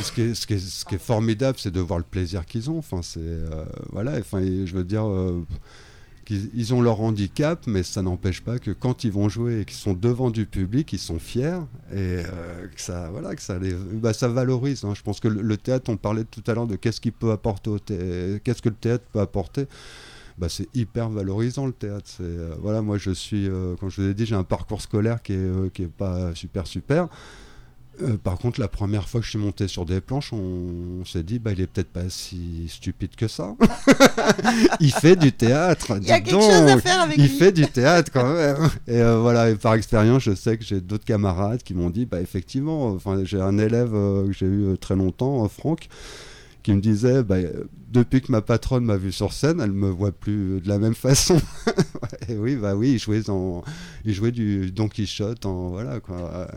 ce, 0.00 0.12
qui 0.12 0.20
est, 0.20 0.34
ce, 0.34 0.84
qui 0.84 0.94
est, 0.94 1.02
formidable, 1.02 1.58
c'est 1.58 1.72
de 1.72 1.80
voir 1.80 1.98
le 1.98 2.04
plaisir 2.04 2.46
qu'ils 2.46 2.70
ont. 2.70 2.78
Enfin, 2.78 3.02
c'est 3.02 3.18
euh, 3.18 3.64
voilà. 3.90 4.18
Enfin, 4.20 4.40
je 4.40 4.72
veux 4.72 4.84
dire. 4.84 5.04
Euh, 5.04 5.44
qu'ils 6.24 6.74
ont 6.74 6.80
leur 6.80 7.00
handicap, 7.00 7.66
mais 7.66 7.82
ça 7.82 8.02
n'empêche 8.02 8.42
pas 8.42 8.58
que 8.58 8.70
quand 8.70 9.04
ils 9.04 9.12
vont 9.12 9.28
jouer 9.28 9.60
et 9.60 9.64
qu'ils 9.64 9.76
sont 9.76 9.94
devant 9.94 10.30
du 10.30 10.46
public, 10.46 10.92
ils 10.92 10.98
sont 10.98 11.18
fiers 11.18 11.60
et 11.90 11.94
euh, 11.96 12.66
que 12.74 12.80
ça, 12.80 13.10
voilà, 13.10 13.34
que 13.34 13.42
ça, 13.42 13.58
bah, 13.94 14.12
ça 14.12 14.28
valorise. 14.28 14.84
Hein. 14.84 14.94
Je 14.94 15.02
pense 15.02 15.20
que 15.20 15.28
le, 15.28 15.56
théâtre, 15.56 15.90
on 15.90 15.96
parlait 15.96 16.24
tout 16.24 16.42
à 16.46 16.54
l'heure 16.54 16.66
de 16.66 16.76
qu'est-ce 16.76 17.00
qu'il 17.00 17.12
peut 17.12 17.32
apporter, 17.32 17.76
qu'est-ce 18.44 18.62
que 18.62 18.68
le 18.68 18.74
théâtre 18.74 19.04
peut 19.12 19.20
apporter 19.20 19.66
bah, 20.38 20.48
c'est 20.48 20.68
hyper 20.74 21.08
valorisant 21.10 21.66
le 21.66 21.72
théâtre. 21.72 22.10
Euh, 22.20 22.54
voilà, 22.60 22.82
moi 22.82 22.98
je 22.98 23.10
suis, 23.10 23.48
euh, 23.48 23.76
comme 23.76 23.90
je 23.90 24.02
vous 24.02 24.08
ai 24.08 24.14
dit, 24.14 24.26
j'ai 24.26 24.34
un 24.34 24.44
parcours 24.44 24.80
scolaire 24.80 25.22
qui 25.22 25.34
est, 25.34 25.36
euh, 25.36 25.68
qui 25.72 25.82
est 25.82 25.92
pas 25.92 26.34
super 26.34 26.66
super. 26.66 27.08
Par 28.24 28.38
contre, 28.38 28.60
la 28.60 28.68
première 28.68 29.08
fois 29.08 29.20
que 29.20 29.26
je 29.26 29.30
suis 29.30 29.38
monté 29.38 29.68
sur 29.68 29.84
des 29.84 30.00
planches, 30.00 30.32
on, 30.32 31.04
s'est 31.04 31.22
dit, 31.22 31.38
bah, 31.38 31.52
il 31.52 31.60
est 31.60 31.66
peut-être 31.66 31.92
pas 31.92 32.08
si 32.08 32.66
stupide 32.68 33.14
que 33.16 33.28
ça. 33.28 33.54
il 34.80 34.92
fait 34.92 35.16
du 35.16 35.32
théâtre. 35.32 35.98
Il 36.00 36.08
y 36.08 36.10
a 36.10 36.20
quelque 36.20 36.40
chose 36.40 36.70
à 36.70 36.78
faire 36.78 37.02
avec 37.02 37.18
Il 37.18 37.28
fait 37.28 37.52
du 37.52 37.66
théâtre 37.66 38.10
quand 38.12 38.32
même. 38.32 38.70
Et 38.86 39.02
voilà, 39.02 39.50
et 39.50 39.56
par 39.56 39.74
expérience, 39.74 40.22
je 40.22 40.34
sais 40.34 40.56
que 40.56 40.64
j'ai 40.64 40.80
d'autres 40.80 41.04
camarades 41.04 41.62
qui 41.62 41.74
m'ont 41.74 41.90
dit, 41.90 42.06
bah, 42.06 42.20
effectivement, 42.20 42.88
enfin, 42.88 43.22
j'ai 43.24 43.40
un 43.40 43.58
élève 43.58 43.92
que 43.92 44.32
j'ai 44.32 44.46
eu 44.46 44.76
très 44.78 44.96
longtemps, 44.96 45.46
Franck 45.48 45.88
qui 46.62 46.72
me 46.72 46.80
disait 46.80 47.22
bah, 47.22 47.36
depuis 47.90 48.20
que 48.20 48.32
ma 48.32 48.40
patronne 48.40 48.84
m'a 48.84 48.96
vu 48.96 49.12
sur 49.12 49.32
scène, 49.32 49.60
elle 49.60 49.72
me 49.72 49.90
voit 49.90 50.12
plus 50.12 50.60
de 50.60 50.68
la 50.68 50.78
même 50.78 50.94
façon. 50.94 51.40
et 52.28 52.36
oui, 52.36 52.56
bah 52.56 52.74
oui, 52.74 52.92
il 52.92 52.98
jouait, 52.98 53.28
en, 53.28 53.62
il 54.04 54.14
jouait 54.14 54.32
du 54.32 54.70
Don 54.70 54.88
Quichotte, 54.88 55.44
en, 55.44 55.70
voilà 55.70 56.00
quoi. 56.00 56.48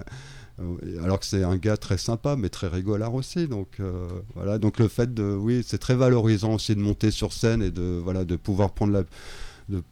Euh, 0.60 1.04
alors 1.04 1.20
que 1.20 1.26
c'est 1.26 1.44
un 1.44 1.58
gars 1.58 1.78
très 1.78 1.98
sympa, 1.98 2.36
mais 2.36 2.50
très 2.50 2.68
rigolard 2.68 3.14
aussi. 3.14 3.48
Donc 3.48 3.80
euh, 3.80 4.08
voilà, 4.36 4.58
donc 4.58 4.80
le 4.80 4.88
fait 4.88 5.14
de, 5.14 5.24
oui, 5.24 5.64
c'est 5.66 5.78
très 5.78 5.96
valorisant 5.96 6.54
aussi 6.54 6.76
de 6.76 6.80
monter 6.82 7.12
sur 7.12 7.34
scène 7.34 7.62
et 7.62 7.72
de 7.72 8.00
voilà 8.04 8.26
de 8.26 8.36
pouvoir 8.36 8.72
prendre 8.72 8.94
la 8.94 9.04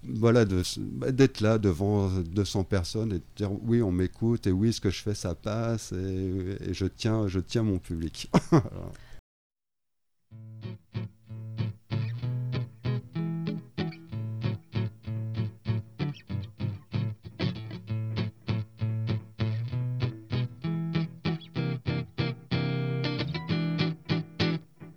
voilà 0.03 0.45
bah, 0.45 1.11
d'être 1.11 1.41
là 1.41 1.57
devant 1.57 2.07
200 2.07 2.63
personnes 2.63 3.11
et 3.11 3.15
de 3.15 3.23
dire 3.35 3.49
oui 3.63 3.81
on 3.81 3.91
m'écoute 3.91 4.45
et 4.45 4.51
oui 4.51 4.71
ce 4.71 4.79
que 4.79 4.91
je 4.91 5.01
fais 5.01 5.15
ça 5.15 5.33
passe 5.33 5.93
et, 5.93 6.69
et 6.69 6.73
je 6.75 6.85
tiens 6.85 7.27
je 7.27 7.39
tiens 7.39 7.63
mon 7.63 7.79
public 7.79 8.29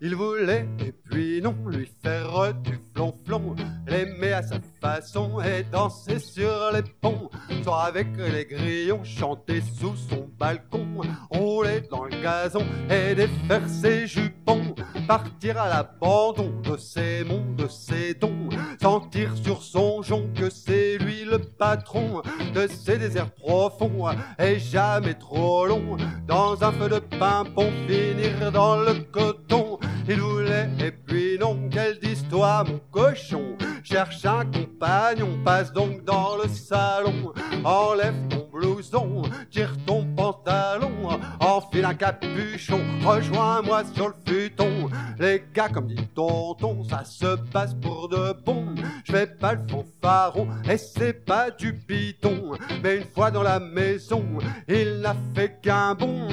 Il 0.09 0.15
voulait, 0.15 0.69
et 0.79 0.93
puis 0.93 1.43
non, 1.43 1.57
lui 1.67 1.91
faire 2.01 2.55
du 2.63 2.79
flonflon, 2.95 3.57
l'aimer 3.89 4.35
à 4.35 4.43
sa 4.45 4.59
façon 4.81 5.41
et 5.41 5.65
danser 5.65 6.21
sur 6.21 6.71
les 6.73 6.85
ponts, 7.01 7.29
soit 7.65 7.87
avec 7.87 8.07
les 8.17 8.45
grillons, 8.45 9.03
chanter 9.03 9.61
sous 9.61 9.97
son 9.97 10.31
balcon, 10.39 10.87
rouler 11.29 11.81
dans 11.91 12.05
le 12.05 12.23
gazon 12.23 12.65
et 12.89 13.17
défaire 13.17 13.69
ses 13.69 14.07
jupons, 14.07 14.77
partir 15.09 15.61
à 15.61 15.69
l'abandon 15.69 16.53
de 16.63 16.77
ses 16.77 17.25
monts, 17.25 17.55
de 17.59 17.67
ses 17.67 18.15
dons, 18.15 18.49
sentir 18.81 19.37
sur 19.37 19.61
son 19.61 20.03
jonc 20.03 20.29
que 20.37 20.51
c'est 20.51 20.99
lui 20.99 21.25
le 21.25 21.39
patron 21.39 22.23
de 22.55 22.69
ces 22.69 22.99
déserts 22.99 23.33
profonds 23.33 24.07
et 24.39 24.61
jamais 24.61 25.15
trop 25.15 25.67
long, 25.67 25.97
dans 26.29 26.63
un 26.63 26.71
feu 26.71 26.89
de 26.89 27.01
pimpon, 27.01 27.73
finir 27.89 28.53
dans 28.53 28.77
le 28.77 28.95
coton 29.11 29.81
il 30.09 30.21
voulait, 30.21 30.69
et 30.81 30.91
puis 30.91 31.39
non, 31.39 31.69
quelle 31.71 31.99
d'histoire, 31.99 32.65
mon 32.65 32.81
cochon. 32.91 33.57
Cherche 33.83 34.25
un 34.25 34.45
compagnon, 34.45 35.39
passe 35.45 35.73
donc 35.73 36.05
dans 36.05 36.37
le 36.37 36.49
salon. 36.49 37.33
Enlève 37.65 38.15
ton 38.29 38.49
blouson, 38.53 39.23
tire 39.51 39.77
ton 39.87 40.05
pantalon, 40.17 41.21
enfile 41.41 41.85
un 41.85 41.95
capuchon, 41.95 42.81
rejoins-moi 43.05 43.83
sur 43.95 44.09
le 44.09 44.15
futon. 44.27 44.89
Les 45.19 45.45
gars, 45.55 45.69
comme 45.69 45.87
dit 45.87 46.09
tonton, 46.15 46.83
ça 46.85 47.05
se 47.05 47.37
passe 47.53 47.75
pour 47.75 48.09
de 48.09 48.35
bon. 48.45 48.67
Je 49.05 49.13
fais 49.13 49.27
pas 49.27 49.55
le 49.55 49.61
fanfaron, 49.69 50.49
et 50.69 50.79
c'est 50.79 51.25
pas 51.25 51.51
du 51.51 51.73
piton. 51.73 52.53
Mais 52.83 52.99
une 52.99 53.05
fois 53.05 53.31
dans 53.31 53.43
la 53.43 53.61
maison, 53.61 54.25
il 54.69 55.01
n'a 55.01 55.15
fait 55.35 55.61
qu'un 55.63 55.95
bon. 55.95 56.29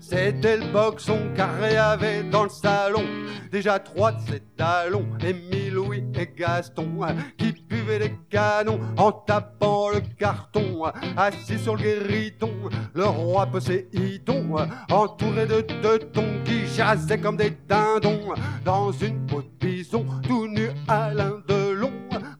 C'était 0.00 0.56
le 0.56 0.72
boxon 0.72 1.18
carré 1.36 1.76
avait 1.76 2.24
dans 2.24 2.44
le 2.44 2.50
salon. 2.50 3.04
Déjà 3.50 3.78
trois 3.78 4.12
de 4.12 4.20
ses 4.20 4.40
talons, 4.56 5.06
Émile, 5.24 5.74
Louis 5.74 6.04
et 6.14 6.28
Gaston, 6.36 7.00
qui 7.38 7.52
buvaient 7.68 7.98
les 7.98 8.12
canons 8.28 8.80
en 8.96 9.12
tapant 9.12 9.90
le 9.90 10.00
carton. 10.18 10.84
Assis 11.16 11.58
sur 11.58 11.76
le 11.76 11.82
guériton, 11.82 12.52
le 12.94 13.04
roi 13.04 13.46
Poséidon, 13.46 14.56
entouré 14.90 15.46
de 15.46 15.64
deux 15.82 15.98
tons 15.98 16.42
qui 16.44 16.66
jasaient 16.66 17.18
comme 17.18 17.36
des 17.36 17.56
dindons. 17.68 18.34
Dans 18.64 18.92
une 18.92 19.26
peau 19.26 19.42
de 19.42 19.66
bison, 19.66 20.04
tout 20.22 20.48
nu 20.48 20.68
à 20.88 21.12
l'un 21.14 21.42
de 21.48 21.70
long, 21.70 21.92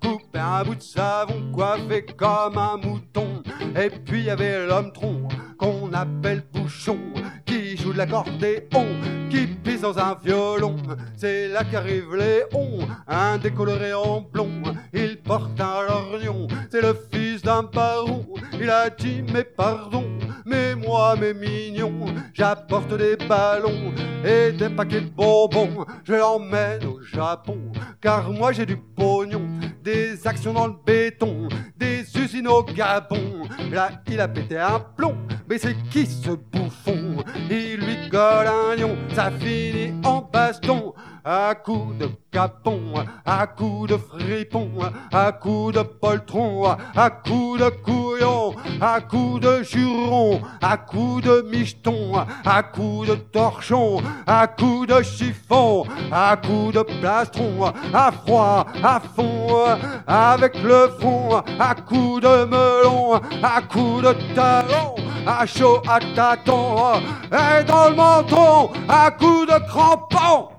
coupé 0.03 0.39
un 0.39 0.65
bout 0.65 0.75
de 0.75 0.83
savon, 0.83 1.53
coiffé 1.53 2.05
comme 2.17 2.59
un 2.59 2.77
mouton. 2.77 3.43
Et 3.77 3.91
puis 3.91 4.25
y 4.25 4.31
avait 4.31 4.67
l'homme 4.67 4.93
tronc 4.93 5.29
qu'on 5.59 5.93
appelle 5.93 6.43
bouchon, 6.53 6.99
qui 7.45 7.66
joue 7.77 7.93
de 7.93 7.99
l'accordéon, 7.99 8.87
qui 9.31 9.47
pisse 9.47 9.81
dans 9.81 9.99
un 9.99 10.17
violon. 10.23 10.77
C'est 11.17 11.49
là 11.49 11.65
qu'arrive 11.65 12.15
Léon, 12.15 12.79
un 13.07 13.39
décoloré 13.39 13.93
en 13.93 14.21
blond. 14.21 14.63
Il 14.93 15.19
porte 15.19 15.61
un 15.61 15.83
lorgnon, 15.87 16.47
c'est 16.71 16.83
le 16.83 16.97
fils 17.13 17.43
d'un 17.43 17.63
baron. 17.63 18.25
Il 18.61 18.71
a 18.71 18.89
dit 18.91 19.23
mais 19.33 19.45
pardon, 19.45 20.05
mais 20.45 20.75
moi 20.75 21.17
mes 21.17 21.35
mignons, 21.35 22.07
j'apporte 22.33 22.97
des 22.97 23.17
ballons 23.17 23.93
et 24.25 24.53
des 24.53 24.71
paquets 24.71 25.03
de 25.03 25.11
bonbons. 25.11 25.85
Je 26.05 26.15
l'emmène 26.15 26.85
au 26.85 27.01
Japon, 27.03 27.59
car 28.01 28.31
moi 28.31 28.53
j'ai 28.53 28.67
du 28.67 28.77
pognon, 28.77 29.43
des 29.83 30.27
actions 30.27 30.53
dans 30.53 30.69
le 30.69 30.75
béton, 30.85 31.49
des 31.77 32.05
usines 32.17 32.49
au 32.49 32.63
Gabon. 32.63 33.49
Là 33.71 33.91
il 34.09 34.21
a 34.21 34.29
pété 34.29 34.59
un 34.59 34.81
plomb, 34.81 35.17
mais 35.49 35.59
c'est 35.59 35.77
qui 35.91 36.07
ce 36.07 36.31
bouffon? 36.31 37.25
Lui 37.75 38.09
colle 38.11 38.47
un 38.47 38.77
lion, 38.77 38.97
ça 39.15 39.31
finit 39.31 39.93
en 40.05 40.21
baston 40.21 40.95
à 41.29 41.57
coups 41.57 41.99
de 41.99 42.09
capon, 42.31 42.95
à 43.25 43.49
coups 43.49 43.91
de 43.91 43.97
fripon, 43.97 44.71
à 45.13 45.33
coups 45.33 45.75
de 45.75 45.83
poltron, 45.83 46.77
à 46.95 47.11
coups 47.11 47.59
de 47.59 47.69
couillon, 47.69 48.55
à 48.81 49.01
coups 49.01 49.41
de 49.41 49.63
juron, 49.65 50.41
à 50.63 50.77
coups 50.77 51.25
de 51.25 51.45
micheton, 51.51 52.13
à 52.45 52.63
coups 52.63 53.09
de 53.09 53.15
torchon, 53.17 54.01
à 54.25 54.47
coups 54.47 54.87
de 54.87 55.03
chiffon, 55.03 55.85
à 56.13 56.37
coups 56.37 56.75
de 56.75 56.83
plastron, 57.01 57.73
à 57.93 58.13
froid, 58.13 58.65
à 58.85 59.01
fond, 59.01 59.65
avec 60.07 60.63
le 60.63 60.91
front, 61.01 61.43
à 61.59 61.75
coups 61.75 62.23
de 62.23 62.45
melon, 62.45 63.15
à 63.43 63.63
coups 63.63 64.03
de 64.05 64.35
talon, 64.37 64.95
à 65.27 65.45
chaud, 65.47 65.83
à 65.89 65.99
tâton, 66.15 67.01
et 67.33 67.65
dans 67.65 67.91
le 67.91 67.97
menton, 67.97 68.71
à 68.89 69.11
coups 69.11 69.47
de 69.47 69.67
crampon 69.67 70.57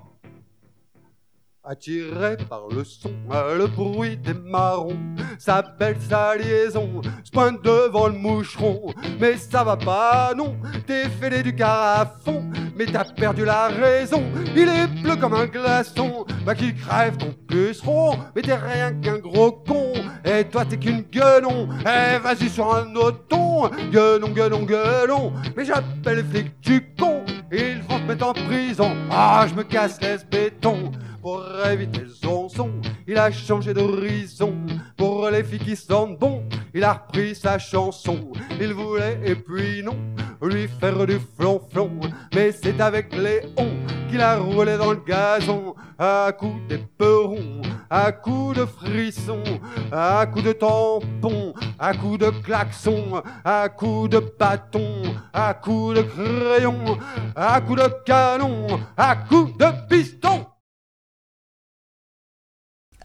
attiré 1.68 2.38
par 2.48 2.62
le 2.74 2.82
son, 2.82 3.10
le 3.30 3.66
bruit 3.66 4.16
des 4.16 4.32
marrons, 4.32 4.96
sa 5.38 5.60
belle 5.60 5.98
sa 6.00 6.34
liaison, 6.34 7.02
se 7.22 7.30
pointe 7.30 7.62
devant 7.62 8.06
le 8.06 8.14
moucheron, 8.14 8.94
mais 9.20 9.36
ça 9.36 9.64
va 9.64 9.76
pas, 9.76 10.32
non, 10.34 10.56
t'es 10.86 11.10
fêlé 11.10 11.42
du 11.42 11.54
carafon, 11.54 12.42
mais 12.74 12.86
t'as 12.86 13.04
perdu 13.04 13.44
la 13.44 13.68
raison, 13.68 14.22
il 14.56 14.66
est 14.66 14.86
bleu 15.02 15.16
comme 15.16 15.34
un 15.34 15.44
glaçon, 15.44 16.24
bah 16.46 16.54
qui 16.54 16.74
crève 16.74 17.18
ton 17.18 17.34
puceron, 17.46 18.18
mais 18.34 18.40
t'es 18.40 18.54
rien 18.54 18.94
qu'un 18.94 19.18
gros 19.18 19.52
con, 19.52 19.92
et 20.38 20.44
toi 20.44 20.64
t'es 20.64 20.76
qu'une 20.76 21.02
gueulon, 21.02 21.68
eh 21.80 22.18
vas-y 22.18 22.48
sur 22.48 22.72
un 22.72 22.94
autre 22.94 23.26
ton, 23.28 23.68
gueulon, 23.90 24.28
gueulon, 24.28 24.62
gueulon, 24.62 25.32
mais 25.56 25.64
j'appelle 25.64 26.18
les 26.18 26.22
flics 26.22 26.60
du 26.60 26.94
con, 26.98 27.24
ils 27.50 27.82
vont 27.88 27.98
te 27.98 28.04
mettre 28.04 28.28
en 28.28 28.32
prison, 28.32 28.94
ah 29.10 29.46
je 29.48 29.54
me 29.54 29.64
casse 29.64 30.00
les 30.00 30.18
béton, 30.30 30.92
pour 31.20 31.44
éviter 31.66 32.00
le 32.00 32.08
zonzon. 32.08 32.70
Il 33.08 33.16
a 33.16 33.32
changé 33.32 33.72
d'horizon. 33.72 34.54
Pour 34.96 35.30
les 35.30 35.42
filles 35.42 35.58
qui 35.58 35.76
sentent 35.76 36.18
bon, 36.18 36.44
il 36.74 36.84
a 36.84 36.92
repris 36.92 37.34
sa 37.34 37.58
chanson. 37.58 38.32
Il 38.60 38.74
voulait, 38.74 39.18
et 39.24 39.34
puis 39.34 39.82
non, 39.82 39.96
lui 40.42 40.68
faire 40.68 41.06
du 41.06 41.18
flonflon. 41.36 42.00
Mais 42.34 42.52
c'est 42.52 42.78
avec 42.80 43.14
Léon 43.16 43.70
qu'il 44.10 44.20
a 44.20 44.36
roulé 44.36 44.76
dans 44.76 44.90
le 44.90 45.00
gazon. 45.06 45.74
À 45.98 46.30
coups 46.38 46.60
d'éperons, 46.68 47.62
à 47.88 48.12
coups 48.12 48.58
de 48.58 48.66
frissons, 48.66 49.42
à 49.90 50.26
coups 50.26 50.44
de 50.44 50.52
tampons, 50.52 51.54
à 51.78 51.94
coups 51.94 52.18
de 52.18 52.30
klaxons, 52.30 53.22
à 53.42 53.68
coups 53.70 54.10
de 54.10 54.20
bâtons, 54.38 55.02
à 55.32 55.54
coups 55.54 55.96
de 55.96 56.02
crayons, 56.02 56.98
à 57.34 57.60
coups 57.62 57.82
de 57.82 57.88
canon, 58.04 58.66
à 58.96 59.16
coups 59.16 59.56
de 59.56 59.66
piston. 59.88 60.46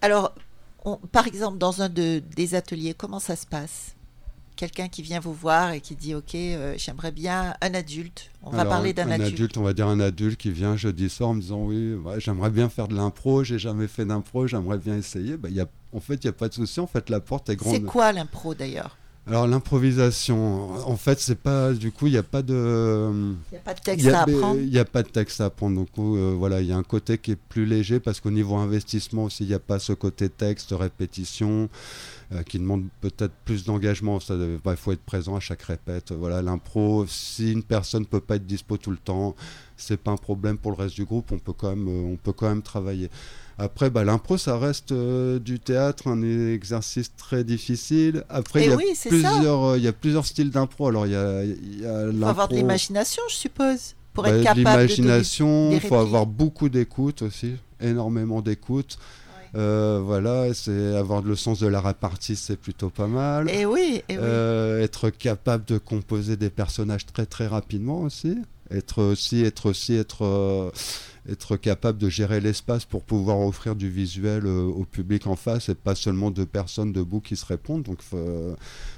Alors, 0.04 0.34
on- 0.84 0.96
par 0.98 1.26
exemple, 1.26 1.56
dans 1.56 1.80
un 1.80 1.88
de, 1.88 2.22
des 2.36 2.54
ateliers, 2.54 2.92
comment 2.92 3.20
ça 3.20 3.36
se 3.36 3.46
passe? 3.46 3.94
Quelqu'un 4.54 4.88
qui 4.88 5.00
vient 5.00 5.18
vous 5.18 5.32
voir 5.32 5.72
et 5.72 5.80
qui 5.80 5.96
dit 5.96 6.14
Ok, 6.14 6.34
euh, 6.34 6.74
j'aimerais 6.76 7.10
bien 7.10 7.54
un 7.62 7.72
adulte. 7.72 8.30
On 8.42 8.50
va 8.50 8.66
parler 8.66 8.92
d'un 8.92 9.10
un 9.10 9.18
adulte. 9.18 9.56
On 9.56 9.62
va 9.62 9.72
dire 9.72 9.88
un 9.88 10.00
adulte 10.00 10.38
qui 10.38 10.50
vient 10.50 10.76
jeudi 10.76 11.08
soir 11.08 11.30
en 11.30 11.34
me 11.34 11.40
disant 11.40 11.64
oui, 11.64 11.94
ouais, 11.94 12.20
j'aimerais 12.20 12.50
bien 12.50 12.68
faire 12.68 12.86
de 12.86 12.94
l'impro, 12.94 13.42
j'ai 13.44 13.58
jamais 13.58 13.88
fait 13.88 14.04
d'impro, 14.04 14.46
j'aimerais 14.46 14.76
bien 14.76 14.96
essayer. 14.98 15.38
Bah, 15.38 15.48
y 15.48 15.60
a, 15.60 15.66
en 15.94 16.00
fait, 16.00 16.16
il 16.16 16.26
n'y 16.26 16.30
a 16.30 16.34
pas 16.34 16.48
de 16.50 16.54
souci. 16.54 16.80
En 16.80 16.86
fait, 16.86 17.08
la 17.08 17.20
porte 17.20 17.48
est 17.48 17.56
grande. 17.56 17.72
C'est 17.74 17.82
quoi 17.82 18.12
l'impro 18.12 18.54
d'ailleurs? 18.54 18.98
Alors 19.26 19.46
l'improvisation, 19.46 20.86
en 20.86 20.96
fait, 20.96 21.18
c'est 21.18 21.38
pas 21.38 21.72
du 21.72 21.90
coup, 21.90 22.08
il 22.08 22.10
n'y 22.10 22.18
a 22.18 22.22
pas 22.22 22.42
de, 22.42 23.10
Il 23.50 23.52
n'y 23.52 23.58
a 23.58 23.60
pas 23.60 23.72
de 23.72 23.80
texte 23.80 24.04
y 24.06 24.10
à 24.10 24.20
apprendre. 24.20 24.60
il 24.60 24.68
y 24.68 24.78
a 24.78 24.84
pas 24.84 25.02
de 25.02 25.08
texte 25.08 25.40
à 25.40 25.46
apprendre. 25.46 25.76
Donc 25.76 25.88
euh, 25.98 26.34
voilà, 26.36 26.60
il 26.60 26.66
y 26.66 26.72
a 26.72 26.76
un 26.76 26.82
côté 26.82 27.16
qui 27.16 27.30
est 27.30 27.36
plus 27.36 27.64
léger 27.64 28.00
parce 28.00 28.20
qu'au 28.20 28.30
niveau 28.30 28.56
investissement 28.56 29.24
aussi, 29.24 29.44
il 29.44 29.48
n'y 29.48 29.54
a 29.54 29.58
pas 29.58 29.78
ce 29.78 29.94
côté 29.94 30.28
texte, 30.28 30.74
répétition, 30.78 31.70
euh, 32.32 32.42
qui 32.42 32.58
demande 32.58 32.84
peut-être 33.00 33.32
plus 33.46 33.64
d'engagement. 33.64 34.20
Ça, 34.20 34.34
il 34.34 34.58
bah, 34.62 34.76
faut 34.76 34.92
être 34.92 35.04
présent 35.04 35.36
à 35.36 35.40
chaque 35.40 35.62
répète. 35.62 36.12
Voilà, 36.12 36.42
l'impro, 36.42 37.06
si 37.08 37.50
une 37.50 37.62
personne 37.62 38.04
peut 38.04 38.20
pas 38.20 38.36
être 38.36 38.46
dispo 38.46 38.76
tout 38.76 38.90
le 38.90 38.98
temps, 38.98 39.34
c'est 39.78 39.96
pas 39.96 40.10
un 40.10 40.18
problème 40.18 40.58
pour 40.58 40.70
le 40.70 40.76
reste 40.76 40.96
du 40.96 41.06
groupe. 41.06 41.32
On 41.32 41.38
peut 41.38 41.54
quand 41.54 41.70
même, 41.70 41.88
euh, 41.88 42.12
on 42.12 42.16
peut 42.16 42.34
quand 42.34 42.48
même 42.48 42.62
travailler. 42.62 43.08
Après, 43.58 43.90
bah, 43.90 44.04
l'impro, 44.04 44.36
ça 44.36 44.58
reste 44.58 44.92
euh, 44.92 45.38
du 45.38 45.60
théâtre, 45.60 46.08
un 46.08 46.22
exercice 46.52 47.14
très 47.16 47.44
difficile. 47.44 48.24
Après, 48.28 48.62
Eh 48.62 48.64
il 48.64 48.70
y 48.70 48.72
a 48.72 48.76
oui, 48.76 48.84
c'est 48.94 49.10
ça. 49.10 49.30
plusieurs, 49.30 49.64
euh, 49.64 49.78
il 49.78 49.84
y 49.84 49.88
a 49.88 49.92
plusieurs 49.92 50.26
styles 50.26 50.50
d'impro. 50.50 50.88
Alors, 50.88 51.06
il 51.06 51.12
y 51.12 51.16
a, 51.16 51.44
il 51.44 51.80
y 51.80 51.86
a 51.86 52.08
Il 52.08 52.18
faut 52.18 52.26
avoir 52.26 52.48
de 52.48 52.56
l'imagination, 52.56 53.22
je 53.28 53.34
suppose, 53.34 53.94
pour 54.12 54.24
bah, 54.24 54.30
être 54.30 54.38
de 54.38 54.44
capable 54.44 54.58
l'imagination, 54.58 55.70
il 55.72 55.80
faut 55.80 55.96
avoir 55.96 56.26
beaucoup 56.26 56.68
d'écoute 56.68 57.22
aussi, 57.22 57.54
énormément 57.80 58.40
d'écoute. 58.40 58.98
Euh, 59.56 60.00
voilà, 60.04 60.52
c'est 60.52 60.96
avoir 60.96 61.22
le 61.22 61.36
sens 61.36 61.60
de 61.60 61.68
la 61.68 61.80
répartie, 61.80 62.34
c'est 62.34 62.56
plutôt 62.56 62.90
pas 62.90 63.06
mal. 63.06 63.48
Eh 63.52 63.64
oui, 63.66 64.02
eh 64.08 64.14
oui. 64.16 64.18
Euh, 64.20 64.82
être 64.82 65.10
capable 65.10 65.64
de 65.64 65.78
composer 65.78 66.36
des 66.36 66.50
personnages 66.50 67.06
très 67.06 67.24
très 67.26 67.46
rapidement 67.46 68.00
aussi. 68.00 68.36
Être 68.70 69.02
aussi, 69.02 69.44
être 69.44 69.66
aussi, 69.66 69.94
être, 69.94 70.24
euh, 70.24 70.70
être 71.28 71.56
capable 71.56 71.98
de 71.98 72.08
gérer 72.08 72.40
l'espace 72.40 72.84
pour 72.84 73.02
pouvoir 73.02 73.40
offrir 73.40 73.76
du 73.76 73.88
visuel 73.88 74.44
euh, 74.46 74.64
au 74.64 74.84
public 74.84 75.26
en 75.26 75.36
face 75.36 75.68
et 75.70 75.74
pas 75.74 75.94
seulement 75.94 76.30
deux 76.30 76.44
personnes 76.44 76.92
debout 76.92 77.20
qui 77.20 77.36
se 77.36 77.46
répondent. 77.46 77.82
Donc, 77.82 77.98
euh, 78.12 78.54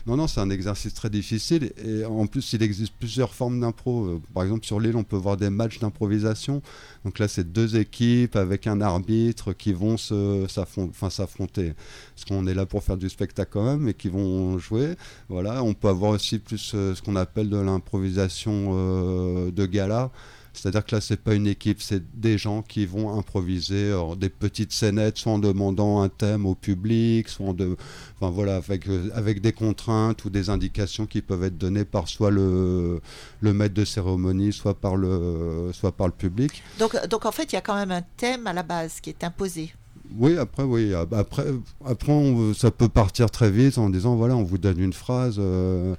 non, 0.07 0.17
non, 0.17 0.27
c'est 0.27 0.41
un 0.41 0.51
exercice 0.51 0.93
très 0.93 1.09
difficile. 1.09 1.73
Et 1.85 2.05
en 2.05 2.27
plus, 2.27 2.53
il 2.53 2.63
existe 2.63 2.95
plusieurs 2.99 3.33
formes 3.33 3.61
d'impro. 3.61 4.07
Euh, 4.07 4.23
Par 4.35 4.43
exemple, 4.43 4.67
sur 4.67 4.81
l'île, 4.81 4.97
on 4.97 5.05
peut 5.05 5.17
voir 5.17 5.37
des 5.37 5.51
matchs 5.51 5.79
d'improvisation. 5.79 6.63
Donc 7.05 7.21
là, 7.21 7.29
c'est 7.29 7.53
deux 7.53 7.77
équipes 7.77 8.35
avec 8.35 8.67
un 8.67 8.81
arbitre 8.81 9.53
qui 9.53 9.73
vont 9.73 9.97
s'affronter. 9.97 11.75
Parce 12.15 12.25
qu'on 12.27 12.47
est 12.47 12.55
là 12.55 12.67
pour 12.67 12.83
faire 12.83 12.97
du 12.97 13.09
spectacle 13.09 13.51
quand 13.53 13.65
même, 13.65 13.89
et 13.89 13.95
qui 13.95 14.09
vont 14.09 14.59
jouer. 14.59 14.97
Voilà, 15.29 15.63
on 15.63 15.75
peut 15.75 15.89
avoir 15.89 16.11
aussi 16.11 16.39
plus 16.41 16.59
ce 16.59 17.01
qu'on 17.03 17.15
appelle 17.17 17.49
de 17.49 17.57
l'improvisation 17.57 19.51
de 19.51 19.67
gala. 19.67 20.11
C'est-à-dire 20.57 20.85
que 20.85 20.95
là, 20.95 21.01
c'est 21.01 21.17
pas 21.21 21.35
une 21.35 21.47
équipe, 21.47 21.81
c'est 21.83 22.03
des 22.19 22.39
gens 22.39 22.63
qui 22.63 22.87
vont 22.87 23.17
improviser 23.19 23.89
alors, 23.89 24.17
des 24.17 24.29
petites 24.29 24.73
scénettes, 24.73 25.19
soit 25.19 25.33
en 25.33 25.39
demandant 25.39 26.01
un 26.01 26.09
thème 26.09 26.47
au 26.47 26.55
public, 26.55 27.29
soit 27.29 27.47
en 27.47 27.53
de, 27.53 27.77
enfin 28.21 28.31
voilà, 28.31 28.57
avec, 28.57 28.89
euh, 28.89 29.11
avec 29.15 29.41
des 29.41 29.53
contraintes 29.53 30.25
ou 30.25 30.31
des 30.31 30.51
indications 30.51 31.07
qui 31.07 31.23
peuvent 31.23 31.45
être 31.45 31.59
données 31.59 31.85
par 31.85 32.09
soit 32.09 32.31
le, 32.31 33.01
le 33.41 33.53
maître 33.53 33.75
de 33.75 33.85
cérémonie, 33.85 34.53
soit 34.53 34.75
par 34.75 34.97
le, 34.97 35.71
soit 35.73 35.93
par 35.93 36.07
le 36.07 36.13
public. 36.13 36.63
Donc, 36.79 36.97
donc 37.09 37.27
en 37.27 37.33
fait, 37.33 37.53
il 37.53 37.55
y 37.55 37.59
a 37.59 37.63
quand 37.63 37.77
même 37.77 37.91
un 37.93 38.03
thème 38.17 38.47
à 38.47 38.53
la 38.53 38.63
base 38.63 39.01
qui 39.01 39.11
est 39.11 39.25
imposé. 39.25 39.73
Oui, 40.17 40.37
après, 40.39 40.63
oui, 40.63 40.95
après, 40.95 41.47
après 41.85 42.13
on- 42.13 42.55
ça 42.55 42.71
peut 42.71 42.89
partir 42.89 43.29
très 43.31 43.51
vite 43.51 43.77
en 43.77 43.91
disant 43.91 44.15
voilà, 44.15 44.37
on 44.37 44.45
vous 44.45 44.57
donne 44.59 44.79
une 44.79 44.93
phrase. 44.93 45.37
euh, 45.39 45.97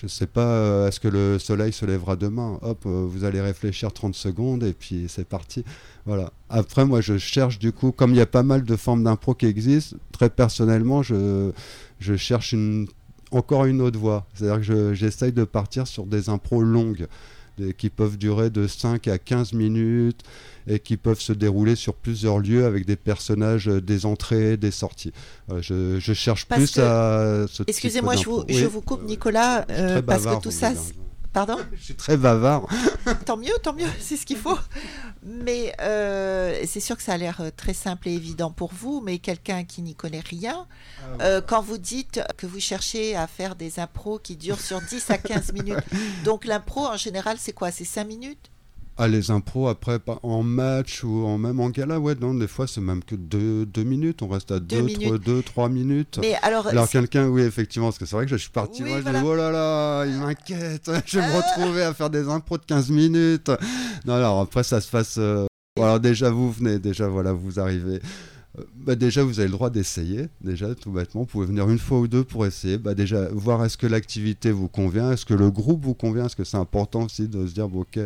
je 0.00 0.06
sais 0.06 0.26
pas, 0.26 0.46
euh, 0.46 0.88
est-ce 0.88 0.98
que 0.98 1.08
le 1.08 1.38
soleil 1.38 1.72
se 1.72 1.84
lèvera 1.84 2.16
demain? 2.16 2.58
Hop, 2.62 2.84
euh, 2.86 3.06
vous 3.06 3.24
allez 3.24 3.40
réfléchir 3.40 3.92
30 3.92 4.14
secondes 4.14 4.62
et 4.64 4.72
puis 4.72 5.06
c'est 5.08 5.26
parti. 5.26 5.64
Voilà. 6.06 6.32
Après, 6.48 6.86
moi, 6.86 7.00
je 7.00 7.18
cherche 7.18 7.58
du 7.58 7.72
coup, 7.72 7.92
comme 7.92 8.12
il 8.12 8.16
y 8.16 8.20
a 8.22 8.26
pas 8.26 8.42
mal 8.42 8.64
de 8.64 8.76
formes 8.76 9.04
d'impro 9.04 9.34
qui 9.34 9.46
existent, 9.46 9.96
très 10.12 10.30
personnellement, 10.30 11.02
je, 11.02 11.52
cherche 12.16 12.54
encore 13.30 13.66
une 13.66 13.82
autre 13.82 13.98
voie. 13.98 14.26
C'est-à-dire 14.34 14.56
que 14.56 14.62
je- 14.62 14.94
j'essaye 14.94 15.32
de 15.32 15.44
partir 15.44 15.86
sur 15.86 16.06
des 16.06 16.30
impros 16.30 16.62
longues 16.62 17.06
qui 17.76 17.90
peuvent 17.90 18.16
durer 18.18 18.50
de 18.50 18.66
5 18.66 19.08
à 19.08 19.18
15 19.18 19.52
minutes 19.52 20.22
et 20.66 20.78
qui 20.78 20.96
peuvent 20.96 21.20
se 21.20 21.32
dérouler 21.32 21.74
sur 21.76 21.94
plusieurs 21.94 22.38
lieux 22.38 22.64
avec 22.64 22.86
des 22.86 22.96
personnages, 22.96 23.68
euh, 23.68 23.80
des 23.80 24.06
entrées, 24.06 24.56
des 24.56 24.70
sorties. 24.70 25.12
Voilà, 25.46 25.62
je, 25.62 25.98
je 25.98 26.12
cherche 26.12 26.46
Parce 26.46 26.60
plus 26.62 26.72
que- 26.72 26.80
à 26.80 27.46
Excusez-moi, 27.66 28.16
je 28.16 28.24
vous, 28.24 28.44
je 28.48 28.64
vous 28.66 28.80
coupe, 28.80 29.02
Nicolas, 29.04 29.66
euh, 29.70 30.02
parce 30.02 30.24
que 30.26 30.40
tout 30.42 30.50
ça. 30.50 30.72
Pardon 31.32 31.58
Je 31.72 31.82
suis 31.84 31.94
très 31.94 32.16
bavard. 32.16 32.66
Tant 33.26 33.36
mieux, 33.36 33.52
tant 33.62 33.72
mieux, 33.72 33.86
c'est 34.00 34.16
ce 34.16 34.26
qu'il 34.26 34.36
faut. 34.36 34.58
Mais 35.22 35.74
euh, 35.80 36.60
c'est 36.66 36.80
sûr 36.80 36.96
que 36.96 37.02
ça 37.02 37.12
a 37.12 37.16
l'air 37.16 37.40
euh, 37.40 37.50
très 37.54 37.74
simple 37.74 38.08
et 38.08 38.12
évident 38.12 38.50
pour 38.50 38.72
vous, 38.72 39.00
mais 39.00 39.18
quelqu'un 39.18 39.64
qui 39.64 39.82
n'y 39.82 39.94
connaît 39.94 40.20
rien, 40.20 40.66
Ah 40.98 41.22
euh, 41.22 41.40
quand 41.40 41.60
vous 41.62 41.78
dites 41.78 42.20
que 42.36 42.46
vous 42.46 42.60
cherchez 42.60 43.14
à 43.16 43.26
faire 43.26 43.54
des 43.54 43.78
impros 43.78 44.18
qui 44.18 44.36
durent 44.36 44.60
sur 44.60 44.80
10 44.80 45.10
à 45.10 45.18
15 45.18 45.52
minutes, 45.52 45.78
donc 46.24 46.44
l'impro 46.44 46.86
en 46.86 46.96
général 46.96 47.36
c'est 47.38 47.52
quoi? 47.52 47.70
C'est 47.70 47.84
5 47.84 48.04
minutes? 48.04 48.50
Ah, 49.02 49.08
les 49.08 49.30
impros, 49.30 49.68
après, 49.68 49.98
en 50.22 50.42
match 50.42 51.02
ou 51.04 51.24
en 51.24 51.38
même 51.38 51.58
en 51.58 51.70
gala, 51.70 51.98
ouais, 51.98 52.14
non, 52.20 52.34
des 52.34 52.46
fois, 52.46 52.66
c'est 52.66 52.82
même 52.82 53.02
que 53.02 53.14
deux, 53.14 53.64
deux 53.64 53.82
minutes. 53.82 54.20
On 54.20 54.28
reste 54.28 54.50
à 54.52 54.60
Deux 54.60 54.76
deux, 54.76 54.82
minutes. 54.82 55.02
trois, 55.06 55.18
deux, 55.18 55.42
trois 55.42 55.68
minutes. 55.70 56.18
Mais 56.20 56.34
alors, 56.42 56.68
quelqu'un, 56.88 57.26
oui, 57.28 57.40
effectivement, 57.42 57.86
parce 57.88 57.98
que 57.98 58.04
c'est 58.04 58.14
vrai 58.16 58.26
que 58.26 58.30
je 58.32 58.36
suis 58.36 58.50
parti, 58.50 58.82
Oui, 58.82 58.90
moi, 58.90 58.98
je 58.98 59.02
voilà. 59.04 59.20
dis, 59.20 59.26
oh 59.26 59.34
là 59.34 59.50
là, 59.50 60.04
il 60.04 60.18
m'inquiète, 60.18 60.90
je 61.06 61.18
vais 61.18 61.26
me 61.26 61.32
retrouver 61.34 61.82
à 61.82 61.94
faire 61.94 62.10
des 62.10 62.28
impros 62.28 62.58
de 62.58 62.64
15 62.66 62.90
minutes. 62.90 63.50
Non, 64.04 64.14
alors 64.14 64.40
après, 64.40 64.62
ça 64.64 64.82
se 64.82 64.90
passe... 64.90 65.16
euh, 65.18 65.46
alors 65.78 65.98
déjà, 65.98 66.28
vous 66.30 66.52
venez, 66.52 66.78
déjà, 66.78 67.08
voilà, 67.08 67.32
vous 67.32 67.58
arrivez. 67.58 68.00
Euh, 68.58 68.62
Bah 68.76 68.96
déjà, 68.96 69.22
vous 69.24 69.38
avez 69.40 69.48
le 69.48 69.54
droit 69.54 69.70
d'essayer, 69.70 70.26
déjà, 70.42 70.74
tout 70.74 70.90
bêtement. 70.90 71.22
Vous 71.22 71.26
pouvez 71.26 71.46
venir 71.46 71.70
une 71.70 71.78
fois 71.78 72.00
ou 72.00 72.06
deux 72.08 72.24
pour 72.24 72.44
essayer. 72.44 72.76
Bah 72.76 72.94
déjà, 72.94 73.28
voir 73.32 73.64
est-ce 73.64 73.78
que 73.78 73.86
l'activité 73.86 74.50
vous 74.50 74.68
convient, 74.68 75.12
est-ce 75.12 75.24
que 75.24 75.32
le 75.32 75.50
groupe 75.50 75.84
vous 75.86 75.94
convient, 75.94 76.26
est-ce 76.26 76.36
que 76.36 76.44
c'est 76.44 76.58
important 76.58 77.04
aussi 77.04 77.28
de 77.28 77.46
se 77.46 77.54
dire, 77.54 77.66
bon, 77.68 77.80
ok... 77.80 77.98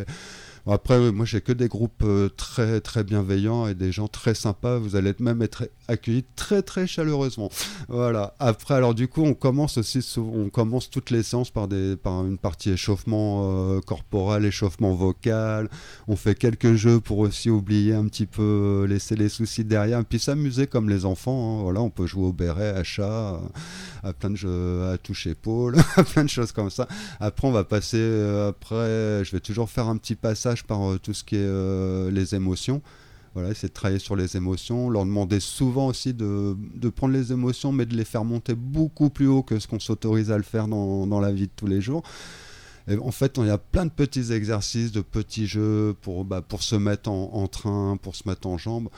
Après, 0.67 1.11
moi, 1.11 1.25
j'ai 1.25 1.41
que 1.41 1.51
des 1.51 1.67
groupes 1.67 2.03
euh, 2.03 2.27
très, 2.29 2.81
très 2.81 3.03
bienveillants 3.03 3.67
et 3.67 3.75
des 3.75 3.91
gens 3.91 4.07
très 4.07 4.33
sympas. 4.33 4.79
Vous 4.79 4.95
allez 4.95 5.13
même 5.19 5.43
être 5.43 5.69
accueillis 5.87 6.25
très, 6.35 6.61
très 6.61 6.87
chaleureusement. 6.87 7.49
Voilà. 7.87 8.33
Après, 8.39 8.73
alors 8.73 8.93
du 8.95 9.07
coup, 9.07 9.23
on 9.23 9.33
commence 9.33 9.77
aussi, 9.77 10.05
on 10.17 10.49
commence 10.49 10.89
toutes 10.89 11.09
les 11.11 11.23
séances 11.23 11.51
par, 11.51 11.67
des, 11.67 11.95
par 11.95 12.25
une 12.25 12.37
partie 12.37 12.71
échauffement 12.71 13.75
euh, 13.75 13.79
corporel, 13.81 14.45
échauffement 14.45 14.93
vocal. 14.93 15.69
On 16.07 16.15
fait 16.15 16.35
quelques 16.35 16.73
jeux 16.73 16.99
pour 16.99 17.19
aussi 17.19 17.49
oublier 17.49 17.93
un 17.93 18.05
petit 18.07 18.25
peu, 18.25 18.41
euh, 18.83 18.87
laisser 18.87 19.15
les 19.15 19.29
soucis 19.29 19.63
derrière, 19.63 20.03
puis 20.05 20.19
s'amuser 20.19 20.67
comme 20.67 20.89
les 20.89 21.05
enfants. 21.05 21.59
hein. 21.59 21.63
Voilà, 21.63 21.81
on 21.81 21.89
peut 21.89 22.07
jouer 22.07 22.25
au 22.25 22.33
béret, 22.33 22.69
à 22.69 22.83
chat, 22.83 23.39
à 24.03 24.13
plein 24.13 24.29
de 24.29 24.35
jeux, 24.35 24.83
à 24.91 24.97
toucher 24.97 25.31
épaule, 25.31 25.75
à 25.95 26.03
plein 26.03 26.23
de 26.23 26.29
choses 26.29 26.51
comme 26.51 26.69
ça. 26.69 26.87
Après, 27.19 27.47
on 27.47 27.51
va 27.51 27.63
passer. 27.63 27.97
euh, 27.99 28.49
après, 28.49 29.23
je 29.25 29.31
vais 29.31 29.39
toujours 29.39 29.69
faire 29.69 29.87
un 29.87 29.97
petit 29.97 30.15
passage 30.15 30.63
par 30.63 30.89
euh, 30.91 30.99
tout 30.99 31.13
ce 31.13 31.23
qui 31.23 31.35
est 31.35 32.11
les 32.11 32.35
émotions. 32.35 32.81
Voilà, 33.35 33.51
essayer 33.51 33.67
de 33.67 33.73
travailler 33.73 33.99
sur 33.99 34.15
les 34.15 34.37
émotions, 34.37 34.89
leur 34.89 35.03
demander 35.03 35.41
souvent 35.41 35.87
aussi 35.87 36.13
de, 36.13 36.55
de 36.73 36.89
prendre 36.89 37.13
les 37.13 37.33
émotions, 37.33 37.73
mais 37.73 37.85
de 37.85 37.93
les 37.93 38.05
faire 38.05 38.23
monter 38.23 38.55
beaucoup 38.55 39.09
plus 39.09 39.27
haut 39.27 39.43
que 39.43 39.59
ce 39.59 39.67
qu'on 39.67 39.79
s'autorise 39.81 40.31
à 40.31 40.37
le 40.37 40.43
faire 40.43 40.69
dans, 40.69 41.05
dans 41.05 41.19
la 41.19 41.33
vie 41.33 41.47
de 41.47 41.51
tous 41.53 41.67
les 41.67 41.81
jours. 41.81 42.01
En 43.01 43.11
fait, 43.11 43.37
il 43.37 43.47
y 43.47 43.49
a 43.49 43.57
plein 43.57 43.85
de 43.85 43.91
petits 43.91 44.31
exercices, 44.31 44.91
de 44.91 45.01
petits 45.01 45.47
jeux 45.47 45.95
pour, 46.01 46.23
bah, 46.23 46.41
pour 46.41 46.63
se 46.63 46.75
mettre 46.75 47.09
en, 47.09 47.47
train, 47.47 47.97
pour 47.97 48.15
se 48.15 48.27
mettre 48.27 48.47
en 48.47 48.57
jambes. 48.57 48.89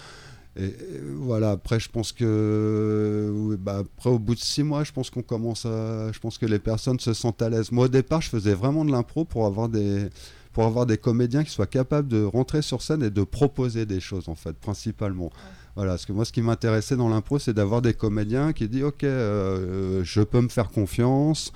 Et, 0.60 0.76
voilà, 1.16 1.52
après, 1.52 1.80
je 1.80 1.90
pense 1.90 2.12
que, 2.12 3.58
bah, 3.60 3.80
après, 3.80 4.10
au 4.10 4.20
bout 4.20 4.36
de 4.36 4.40
six 4.40 4.62
mois, 4.64 4.84
je 4.84 4.92
pense 4.92 5.10
qu'on 5.10 5.22
commence 5.22 5.66
à, 5.66 6.12
je 6.12 6.20
pense 6.20 6.38
que 6.38 6.46
les 6.46 6.60
personnes 6.60 7.00
se 7.00 7.14
sentent 7.14 7.42
à 7.42 7.50
l'aise. 7.50 7.72
Moi, 7.72 7.86
au 7.86 7.90
départ, 7.90 8.22
je 8.22 8.30
faisais 8.30 8.54
vraiment 8.54 8.84
de 8.84 8.92
l'impro 8.92 9.24
pour 9.24 9.46
avoir 9.46 9.70
des, 9.70 10.10
pour 10.58 10.66
avoir 10.66 10.88
des 10.88 10.98
comédiens 10.98 11.44
qui 11.44 11.52
soient 11.52 11.68
capables 11.68 12.08
de 12.08 12.24
rentrer 12.24 12.64
sur 12.64 12.82
scène 12.82 13.04
et 13.04 13.12
de 13.12 13.24
proposer 13.24 13.86
des 13.86 14.00
choses, 14.00 14.28
en 14.28 14.34
fait, 14.34 14.58
principalement. 14.58 15.32
Voilà, 15.76 15.92
parce 15.92 16.08
que 16.08 16.14
moi, 16.14 16.26
ce 16.26 16.32
qui 16.32 16.42
m'intéressait 16.42 16.96
dans 16.96 17.10
l'impro, 17.10 17.38
c'est 17.38 17.54
d'avoir 17.54 17.84
des 17.84 17.94
comédiens 17.94 18.54
qui 18.54 18.68
disent 18.68 18.86
Ok, 18.86 19.04
euh, 19.04 20.04
je 20.04 20.22
peux 20.22 20.42
me 20.42 20.48
faire 20.48 20.70
confiance, 20.70 21.54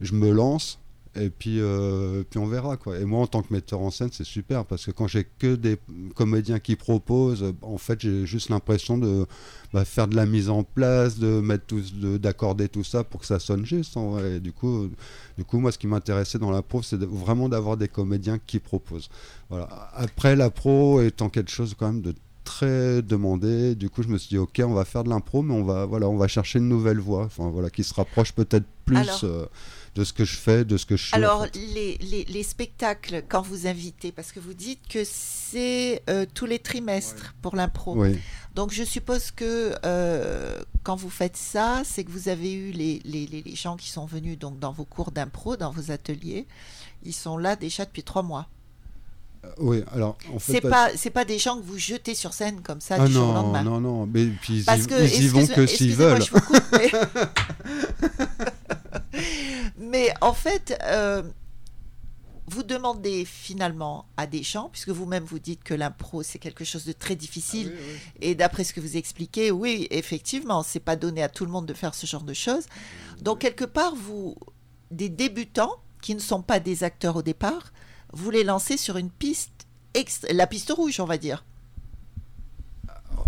je 0.00 0.12
me 0.14 0.32
lance, 0.32 0.80
et 1.18 1.30
puis, 1.30 1.60
euh, 1.60 2.22
puis 2.28 2.38
on 2.38 2.46
verra. 2.46 2.76
Quoi. 2.76 2.98
Et 2.98 3.04
moi, 3.04 3.20
en 3.20 3.26
tant 3.26 3.42
que 3.42 3.52
metteur 3.52 3.80
en 3.80 3.90
scène, 3.90 4.10
c'est 4.12 4.24
super, 4.24 4.64
parce 4.64 4.86
que 4.86 4.90
quand 4.90 5.06
j'ai 5.06 5.24
que 5.38 5.54
des 5.54 5.78
comédiens 6.14 6.58
qui 6.58 6.76
proposent, 6.76 7.54
en 7.62 7.78
fait, 7.78 8.00
j'ai 8.00 8.26
juste 8.26 8.48
l'impression 8.48 8.98
de 8.98 9.26
bah, 9.72 9.84
faire 9.84 10.08
de 10.08 10.16
la 10.16 10.26
mise 10.26 10.48
en 10.48 10.62
place, 10.62 11.18
de 11.18 11.40
mettre 11.40 11.66
tout, 11.66 11.82
d'accorder 12.18 12.68
tout 12.68 12.84
ça 12.84 13.04
pour 13.04 13.20
que 13.20 13.26
ça 13.26 13.38
sonne 13.38 13.64
juste. 13.64 13.96
En 13.96 14.10
vrai. 14.10 14.36
Et 14.36 14.40
du 14.40 14.52
coup, 14.52 14.88
du 15.36 15.44
coup, 15.44 15.58
moi, 15.58 15.72
ce 15.72 15.78
qui 15.78 15.86
m'intéressait 15.86 16.38
dans 16.38 16.50
la 16.50 16.62
pro, 16.62 16.82
c'est 16.82 17.00
vraiment 17.00 17.48
d'avoir 17.48 17.76
des 17.76 17.88
comédiens 17.88 18.38
qui 18.38 18.58
proposent. 18.58 19.08
Voilà. 19.50 19.68
Après, 19.94 20.36
la 20.36 20.50
pro 20.50 21.00
étant 21.00 21.28
quelque 21.28 21.50
chose 21.50 21.74
quand 21.78 21.86
même 21.86 22.02
de 22.02 22.14
très 22.46 23.02
demandé. 23.02 23.74
Du 23.74 23.90
coup, 23.90 24.02
je 24.02 24.08
me 24.08 24.16
suis 24.16 24.30
dit, 24.30 24.38
ok, 24.38 24.62
on 24.64 24.72
va 24.72 24.86
faire 24.86 25.04
de 25.04 25.10
l'impro, 25.10 25.42
mais 25.42 25.52
on 25.52 25.64
va, 25.64 25.84
voilà, 25.84 26.08
on 26.08 26.16
va 26.16 26.28
chercher 26.28 26.60
une 26.60 26.68
nouvelle 26.68 27.00
voie, 27.00 27.24
enfin, 27.24 27.50
voilà, 27.50 27.68
qui 27.68 27.84
se 27.84 27.92
rapproche 27.92 28.32
peut-être 28.32 28.64
plus 28.86 29.24
euh, 29.24 29.44
de 29.96 30.04
ce 30.04 30.12
que 30.12 30.26
je 30.26 30.36
fais, 30.36 30.64
de 30.64 30.76
ce 30.76 30.84
que 30.84 30.96
je 30.96 31.06
suis. 31.06 31.14
Alors, 31.14 31.46
les, 31.54 31.96
les, 32.28 32.42
spectacles, 32.42 33.24
quand 33.26 33.40
vous 33.40 33.66
invitez, 33.66 34.12
parce 34.12 34.30
que 34.30 34.38
vous 34.38 34.52
dites 34.52 34.86
que 34.88 35.02
c'est 35.04 36.02
euh, 36.10 36.26
tous 36.34 36.44
les 36.44 36.58
trimestres 36.58 37.34
pour 37.40 37.56
l'impro. 37.56 37.96
Donc, 38.54 38.72
je 38.72 38.84
suppose 38.84 39.30
que 39.30 39.74
euh, 39.84 40.60
quand 40.82 40.96
vous 40.96 41.08
faites 41.08 41.36
ça, 41.36 41.80
c'est 41.84 42.04
que 42.04 42.10
vous 42.10 42.28
avez 42.28 42.52
eu 42.52 42.72
les, 42.72 43.00
les, 43.04 43.54
gens 43.54 43.76
qui 43.76 43.88
sont 43.88 44.04
venus 44.04 44.38
donc, 44.38 44.58
dans 44.58 44.72
vos 44.72 44.84
cours 44.84 45.12
d'impro, 45.12 45.56
dans 45.56 45.70
vos 45.70 45.90
ateliers. 45.90 46.46
Ils 47.02 47.14
sont 47.14 47.38
là 47.38 47.56
déjà 47.56 47.86
depuis 47.86 48.02
trois 48.02 48.22
mois. 48.22 48.48
Oui, 49.58 49.82
alors 49.92 50.18
en 50.34 50.40
fait, 50.40 50.54
c'est 50.54 50.60
pas 50.60 50.90
c'est 50.96 51.10
pas 51.10 51.24
des 51.24 51.38
gens 51.38 51.56
que 51.56 51.64
vous 51.64 51.78
jetez 51.78 52.16
sur 52.16 52.32
scène 52.32 52.62
comme 52.62 52.80
ça 52.80 52.96
ah 52.98 53.06
du 53.06 53.12
jour 53.12 53.28
au 53.28 53.32
lendemain. 53.32 53.62
Non, 53.62 53.80
non, 53.80 54.04
mais 54.04 54.26
puis 54.26 54.64
ils, 54.66 54.86
que, 54.88 55.22
y 55.22 55.28
vont 55.28 55.46
que 55.46 55.66
s'ils 55.66 55.94
veulent. 55.94 56.24
mais... 56.72 56.90
en 60.20 60.32
fait, 60.32 60.78
euh, 60.84 61.22
vous 62.46 62.62
demandez 62.62 63.24
finalement 63.24 64.06
à 64.16 64.26
des 64.26 64.42
gens, 64.42 64.68
puisque 64.70 64.90
vous-même 64.90 65.24
vous 65.24 65.38
dites 65.38 65.64
que 65.64 65.74
l'impro 65.74 66.22
c'est 66.22 66.38
quelque 66.38 66.64
chose 66.64 66.84
de 66.84 66.92
très 66.92 67.16
difficile, 67.16 67.72
ah 67.74 68.12
et 68.20 68.34
d'après 68.34 68.64
ce 68.64 68.72
que 68.72 68.80
vous 68.80 68.96
expliquez, 68.96 69.50
oui, 69.50 69.86
effectivement, 69.90 70.62
c'est 70.62 70.80
pas 70.80 70.96
donné 70.96 71.22
à 71.22 71.28
tout 71.28 71.44
le 71.44 71.50
monde 71.50 71.66
de 71.66 71.74
faire 71.74 71.94
ce 71.94 72.06
genre 72.06 72.22
de 72.22 72.34
choses. 72.34 72.66
Donc 73.20 73.40
quelque 73.40 73.64
part, 73.64 73.94
vous 73.94 74.36
des 74.90 75.08
débutants 75.08 75.74
qui 76.00 76.14
ne 76.14 76.20
sont 76.20 76.42
pas 76.42 76.60
des 76.60 76.84
acteurs 76.84 77.16
au 77.16 77.22
départ 77.22 77.72
vous 78.12 78.30
les 78.30 78.44
lancez 78.44 78.76
sur 78.76 78.96
une 78.96 79.10
piste, 79.10 79.66
la 80.30 80.46
piste 80.46 80.70
rouge, 80.70 81.00
on 81.00 81.04
va 81.04 81.18
dire. 81.18 81.44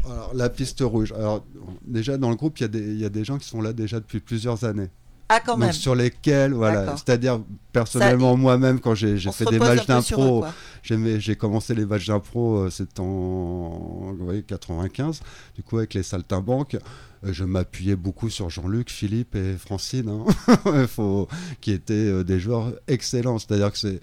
Alors, 0.05 0.35
la 0.35 0.49
piste 0.49 0.81
rouge. 0.81 1.13
Alors, 1.13 1.45
déjà, 1.83 2.17
dans 2.17 2.31
le 2.31 2.37
groupe, 2.37 2.59
il 2.59 2.99
y, 2.99 3.05
a 3.05 3.09
des 3.09 3.25
gens 3.25 3.39
qui 3.39 3.47
sont 3.47 3.61
là 3.61 3.73
déjà 3.73 4.01
depuis 4.01 4.21
plusieurs 4.21 4.65
années. 4.65 4.89
Ah, 5.29 5.41
quand 5.45 5.57
même. 5.57 5.73
sur 5.73 5.95
lesquels, 5.95 6.53
voilà. 6.53 6.97
C'est-à-dire, 6.97 7.41
personnellement, 7.73 8.37
moi-même, 8.37 8.81
quand 8.81 8.95
j'ai 8.95 9.19
fait 9.19 9.45
des 9.47 9.59
matchs 9.59 9.87
d'impro, 9.87 10.45
j'ai 10.83 11.37
commencé 11.37 11.75
les 11.75 11.85
matchs 11.85 12.07
d'impro, 12.07 12.57
euh, 12.57 12.71
c'était 12.71 13.01
en 13.01 14.17
95, 14.47 15.21
du 15.55 15.63
coup, 15.63 15.79
avec 15.79 15.95
les 15.95 16.03
saltimbanques. 16.03 16.77
Euh, 17.25 17.33
je 17.33 17.45
m'appuyais 17.45 17.97
beaucoup 17.97 18.31
sur 18.31 18.49
Jean-Luc, 18.49 18.91
Philippe 18.91 19.35
et 19.35 19.57
Francine, 19.59 20.09
hein. 20.09 20.87
Qui 21.61 21.73
étaient 21.73 21.93
euh, 21.93 22.25
des 22.25 22.39
joueurs 22.41 22.73
excellents. 22.87 23.39
C'est-à-dire 23.39 23.73
que 23.73 23.79
c'est 23.79 24.01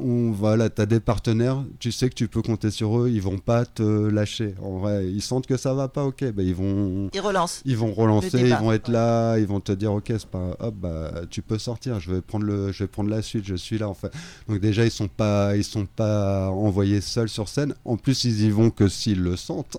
on, 0.00 0.30
voilà, 0.32 0.70
tu 0.70 0.80
as 0.80 0.86
des 0.86 1.00
partenaires, 1.00 1.64
tu 1.78 1.92
sais 1.92 2.08
que 2.08 2.14
tu 2.14 2.28
peux 2.28 2.42
compter 2.42 2.70
sur 2.70 2.98
eux, 3.00 3.10
ils 3.10 3.22
vont 3.22 3.38
pas 3.38 3.64
te 3.64 3.82
lâcher. 3.82 4.54
En 4.62 4.78
vrai, 4.78 5.06
ils 5.06 5.22
sentent 5.22 5.46
que 5.46 5.56
ça 5.56 5.74
va 5.74 5.88
pas, 5.88 6.04
ok, 6.04 6.32
bah, 6.32 6.42
ils 6.42 6.54
vont. 6.54 7.10
Ils 7.12 7.20
relancent. 7.20 7.62
Ils 7.64 7.76
vont 7.76 7.92
relancer, 7.92 8.40
ils 8.40 8.54
vont 8.54 8.72
être 8.72 8.88
là, 8.88 9.38
ils 9.38 9.46
vont 9.46 9.60
te 9.60 9.72
dire, 9.72 9.92
ok, 9.92 10.06
c'est 10.08 10.26
pas, 10.26 10.56
hop, 10.60 10.74
bah, 10.74 11.10
tu 11.30 11.42
peux 11.42 11.58
sortir, 11.58 12.00
je 12.00 12.12
vais 12.12 12.20
prendre 12.20 12.44
le, 12.46 12.72
je 12.72 12.84
vais 12.84 12.88
prendre 12.88 13.10
la 13.10 13.22
suite, 13.22 13.44
je 13.44 13.54
suis 13.54 13.78
là, 13.78 13.88
en 13.88 13.94
fait. 13.94 14.12
Donc 14.48 14.60
déjà, 14.60 14.84
ils 14.84 14.90
sont 14.90 15.08
pas, 15.08 15.56
ils 15.56 15.64
sont 15.64 15.86
pas 15.86 16.48
envoyés 16.50 17.00
seuls 17.00 17.28
sur 17.28 17.48
scène. 17.48 17.74
En 17.84 17.96
plus, 17.96 18.24
ils 18.24 18.44
y 18.44 18.50
vont 18.50 18.70
que 18.70 18.88
s'ils 18.88 19.22
le 19.22 19.36
sentent. 19.36 19.76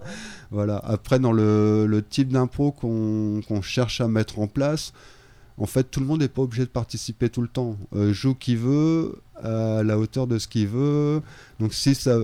voilà. 0.50 0.78
Après, 0.84 1.18
dans 1.18 1.32
le, 1.32 2.04
type 2.08 2.28
d'impro 2.28 2.72
qu'on 2.72 3.62
cherche 3.62 4.00
à 4.00 4.08
mettre 4.08 4.38
en 4.38 4.46
place 4.46 4.92
en 5.58 5.66
fait, 5.66 5.84
tout 5.84 6.00
le 6.00 6.06
monde 6.06 6.20
n'est 6.20 6.28
pas 6.28 6.42
obligé 6.42 6.64
de 6.64 6.70
participer 6.70 7.28
tout 7.28 7.42
le 7.42 7.48
temps. 7.48 7.76
Euh, 7.94 8.12
joue 8.12 8.34
qui 8.34 8.56
veut, 8.56 9.20
à 9.42 9.82
la 9.82 9.98
hauteur 9.98 10.26
de 10.26 10.38
ce 10.38 10.48
qu'il 10.48 10.68
veut. 10.68 11.20
Donc, 11.58 11.74
si 11.74 11.94
ça, 11.94 12.18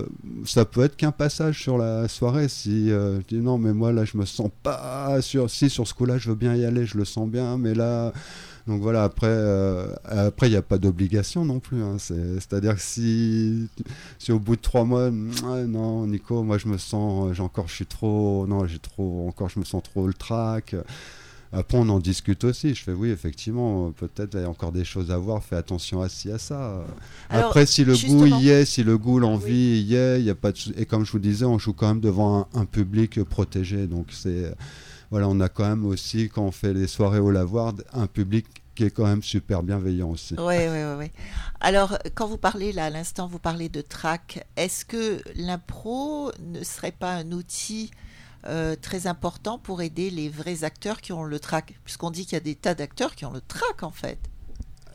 ça 0.45 0.65
peut 0.65 0.83
être 0.83 0.95
qu'un 0.95 1.11
passage 1.11 1.61
sur 1.61 1.77
la 1.77 2.07
soirée. 2.07 2.47
Si 2.47 2.91
euh, 2.91 3.19
dis 3.27 3.37
non, 3.37 3.57
mais 3.57 3.73
moi 3.73 3.91
là, 3.91 4.05
je 4.05 4.17
me 4.17 4.25
sens 4.25 4.49
pas 4.63 5.21
sûr. 5.21 5.49
Si 5.49 5.69
sur 5.69 5.87
ce 5.87 5.93
coup-là, 5.93 6.17
je 6.17 6.29
veux 6.29 6.35
bien 6.35 6.55
y 6.55 6.65
aller, 6.65 6.85
je 6.85 6.97
le 6.97 7.05
sens 7.05 7.29
bien, 7.29 7.57
mais 7.57 7.73
là. 7.73 8.11
Donc 8.67 8.81
voilà, 8.81 9.05
après, 9.05 9.27
euh, 9.29 9.87
après 10.03 10.47
il 10.47 10.51
n'y 10.51 10.57
a 10.57 10.61
pas 10.61 10.77
d'obligation 10.77 11.45
non 11.45 11.59
plus. 11.59 11.81
Hein. 11.81 11.97
C'est-à-dire 11.99 12.75
que 12.75 12.81
si, 12.81 13.69
si 14.19 14.33
au 14.33 14.39
bout 14.39 14.57
de 14.57 14.61
trois 14.61 14.83
mois, 14.83 15.09
non, 15.09 16.05
Nico, 16.05 16.43
moi 16.43 16.57
je 16.57 16.67
me 16.67 16.77
sens, 16.77 17.33
j'ai 17.33 17.41
encore, 17.41 17.69
je 17.69 17.75
suis 17.75 17.85
trop, 17.85 18.45
non, 18.45 18.67
j'ai 18.67 18.79
trop, 18.79 19.25
encore, 19.29 19.47
je 19.47 19.59
me 19.59 19.63
sens 19.63 19.81
trop 19.83 20.05
le 20.05 20.13
trac. 20.13 20.75
Après, 21.53 21.77
on 21.77 21.87
en 21.89 21.99
discute 21.99 22.43
aussi. 22.43 22.75
Je 22.75 22.83
fais 22.83 22.91
oui, 22.91 23.09
effectivement, 23.09 23.91
peut-être 23.91 24.35
il 24.35 24.41
y 24.41 24.43
a 24.43 24.49
encore 24.49 24.71
des 24.71 24.83
choses 24.83 25.11
à 25.11 25.17
voir. 25.17 25.43
Fais 25.43 25.55
attention 25.55 26.01
à 26.01 26.09
ci, 26.09 26.31
à 26.31 26.37
ça. 26.37 26.85
Après, 27.29 27.65
si 27.65 27.85
le 27.85 27.95
goût 27.95 28.25
y 28.25 28.49
est, 28.49 28.65
si 28.65 28.83
le 28.83 28.97
goût, 28.97 29.19
l'envie 29.19 29.81
y 29.81 29.95
est, 29.95 30.19
il 30.19 30.25
y 30.25 30.29
a 30.29 30.35
pas 30.35 30.51
de... 30.51 30.57
Et 30.77 30.85
comme 30.85 31.05
je 31.05 31.11
vous 31.11 31.19
disais, 31.19 31.45
on 31.45 31.57
joue 31.57 31.73
quand 31.73 31.87
même 31.87 32.01
devant 32.01 32.47
un, 32.53 32.65
public 32.65 33.23
protégé. 33.23 33.87
Donc, 33.87 34.07
c'est. 34.11 34.53
Voilà, 35.09 35.29
on 35.29 35.39
a 35.39 35.47
quand 35.47 35.67
même 35.67 35.85
aussi, 35.85 36.27
quand 36.27 36.43
on 36.43 36.51
fait 36.51 36.73
les 36.73 36.87
soirées 36.87 37.19
au 37.19 37.31
lavoir, 37.31 37.73
un 37.93 38.07
public 38.07 38.45
qui 38.77 38.83
est 38.83 38.91
quand 38.91 39.05
même 39.05 39.23
super 39.23 39.63
bienveillant 39.63 40.11
aussi. 40.11 40.35
Oui, 40.37 40.55
oui, 40.69 40.79
oui. 40.99 41.11
Alors, 41.61 41.97
quand 42.13 42.27
vous 42.27 42.37
parlez 42.37 42.71
là 42.73 42.85
à 42.85 42.89
l'instant, 42.91 43.25
vous 43.25 43.39
parlez 43.39 43.69
de 43.69 43.81
track. 43.81 44.45
Est-ce 44.55 44.85
que 44.85 45.19
l'impro 45.35 46.31
ne 46.45 46.63
serait 46.63 46.91
pas 46.91 47.13
un 47.13 47.31
outil 47.31 47.89
euh, 48.47 48.75
très 48.79 49.07
important 49.07 49.57
pour 49.57 49.81
aider 49.81 50.09
les 50.09 50.29
vrais 50.29 50.63
acteurs 50.63 51.01
qui 51.01 51.13
ont 51.13 51.23
le 51.23 51.39
trac, 51.39 51.79
puisqu'on 51.83 52.11
dit 52.11 52.25
qu'il 52.25 52.33
y 52.33 52.37
a 52.37 52.41
des 52.41 52.55
tas 52.55 52.75
d'acteurs 52.75 53.15
qui 53.15 53.25
ont 53.25 53.31
le 53.31 53.41
trac 53.41 53.83
en 53.83 53.91
fait. 53.91 54.19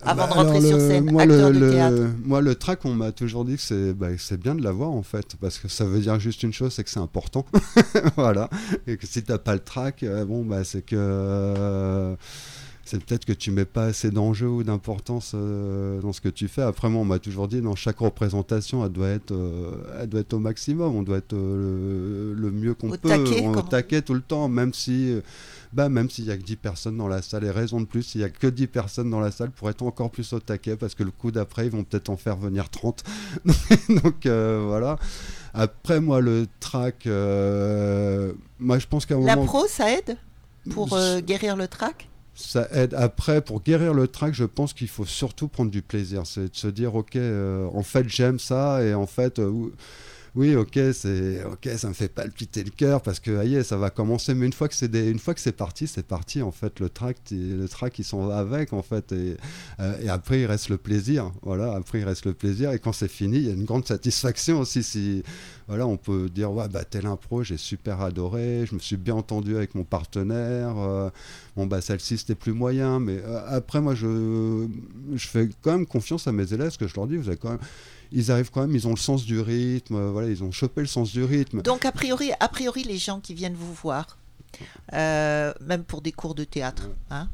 Avant 0.05 0.25
de 0.25 0.31
bah, 0.31 0.35
rentrer 0.35 0.61
sur 0.61 0.79
scène, 0.79 1.11
moi, 1.11 1.23
acteur 1.23 1.53
de 1.53 1.71
théâtre. 1.71 2.03
Moi, 2.25 2.41
le 2.41 2.55
trac, 2.57 2.85
on 2.85 2.95
m'a 2.95 3.13
toujours 3.13 3.45
dit 3.45 3.55
que 3.57 3.63
c'est 3.63 3.93
bah, 3.93 4.09
bien 4.37 4.55
de 4.55 4.63
l'avoir 4.63 4.91
en 4.91 5.03
fait, 5.03 5.37
parce 5.41 5.59
que 5.59 5.69
ça 5.69 5.85
veut 5.85 6.01
dire 6.01 6.19
juste 6.19 6.43
une 6.43 6.53
chose, 6.53 6.73
c'est 6.73 6.83
que 6.83 6.91
c'est 6.91 6.99
important. 6.99 7.47
voilà. 8.17 8.51
Et 8.87 8.97
que 8.97 9.07
si 9.07 9.23
t'as 9.23 9.39
pas 9.39 9.55
le 9.55 9.61
trac, 9.61 10.03
euh, 10.03 10.25
bon, 10.25 10.45
bah, 10.45 10.65
c'est 10.65 10.83
que 10.83 12.17
c'est 12.93 13.03
peut-être 13.03 13.25
que 13.25 13.33
tu 13.33 13.51
mets 13.53 13.65
pas 13.65 13.85
assez 13.85 14.11
d'enjeux 14.11 14.49
ou 14.49 14.63
d'importance 14.65 15.33
euh, 15.35 15.99
dans 16.03 16.13
ce 16.13 16.21
que 16.21 16.29
tu 16.29 16.47
fais. 16.47 16.61
Après, 16.61 16.91
moi, 16.91 17.01
on 17.01 17.07
m'a 17.07 17.19
toujours 17.19 17.49
dit, 17.49 17.63
dans 17.63 17.75
chaque 17.75 18.01
représentation, 18.01 18.85
elle 18.85 18.93
doit 18.93 19.09
être, 19.09 19.33
euh, 19.33 19.99
elle 19.99 20.11
doit 20.11 20.21
être 20.21 20.35
au 20.35 20.39
maximum, 20.39 20.95
on 20.95 21.03
doit 21.03 21.17
être 21.17 21.33
euh, 21.33 22.35
le, 22.37 22.51
mieux 22.51 22.75
qu'on 22.75 22.91
peut, 22.91 23.25
on 23.43 23.55
au 23.55 23.63
taquet 23.63 24.03
tout 24.03 24.13
le 24.13 24.21
temps, 24.21 24.47
même 24.51 24.75
si, 24.75 25.19
bah, 25.73 25.89
même 25.89 26.11
s'il 26.11 26.27
y 26.27 26.31
a 26.31 26.37
que 26.37 26.43
10 26.43 26.57
personnes 26.57 26.99
dans 26.99 27.09
la 27.09 27.23
salle, 27.23 27.45
et 27.45 27.51
raison 27.51 27.81
de 27.81 27.87
plus, 27.87 28.03
s'il 28.03 28.21
y 28.21 28.25
a 28.25 28.29
que 28.29 28.47
10 28.47 28.67
personnes 28.67 29.09
dans 29.09 29.21
la 29.21 29.31
salle, 29.31 29.53
pour 29.53 29.71
être 29.71 29.83
encore 29.83 30.11
plus 30.11 30.31
au 30.35 30.41
taquet, 30.41 30.77
parce 30.77 30.95
que 30.95 31.03
le 31.03 31.13
coup 31.13 31.31
d'après, 31.31 31.65
ils 31.65 31.73
vont 31.73 31.85
peut-être 31.85 32.11
en 32.11 32.19
faire 32.19 32.37
venir 32.37 32.69
30. 32.69 33.05
Donc, 33.89 34.27
voilà. 34.27 34.99
Après, 35.55 35.99
moi, 35.99 36.21
le 36.21 36.47
track, 36.61 37.07
moi, 37.07 38.79
je 38.79 38.87
pense 38.87 39.07
qu'à 39.07 39.15
un 39.15 39.25
La 39.25 39.39
pro, 39.39 39.67
ça 39.67 39.91
aide 39.91 40.19
pour 40.69 40.95
guérir 41.25 41.57
le 41.57 41.69
track 41.69 42.11
ça 42.35 42.69
aide. 42.73 42.95
Après, 42.95 43.41
pour 43.41 43.63
guérir 43.63 43.95
le 43.95 44.09
trac, 44.09 44.35
je 44.35 44.45
pense 44.45 44.73
qu'il 44.73 44.89
faut 44.89 45.05
surtout 45.05 45.49
prendre 45.49 45.71
du 45.71 45.83
plaisir. 45.83 46.27
C'est 46.27 46.51
de 46.51 46.57
se 46.57 46.69
dire, 46.69 46.95
ok, 46.95 47.17
euh, 47.17 47.69
en 47.75 47.83
fait, 47.83 48.09
j'aime 48.09 48.39
ça, 48.39 48.83
et 48.83 48.95
en 48.95 49.07
fait, 49.07 49.39
euh, 49.39 49.71
oui, 50.35 50.57
ok, 50.57 50.79
c'est 50.95 51.45
ok, 51.45 51.69
ça 51.77 51.89
me 51.89 51.93
fait 51.93 52.09
palpiter 52.09 52.65
le 52.65 52.71
cœur 52.71 53.03
parce 53.03 53.21
que 53.21 53.37
aïe, 53.37 53.63
ça 53.63 53.77
va 53.77 53.91
commencer. 53.91 54.33
Mais 54.33 54.47
une 54.47 54.55
fois 54.55 54.67
que 54.67 54.75
c'est 54.75 54.87
une 54.95 55.19
fois 55.19 55.35
que 55.35 55.41
c'est 55.41 55.53
parti, 55.53 55.87
c'est 55.87 56.07
parti. 56.07 56.41
En 56.41 56.53
fait, 56.53 56.81
le 56.81 56.89
track, 56.89 57.19
le 57.31 57.67
track, 57.67 57.99
il 57.99 58.05
s'en 58.05 58.27
va 58.27 58.39
avec, 58.39 58.73
en 58.73 58.81
fait, 58.83 59.13
et, 59.13 59.37
euh, 59.81 60.01
et, 60.03 60.09
après 60.09 60.41
il 60.41 60.47
reste 60.47 60.71
le 60.71 60.79
plaisir. 60.79 61.33
Voilà, 61.43 61.75
après 61.75 61.99
il 62.01 62.05
reste 62.05 62.25
le 62.25 62.33
plaisir. 62.33 62.73
Et 62.73 62.79
quand 62.79 62.93
c'est 62.93 63.09
fini, 63.09 63.37
il 63.37 63.47
y 63.47 63.51
a 63.51 63.53
une 63.53 63.67
grande 63.67 63.87
satisfaction 63.87 64.61
aussi. 64.61 64.83
Si 64.83 65.23
voilà, 65.69 65.87
on 65.87 65.99
peut 65.99 66.31
dire 66.31 66.51
ouais, 66.51 66.67
bah 66.69 66.85
tel 66.85 67.05
impro, 67.05 67.43
j'ai 67.43 67.59
super 67.59 68.01
adoré, 68.01 68.65
je 68.67 68.75
me 68.75 68.81
suis 68.81 68.97
bien 68.97 69.15
entendu 69.15 69.55
avec 69.57 69.75
mon 69.75 69.85
partenaire. 69.85 70.79
Euh, 70.79 71.11
bon 71.57 71.67
bah 71.67 71.83
celle-ci 71.83 72.17
c'était 72.17 72.35
plus 72.35 72.53
moyen, 72.55 73.01
mais 73.01 73.19
euh, 73.23 73.41
après 73.49 73.83
moi 73.83 73.95
je 73.95 74.67
je 75.15 75.29
fais 75.29 75.51
quand 75.61 75.73
même 75.73 75.87
confiance 75.87 76.27
à 76.27 76.33
mes 76.33 76.55
élèves, 76.55 76.71
ce 76.71 76.79
que 76.79 76.89
je 76.89 76.95
leur 76.97 77.07
dis, 77.07 77.17
vous 77.17 77.29
avez 77.29 77.37
quand 77.37 77.51
même 77.51 77.61
ils 78.13 78.31
arrivent 78.31 78.51
quand 78.51 78.61
même, 78.63 78.75
ils 78.75 78.87
ont 78.87 78.91
le 78.91 78.97
sens 78.97 79.25
du 79.25 79.41
rythme, 79.41 79.97
euh, 79.97 80.11
voilà, 80.11 80.29
ils 80.29 80.43
ont 80.43 80.53
chopé 80.53 80.81
le 80.81 80.87
sens 80.87 81.11
du 81.11 81.25
rythme. 81.25 81.63
Donc 81.63 81.85
a 81.85 81.93
priori, 81.93 82.31
a 82.39 82.49
priori 82.49 82.85
les 82.85 82.99
gens 82.99 83.21
qui 83.21 83.35
viennent 83.35 83.55
vous 83.55 83.75
voir, 83.75 84.19
euh, 84.93 85.53
même 85.61 85.85
pour 85.85 86.03
des 86.03 86.13
cours 86.13 86.35
de 86.35 86.45
théâtre, 86.45 86.91
hein, 87.11 87.29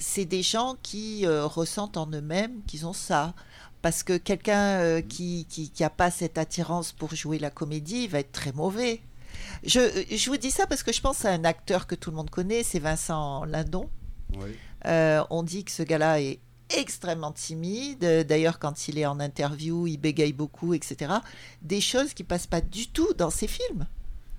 c'est 0.00 0.24
des 0.24 0.42
gens 0.42 0.76
qui 0.82 1.24
euh, 1.26 1.46
ressentent 1.46 1.96
en 1.96 2.10
eux-mêmes 2.10 2.60
qu'ils 2.66 2.86
ont 2.86 2.92
ça. 2.92 3.34
Parce 3.80 4.02
que 4.02 4.16
quelqu'un 4.16 5.00
qui 5.02 5.46
n'a 5.78 5.88
qui, 5.88 5.96
pas 5.96 6.10
cette 6.10 6.36
attirance 6.36 6.90
pour 6.90 7.14
jouer 7.14 7.38
la 7.38 7.50
comédie, 7.50 8.08
va 8.08 8.18
être 8.18 8.32
très 8.32 8.50
mauvais. 8.50 9.00
Je, 9.62 9.78
je 10.10 10.30
vous 10.30 10.36
dis 10.36 10.50
ça 10.50 10.66
parce 10.66 10.82
que 10.82 10.92
je 10.92 11.00
pense 11.00 11.24
à 11.24 11.30
un 11.30 11.44
acteur 11.44 11.86
que 11.86 11.94
tout 11.94 12.10
le 12.10 12.16
monde 12.16 12.28
connaît, 12.28 12.64
c'est 12.64 12.80
Vincent 12.80 13.44
Lindon. 13.44 13.88
Oui. 14.34 14.50
Euh, 14.86 15.24
on 15.30 15.42
dit 15.42 15.64
que 15.64 15.70
ce 15.70 15.82
gars-là 15.82 16.20
est 16.20 16.40
extrêmement 16.76 17.32
timide. 17.32 18.24
D'ailleurs, 18.28 18.58
quand 18.58 18.88
il 18.88 18.98
est 18.98 19.06
en 19.06 19.20
interview, 19.20 19.86
il 19.86 19.96
bégaye 19.98 20.32
beaucoup, 20.32 20.74
etc. 20.74 21.12
Des 21.62 21.80
choses 21.80 22.12
qui 22.14 22.24
passent 22.24 22.46
pas 22.46 22.60
du 22.60 22.88
tout 22.88 23.08
dans 23.16 23.30
ses 23.30 23.46
films. 23.46 23.86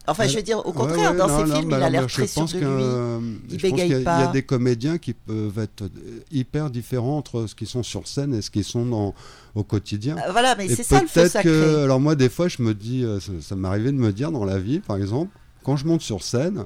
Enfin, 0.08 0.28
je 0.28 0.38
veux 0.38 0.42
dire, 0.42 0.66
au 0.66 0.72
contraire, 0.74 1.12
ouais, 1.12 1.18
dans 1.18 1.28
non, 1.28 1.44
ses 1.46 1.50
non, 1.52 1.56
films, 1.58 1.70
il 1.78 1.84
a 1.84 1.90
l'air 1.90 2.08
très 2.08 2.26
sûr 2.26 2.46
de 2.46 2.58
lui. 2.58 2.64
euh, 2.66 3.20
il 3.52 3.58
bégaye 3.62 3.88
qu'il 3.88 3.92
y 3.92 3.94
a- 3.94 4.00
Il 4.00 4.04
y 4.04 4.08
a 4.08 4.26
pas. 4.26 4.28
des 4.28 4.42
comédiens 4.42 4.98
qui 4.98 5.14
peuvent 5.14 5.60
être 5.60 5.84
euh, 5.84 6.22
hyper 6.32 6.72
différents 6.72 7.18
entre 7.18 7.46
ce 7.46 7.54
qu'ils 7.54 7.68
sont 7.68 7.84
sur 7.84 8.08
scène 8.08 8.34
et 8.34 8.42
ce 8.42 8.50
qu'ils 8.50 8.64
sont 8.64 8.86
dans, 8.88 9.14
au 9.54 9.64
quotidien. 9.64 10.18
Euh, 10.18 10.32
Voilà, 10.32 10.56
mais 10.56 10.68
c'est 10.68 10.82
ça 10.82 11.02
le 11.02 11.08
feu 11.08 11.28
sacré. 11.30 11.50
que, 11.52 11.84
alors 11.84 12.00
moi, 12.00 12.16
des 12.16 12.30
fois, 12.30 12.48
je 12.48 12.64
me 12.64 12.74
dis, 12.74 13.04
euh, 13.04 13.20
ça, 13.20 13.34
ça 13.40 13.56
m'est 13.56 13.68
arrivé 13.68 13.92
de 13.92 13.98
me 13.98 14.12
dire 14.12 14.32
dans 14.32 14.46
la 14.46 14.58
vie, 14.58 14.80
par 14.80 14.98
exemple, 14.98 15.32
quand 15.64 15.76
je 15.78 15.86
monte 15.86 16.02
sur 16.02 16.24
scène, 16.24 16.66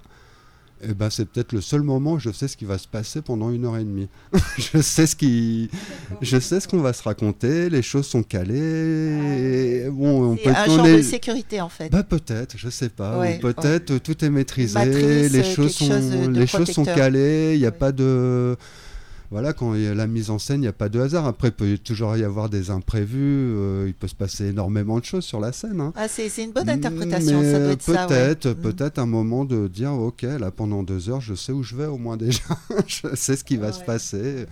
eh 0.90 0.94
ben, 0.94 1.10
c'est 1.10 1.26
peut-être 1.26 1.52
le 1.54 1.62
seul 1.62 1.82
moment 1.82 2.14
où 2.14 2.20
je 2.20 2.32
sais 2.32 2.48
ce 2.48 2.58
qui 2.58 2.66
va 2.66 2.78
se 2.78 2.88
passer 2.88 3.22
pendant 3.22 3.50
une 3.52 3.66
heure 3.66 3.78
et 3.78 3.84
demie. 3.84 4.08
je 4.58 4.82
sais 4.82 5.06
ce 5.08 5.16
qui, 5.16 5.70
je 6.22 6.40
sais 6.40 6.60
ce 6.60 6.68
qu'on 6.68 6.80
va 6.82 6.94
se 6.94 7.04
raconter, 7.04 7.70
les 7.70 7.82
choses 7.82 8.08
sont 8.08 8.24
calées. 8.24 9.86
et 9.86 9.90
bon, 9.90 10.32
on 10.32 10.36
peut 10.36 10.50
un 10.50 10.66
genre 10.66 10.86
est- 10.86 10.98
de 10.98 11.02
sécurité, 11.02 11.62
en 11.62 11.70
fait. 11.70 11.90
bah 11.90 12.04
peut-être, 12.04 12.56
je 12.58 12.70
sais 12.70 12.90
pas. 12.90 13.20
Ouais, 13.20 13.40
peut-être 13.40 13.92
euh, 13.92 14.00
tout 14.00 14.24
est 14.24 14.30
maîtrisé, 14.30 14.74
Matrice, 14.78 15.32
les 15.32 15.40
euh, 15.40 15.44
choses 15.56 15.76
chose 15.78 16.12
les 16.30 16.48
choses 16.48 16.72
sont 16.72 16.86
calées. 16.86 17.52
Il 17.56 17.60
n'y 17.60 17.66
a 17.66 17.70
Ouais. 17.70 17.78
pas 17.78 17.92
de, 17.92 18.56
voilà, 19.34 19.52
quand 19.52 19.74
il 19.74 19.82
y 19.82 19.88
a 19.88 19.94
la 19.96 20.08
mise 20.08 20.30
en 20.30 20.38
scène, 20.40 20.58
il 20.60 20.62
n'y 20.62 20.68
a 20.68 20.74
pas 20.74 20.88
de 20.90 21.00
hasard. 21.00 21.26
Après, 21.26 21.48
il 21.50 21.54
peut 21.54 21.78
toujours 21.80 22.16
y 22.16 22.24
avoir 22.24 22.50
des 22.50 22.70
imprévus. 22.70 23.18
euh, 23.58 23.86
il 23.88 23.94
peut 23.96 24.08
se 24.08 24.14
passer 24.16 24.46
énormément 24.46 25.00
de 25.00 25.04
choses 25.06 25.26
sur 25.26 25.40
la 25.40 25.52
scène. 25.52 25.82
hein. 25.82 25.92
Ah, 25.96 26.08
c'est 26.08 26.30
une 26.44 26.52
bonne 26.52 26.70
interprétation, 26.70 27.42
Mais 27.42 27.52
ça 27.52 27.60
doit 27.60 27.72
être 27.72 27.82
ça. 27.82 27.92
ouais. 28.04 28.08
Peut-être, 28.08 28.50
Mm. 28.52 28.56
peut-être 28.62 29.00
un 29.00 29.06
moment 29.08 29.44
de 29.44 29.68
dire, 29.68 29.92
ok, 29.94 30.22
là 30.22 30.52
pendant 30.52 30.84
deux 30.84 31.10
heures, 31.10 31.20
je 31.20 31.34
sais 31.34 31.52
où 31.52 31.64
je 31.64 31.76
vais 31.76 31.88
au 31.88 31.98
moins 31.98 32.16
déjà. 32.16 32.44
je 32.88 33.08
sais 33.16 33.36
ce 33.36 33.44
qui 33.44 33.58
va 33.58 33.72
se 33.74 33.84
passer. 33.84 34.46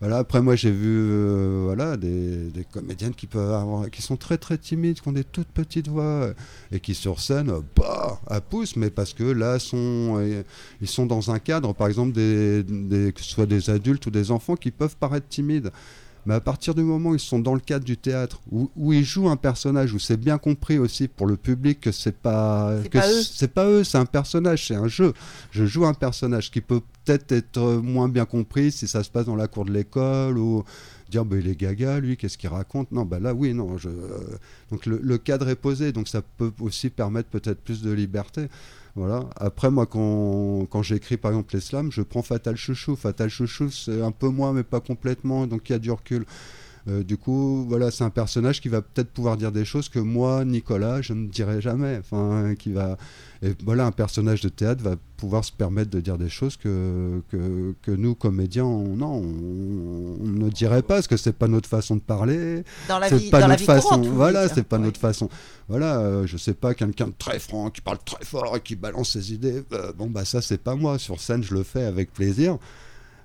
Voilà. 0.00 0.18
Après, 0.18 0.40
moi, 0.42 0.54
j'ai 0.54 0.70
vu, 0.70 0.86
euh, 0.86 1.62
voilà, 1.64 1.96
des, 1.96 2.50
des 2.50 2.64
comédiennes 2.64 3.14
qui 3.14 3.26
peuvent 3.26 3.52
avoir, 3.52 3.90
qui 3.90 4.00
sont 4.00 4.16
très 4.16 4.38
très 4.38 4.56
timides, 4.56 5.00
qui 5.00 5.08
ont 5.08 5.12
des 5.12 5.24
toutes 5.24 5.48
petites 5.48 5.88
voix 5.88 6.04
euh, 6.04 6.34
et 6.70 6.78
qui 6.78 6.94
sur 6.94 7.20
scène, 7.20 7.50
euh, 7.50 7.60
bah, 7.76 8.20
à 8.28 8.40
pouce, 8.40 8.76
mais 8.76 8.90
parce 8.90 9.12
que 9.12 9.24
là, 9.24 9.58
sont, 9.58 10.20
ils 10.80 10.86
sont 10.88 11.06
dans 11.06 11.32
un 11.32 11.40
cadre, 11.40 11.72
par 11.74 11.88
exemple, 11.88 12.12
des, 12.12 12.62
des- 12.62 13.12
que 13.12 13.20
ce 13.20 13.28
soit 13.30 13.46
des 13.46 13.70
adultes 13.70 14.06
ou 14.06 14.10
des 14.10 14.30
enfants 14.30 14.54
qui 14.54 14.70
peuvent 14.70 14.96
paraître 14.96 15.26
timides. 15.28 15.72
Mais 16.28 16.34
à 16.34 16.40
partir 16.40 16.74
du 16.74 16.82
moment 16.82 17.08
où 17.10 17.14
ils 17.14 17.20
sont 17.20 17.38
dans 17.38 17.54
le 17.54 17.60
cadre 17.60 17.86
du 17.86 17.96
théâtre, 17.96 18.42
où, 18.52 18.70
où 18.76 18.92
ils 18.92 19.02
jouent 19.02 19.30
un 19.30 19.38
personnage, 19.38 19.94
où 19.94 19.98
c'est 19.98 20.18
bien 20.18 20.36
compris 20.36 20.76
aussi 20.76 21.08
pour 21.08 21.26
le 21.26 21.38
public 21.38 21.80
que 21.80 21.90
c'est 21.90 22.14
pas 22.14 22.74
que 22.90 22.98
c'est 23.00 23.48
pas 23.54 23.64
eux, 23.66 23.82
c'est 23.82 23.96
un 23.96 24.04
personnage, 24.04 24.66
c'est 24.66 24.74
un 24.74 24.88
jeu. 24.88 25.14
Je 25.52 25.64
joue 25.64 25.86
un 25.86 25.94
personnage 25.94 26.50
qui 26.50 26.60
peut 26.60 26.82
peut-être 27.06 27.32
être 27.32 27.56
euh, 27.56 27.80
moins 27.80 28.10
bien 28.10 28.26
compris 28.26 28.70
si 28.72 28.86
ça 28.86 29.02
se 29.02 29.08
passe 29.10 29.24
dans 29.24 29.36
la 29.36 29.48
cour 29.48 29.64
de 29.64 29.72
l'école 29.72 30.36
ou 30.36 30.64
dire 31.08 31.24
bah, 31.24 31.36
il 31.38 31.48
est 31.48 31.56
gaga 31.58 31.98
lui, 31.98 32.18
qu'est-ce 32.18 32.36
qu'il 32.36 32.50
raconte? 32.50 32.92
Non, 32.92 33.06
bah 33.06 33.20
là 33.20 33.32
oui, 33.32 33.54
non. 33.54 33.78
Je... 33.78 33.88
euh, 33.88 34.36
Donc 34.70 34.84
le, 34.84 35.00
le 35.02 35.16
cadre 35.16 35.48
est 35.48 35.56
posé, 35.56 35.92
donc 35.92 36.08
ça 36.08 36.20
peut 36.36 36.52
aussi 36.60 36.90
permettre 36.90 37.30
peut-être 37.30 37.62
plus 37.62 37.80
de 37.80 37.90
liberté. 37.90 38.48
Voilà. 38.98 39.20
Après, 39.36 39.70
moi, 39.70 39.86
quand, 39.86 40.66
quand 40.68 40.82
j'écris 40.82 41.16
par 41.16 41.30
exemple 41.30 41.54
les 41.54 41.60
je 41.92 42.02
prends 42.02 42.22
Fatal 42.22 42.56
Chouchou. 42.56 42.96
Fatal 42.96 43.28
Chouchou, 43.30 43.70
c'est 43.70 44.02
un 44.02 44.10
peu 44.10 44.28
moins, 44.28 44.52
mais 44.52 44.64
pas 44.64 44.80
complètement, 44.80 45.46
donc 45.46 45.68
il 45.68 45.72
y 45.72 45.74
a 45.76 45.78
du 45.78 45.92
recul. 45.92 46.26
Euh, 46.88 47.02
du 47.02 47.18
coup, 47.18 47.66
voilà, 47.68 47.90
c'est 47.90 48.04
un 48.04 48.08
personnage 48.10 48.60
qui 48.62 48.68
va 48.68 48.80
peut-être 48.80 49.10
pouvoir 49.10 49.36
dire 49.36 49.52
des 49.52 49.66
choses 49.66 49.90
que 49.90 49.98
moi, 49.98 50.44
Nicolas, 50.46 51.02
je 51.02 51.12
ne 51.12 51.26
dirais 51.26 51.60
jamais. 51.60 51.98
Enfin, 51.98 52.54
qui 52.58 52.72
va. 52.72 52.96
Et 53.42 53.52
voilà, 53.64 53.84
un 53.86 53.92
personnage 53.92 54.40
de 54.40 54.48
théâtre 54.48 54.82
va 54.82 54.96
pouvoir 55.18 55.44
se 55.44 55.52
permettre 55.52 55.90
de 55.90 56.00
dire 56.00 56.16
des 56.16 56.28
choses 56.30 56.56
que, 56.56 57.20
que, 57.30 57.74
que 57.82 57.90
nous, 57.90 58.14
comédiens, 58.14 58.64
on, 58.64 58.96
non, 58.96 59.12
on, 59.22 60.16
on 60.24 60.26
ne 60.26 60.48
dirait 60.48 60.82
pas, 60.82 60.94
parce 60.94 61.08
que 61.08 61.16
c'est 61.18 61.32
pas 61.34 61.46
notre 61.46 61.68
façon 61.68 61.96
de 61.96 62.00
parler. 62.00 62.64
Dans 62.88 62.98
la 62.98 63.08
C'est 63.10 63.18
vie, 63.18 63.30
pas 63.30 63.40
dans 63.40 63.48
la 63.48 63.52
notre 63.54 63.60
vie 63.60 63.66
façon. 63.66 63.88
courante. 64.00 64.06
voilà, 64.06 64.48
c'est 64.48 64.62
pas 64.62 64.78
Ouais. 64.78 64.84
notre 64.84 64.98
façon. 65.00 65.28
Voilà, 65.68 65.98
euh, 66.00 66.26
je 66.26 66.36
sais 66.38 66.54
pas, 66.54 66.72
quelqu'un 66.74 67.08
de 67.08 67.14
très 67.18 67.38
franc, 67.38 67.70
qui 67.70 67.80
parle 67.82 67.98
très 68.04 68.24
fort 68.24 68.56
et 68.56 68.60
qui 68.60 68.76
balance 68.76 69.10
ses 69.12 69.32
idées. 69.34 69.62
euh, 69.72 69.92
bon, 69.92 70.06
bah 70.08 70.24
ça, 70.24 70.40
c'est 70.40 70.58
pas 70.62 70.74
moi. 70.74 70.98
Sur 70.98 71.20
scène, 71.20 71.42
je 71.42 71.52
le 71.54 71.62
fais 71.64 71.84
avec 71.84 72.12
plaisir. 72.14 72.56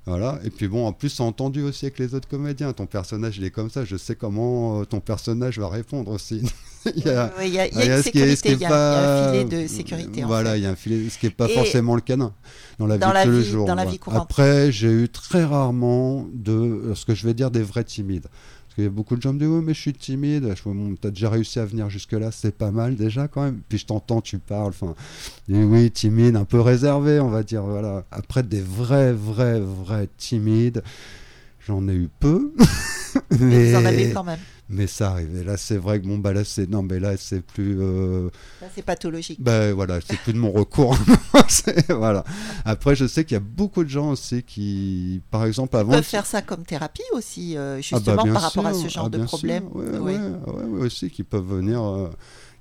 Voilà. 0.06 0.38
Et 0.44 0.50
puis 0.50 0.68
bon, 0.68 0.86
en 0.86 0.92
plus, 0.92 1.10
c'est 1.10 1.24
entendu 1.24 1.62
aussi 1.64 1.86
avec 1.86 1.98
les 1.98 2.14
autres 2.14 2.28
comédiens. 2.28 2.74
Ton 2.74 2.86
personnage, 2.86 3.38
il 3.38 3.46
est 3.46 3.52
comme 3.52 3.70
ça. 3.70 3.86
Je 3.86 3.96
sais 3.96 4.16
comment 4.16 4.82
euh, 4.82 4.84
ton 4.86 5.00
personnage 5.00 5.60
va 5.60 5.70
répondre 5.70 6.12
aussi. 6.12 6.42
il 6.96 7.06
y 7.06 7.10
a, 7.10 7.32
Ouais, 7.38 7.48
Il 7.48 7.54
y 7.54 7.60
a, 7.60 7.68
il 7.68 7.74
y 7.78 7.80
il 7.84 7.86
y 7.88 7.90
a 7.90 7.94
a 7.94 7.98
une 7.98 8.04
ce 8.04 8.12
sécurité, 8.12 8.52
il 8.52 8.60
y 8.60 8.66
a, 8.66 9.30
un 9.30 9.32
filet 9.32 9.46
de 9.46 9.68
sécurité. 9.68 10.24
en 10.26 10.28
Voilà, 10.28 10.52
fait. 10.52 10.60
il 10.60 10.64
y 10.64 10.66
a 10.66 10.72
un 10.72 10.76
filet, 10.76 11.10
ce 11.10 11.18
qui 11.18 11.28
n'est 11.28 11.32
pas 11.32 11.48
Et- 11.50 11.54
forcément 11.54 11.96
le 11.96 12.02
canin 12.02 12.34
dans 12.80 12.86
la 12.88 12.98
Dans 12.98 13.08
vie 13.08 13.14
la 13.14 13.26
de 13.26 13.32
tous 13.32 13.38
les 13.38 13.44
jours. 13.46 13.68
la 13.76 13.86
vie. 13.86 14.00
Après, 14.12 14.72
j'ai 14.74 14.92
eu 14.92 15.08
très 15.08 15.46
rarement 15.46 16.28
de 16.34 16.52
euh, 16.52 16.96
ce 16.96 17.06
que 17.06 17.16
je 17.16 17.26
vais 17.26 17.34
dire 17.34 17.50
des 17.50 17.64
vrais 17.64 17.86
timides. 17.86 18.28
Parce 18.74 18.78
qu'il 18.78 18.86
y 18.86 18.88
a 18.88 18.90
beaucoup 18.90 19.16
de 19.16 19.22
gens 19.22 19.30
qui 19.30 19.36
me 19.36 19.40
disent 19.40 19.50
Oui, 19.50 19.64
mais 19.64 19.74
je 19.76 19.82
suis 19.82 19.94
timide. 19.94 20.52
Je 20.56 20.64
bon, 20.64 20.96
t'as 21.00 21.12
déjà 21.12 21.30
réussi 21.30 21.60
à 21.60 21.66
venir 21.66 21.92
jusque-là, 21.92 22.32
c'est 22.32 22.58
pas 22.58 22.72
mal 22.72 22.96
déjà 22.96 23.28
quand 23.28 23.44
même. 23.44 23.60
Puis 23.70 23.78
je 23.78 23.86
t'entends, 23.86 24.20
tu 24.20 24.40
parles. 24.40 24.70
Enfin, 24.70 24.96
oui, 25.48 25.92
timide, 25.92 26.36
un 26.36 26.46
peu 26.46 26.60
réservé, 26.60 27.20
on 27.20 27.30
va 27.30 27.44
dire. 27.44 27.62
Voilà. 27.62 28.04
Après, 28.10 28.42
des 28.42 28.62
vrais, 28.62 29.14
vrais, 29.14 29.60
vrais 29.60 30.10
timides, 30.18 30.82
j'en 31.68 31.88
ai 31.88 31.94
eu 31.94 32.10
peu. 32.20 32.52
Mais 33.40 33.74
vous 33.74 33.78
en 33.78 33.86
avez 33.86 34.10
quand 34.10 34.24
même. 34.24 34.40
Mais 34.70 34.88
ça 34.88 35.12
arrive. 35.12 35.36
Et 35.38 35.44
là, 35.44 35.58
c'est 35.58 35.78
vrai 35.78 36.00
que 36.02 36.08
bon, 36.08 36.18
bah 36.18 36.34
là, 36.34 36.44
c'est 36.44 36.70
non, 36.70 36.82
mais 36.84 37.00
là, 37.00 37.16
c'est 37.18 37.42
plus. 37.42 37.78
euh, 37.82 38.30
C'est 38.76 38.82
pathologique. 38.82 39.42
ben 39.42 39.74
voilà, 39.74 40.00
c'est 40.02 40.18
plus 40.20 40.34
de 40.34 40.38
mon 40.40 40.52
recours. 40.52 40.98
Voilà. 41.90 42.24
Après, 42.66 42.96
je 42.96 43.06
sais 43.06 43.24
qu'il 43.26 43.36
y 43.36 43.38
a 43.38 43.44
beaucoup 43.44 43.84
de 43.84 43.90
gens 43.90 44.12
aussi 44.12 44.44
qui, 44.44 45.22
par 45.32 45.46
exemple, 45.46 45.76
Ils 45.76 45.80
avant. 45.80 45.92
peuvent 45.94 46.04
faire 46.04 46.26
ça 46.26 46.42
comme 46.42 46.64
thérapie 46.64 47.02
aussi, 47.14 47.58
euh, 47.58 47.74
Ah 47.76 47.76
bah, 47.76 47.82
justement 47.82 48.34
par 48.34 48.42
rapport 48.44 48.66
à 48.68 48.74
sûr. 48.74 48.84
ce 48.84 48.88
genre 48.94 49.06
Ah, 49.08 49.10
de 49.10 49.18
sûr. 49.20 49.28
problème. 49.28 49.68
Ouais. 49.74 49.98
ouais, 50.00 50.18
ouais, 50.18 50.64
ouais, 50.64 50.86
aussi, 50.86 51.10
qui 51.10 51.24
peuvent 51.24 51.46
venir, 51.46 51.82
euh, 51.84 52.10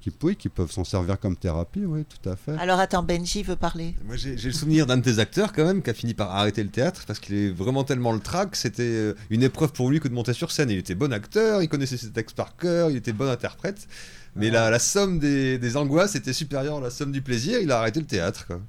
qui, 0.03 0.13
oui, 0.25 0.35
qui 0.35 0.49
peuvent 0.49 0.71
s'en 0.71 0.83
servir 0.83 1.19
comme 1.19 1.37
thérapie, 1.37 1.85
oui, 1.87 2.05
tout 2.05 2.29
à 2.29 2.35
fait. 2.35 2.59
Alors 2.59 2.81
attends, 2.81 3.05
Benji 3.05 3.45
veut 3.45 3.57
parler. 3.57 3.95
Moi, 4.05 4.17
j'ai 4.17 4.37
j'ai 4.37 4.49
le 4.49 4.55
souvenir 4.55 4.85
d'un 4.85 4.97
de 4.97 5.03
tes 5.03 5.21
acteurs, 5.21 5.53
quand 5.53 5.65
même, 5.65 5.81
qui 5.81 5.91
a 5.91 5.95
fini 5.95 6.13
par 6.13 6.35
arrêter 6.35 6.65
le 6.65 6.71
théâtre 6.71 7.05
parce 7.07 7.21
qu'il 7.21 7.37
est 7.37 7.51
vraiment 7.51 7.85
tellement 7.85 8.11
le 8.11 8.19
trac. 8.19 8.57
C'était 8.57 8.83
euh, 8.83 9.15
une 9.31 9.45
épreuve 9.45 9.73
pour 9.73 9.89
lui 9.89 10.01
que 10.01 10.09
de 10.09 10.15
monter 10.15 10.33
sur 10.33 10.51
scène. 10.51 10.71
Il 10.71 10.79
était 10.79 10.97
bon 10.97 11.13
acteur, 11.13 11.63
il 11.63 11.69
connaissait 11.69 11.97
ses 11.97 12.11
textes 12.11 12.37
par 12.37 12.57
cœur, 12.57 12.91
il 12.91 12.97
était 12.97 13.13
bon 13.13 13.29
interprète. 13.31 13.87
Mais 14.35 14.49
la, 14.51 14.71
la 14.71 14.79
somme 14.79 15.19
des, 15.19 15.59
des 15.59 15.77
angoisses 15.77 16.15
était 16.15 16.33
supérieure 16.33 16.79
à 16.79 16.81
la 16.81 16.91
somme 16.91 17.13
du 17.13 17.21
plaisir. 17.21 17.59
Il 17.61 17.71
a 17.71 17.79
arrêté 17.81 18.01
le 18.01 18.07
théâtre. 18.07 18.47
Quoi. 18.47 18.61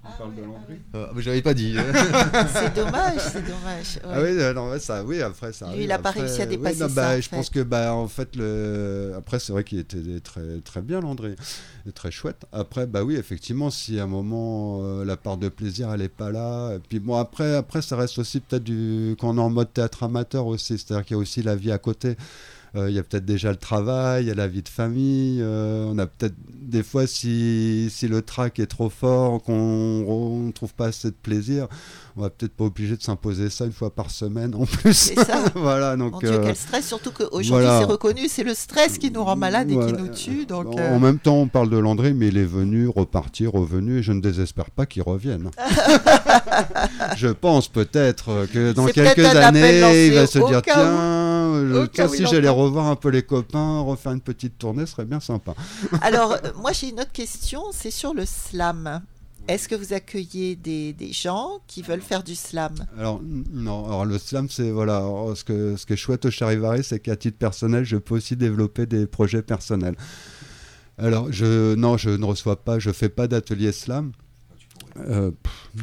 Euh, 0.96 1.08
mais 1.16 1.22
j'avais 1.22 1.42
pas 1.42 1.54
dit. 1.54 1.76
C'est 2.54 2.76
dommage, 2.76 3.20
c'est 3.32 3.42
dommage. 3.46 3.96
ouais. 3.96 4.02
Ah 4.12 4.22
oui, 4.22 4.28
euh, 4.40 4.54
non, 4.54 4.78
ça, 4.80 5.04
oui, 5.04 5.22
après 5.22 5.54
ça. 5.54 5.74
Lui, 5.74 5.86
il 5.86 5.92
a 5.92 6.00
pas 6.00 6.10
Après, 6.10 6.22
réussi 6.22 6.42
à 6.42 6.46
oui, 6.46 6.58
dépasser 6.58 6.80
non, 6.82 6.90
ça, 6.90 6.94
bah, 6.96 7.10
en 7.12 7.16
je 7.16 7.22
fait. 7.30 7.36
pense 7.36 7.50
que, 7.50 7.60
bah, 7.62 7.94
en 7.94 8.08
fait, 8.08 8.36
le... 8.36 9.14
après, 9.18 9.40
c'est 9.40 9.54
vrai 9.54 9.64
qu'il 9.64 9.80
était 9.80 10.20
très, 10.22 10.60
très 10.66 10.82
bien, 10.82 11.00
Landry, 11.00 11.36
et 11.88 11.92
très 11.92 12.12
chouette. 12.12 12.46
Après, 12.52 12.86
bah 12.86 13.04
oui, 13.04 13.16
effectivement, 13.16 13.70
si 13.70 14.00
à 14.00 14.04
un 14.04 14.08
moment 14.08 14.82
euh, 14.84 15.06
la 15.06 15.16
part 15.18 15.38
de 15.38 15.48
plaisir, 15.50 15.92
elle 15.94 16.02
est 16.02 16.10
pas 16.10 16.32
là, 16.32 16.74
et 16.76 16.80
puis 16.80 17.00
bon, 17.00 17.16
après, 17.16 17.56
après, 17.56 17.82
ça 17.82 17.96
reste 17.96 18.18
aussi 18.20 18.40
peut-être 18.42 18.64
du 18.64 19.16
quand 19.20 19.30
on 19.30 19.38
est 19.38 19.42
en 19.42 19.50
mode 19.50 19.72
théâtre 19.72 20.04
amateur 20.04 20.46
aussi, 20.46 20.78
c'est-à-dire 20.78 21.06
qu'il 21.06 21.16
y 21.16 21.20
a 21.20 21.22
aussi 21.22 21.42
la 21.42 21.56
vie 21.56 21.72
à 21.72 21.78
côté. 21.78 22.18
Euh, 22.76 22.90
Il 22.90 22.96
y 22.96 23.00
a 23.00 23.04
peut-être 23.04 23.26
déjà 23.26 23.52
le 23.52 23.58
travail, 23.58 24.24
il 24.24 24.28
y 24.28 24.32
a 24.32 24.36
la 24.36 24.48
vie 24.48 24.64
de 24.64 24.70
famille. 24.70 25.40
euh, 25.42 25.86
on 25.88 25.98
a 25.98 26.08
peut-être 26.08 26.36
des 26.74 26.84
fois, 26.84 27.06
si, 27.06 27.90
si 27.92 28.08
le 28.08 28.22
trac 28.22 28.60
est 28.60 28.66
trop 28.66 28.90
fort, 28.90 29.44
qu'on 29.44 30.40
ne 30.40 30.52
trouve 30.52 30.74
pas 30.74 30.88
assez 30.88 31.10
de 31.10 31.16
plaisir, 31.16 31.68
on 32.16 32.22
va 32.22 32.30
peut-être 32.30 32.54
pas 32.54 32.64
obligé 32.64 32.96
de 32.96 33.02
s'imposer 33.02 33.50
ça 33.50 33.66
une 33.66 33.72
fois 33.72 33.94
par 33.94 34.12
semaine 34.12 34.56
en 34.56 34.66
plus. 34.66 34.94
C'est 34.94 35.20
ça. 35.20 35.44
voilà, 35.56 35.96
donc. 35.96 36.14
Mon 36.14 36.20
Dieu, 36.20 36.32
euh, 36.32 36.44
quel 36.46 36.56
stress, 36.56 36.88
surtout 36.88 37.12
qu'aujourd'hui 37.12 37.50
voilà. 37.50 37.80
c'est 37.80 37.86
reconnu, 37.86 38.28
c'est 38.28 38.44
le 38.44 38.54
stress 38.54 38.98
qui 38.98 39.12
nous 39.12 39.24
rend 39.24 39.36
malade 39.36 39.70
et 39.70 39.74
qui 39.74 39.80
voilà. 39.80 39.98
nous 40.00 40.08
tue. 40.10 40.46
Donc, 40.46 40.68
en 40.68 40.78
euh, 40.80 41.00
même 41.00 41.20
temps, 41.20 41.38
on 41.38 41.48
parle 41.48 41.70
de 41.70 41.78
Landry, 41.78 42.14
mais 42.14 42.28
il 42.28 42.38
est 42.38 42.46
venu, 42.46 42.88
reparti, 42.88 43.46
revenu, 43.48 44.00
et 44.00 44.04
je 44.04 44.12
ne 44.12 44.22
désespère 44.22 44.72
pas 44.72 44.86
qu'il 44.86 45.02
revienne. 45.04 45.50
je 47.18 47.28
pense 47.30 47.68
peut-être 47.68 48.48
que 48.54 48.74
dans 48.74 48.86
quelques 48.86 49.26
années, 49.26 50.08
il 50.08 50.14
va 50.14 50.28
se 50.28 50.40
dire 50.40 50.62
tiens, 50.62 51.33
je- 51.54 52.08
si 52.08 52.26
j'allais 52.26 52.50
revoir 52.50 52.88
un 52.88 52.96
peu 52.96 53.10
les 53.10 53.24
copains, 53.24 53.82
refaire 53.82 54.12
une 54.12 54.22
petite 54.22 54.58
tournée, 54.58 54.86
ce 54.86 54.94
serait 54.94 55.06
bien 55.06 55.20
sympa. 55.20 55.54
Alors, 56.02 56.34
euh, 56.34 56.38
moi 56.62 56.72
j'ai 56.72 56.90
une 56.90 57.00
autre 57.00 57.12
question, 57.12 57.64
c'est 57.72 57.92
sur 57.92 58.14
le 58.14 58.26
slam. 58.26 59.02
Est-ce 59.48 59.68
que 59.68 59.76
vous 59.76 59.92
accueillez 59.92 60.56
des, 60.56 60.94
des 60.94 61.12
gens 61.12 61.60
qui 61.68 61.82
veulent 61.82 62.02
faire 62.02 62.24
du 62.24 62.34
slam? 62.34 62.74
Alors, 62.98 63.20
non, 63.22 63.86
alors 63.86 64.06
le 64.06 64.18
slam, 64.18 64.48
c'est 64.50 64.72
voilà. 64.72 64.98
alors, 64.98 65.36
ce, 65.36 65.44
que, 65.44 65.76
ce 65.76 65.86
qui 65.86 65.94
est 65.94 65.98
chouette 65.98 66.26
au 66.26 66.32
Charivari, 66.32 66.82
c'est 66.82 67.00
qu'à 67.02 67.18
titre 67.18 67.38
personnel, 67.38 67.84
je 67.84 67.98
peux 67.98 68.16
aussi 68.16 68.38
développer 68.38 68.86
des 68.86 69.06
projets 69.06 69.42
personnels. 69.42 69.96
Alors, 70.98 71.28
je, 71.32 71.76
non, 71.76 71.98
je 71.98 72.12
ne 72.12 72.24
reçois 72.24 72.64
pas, 72.64 72.80
je 72.80 72.92
fais 72.92 73.10
pas 73.10 73.28
d'atelier 73.28 73.74
slam. 73.74 74.14
Euh, 74.98 75.32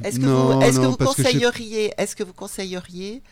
que 0.03 0.09
que 0.11 0.87
vous 0.87 0.97
conseilleriez, 0.97 1.93
est-ce 1.99 2.15
que 2.17 2.23
vous 2.23 2.33
conseilleriez 2.33 3.23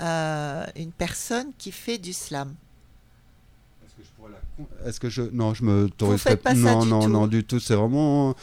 euh, 0.00 0.64
une 0.76 0.92
personne 0.92 1.48
qui 1.58 1.70
fait 1.72 1.98
du 1.98 2.12
slam 2.12 2.54
Est-ce 4.84 5.00
que 5.00 5.08
je 5.08 5.22
non, 5.22 5.54
je 5.54 5.64
me 5.64 5.88
t'autoriserais- 5.88 6.30
faites 6.30 6.42
pas 6.42 6.54
ça 6.54 6.74
non, 6.74 6.82
du 6.82 6.88
non, 6.90 7.00
tout. 7.02 7.08
non, 7.08 7.26
du 7.26 7.44
tout. 7.44 7.60
C'est 7.60 7.74
vraiment 7.74 8.34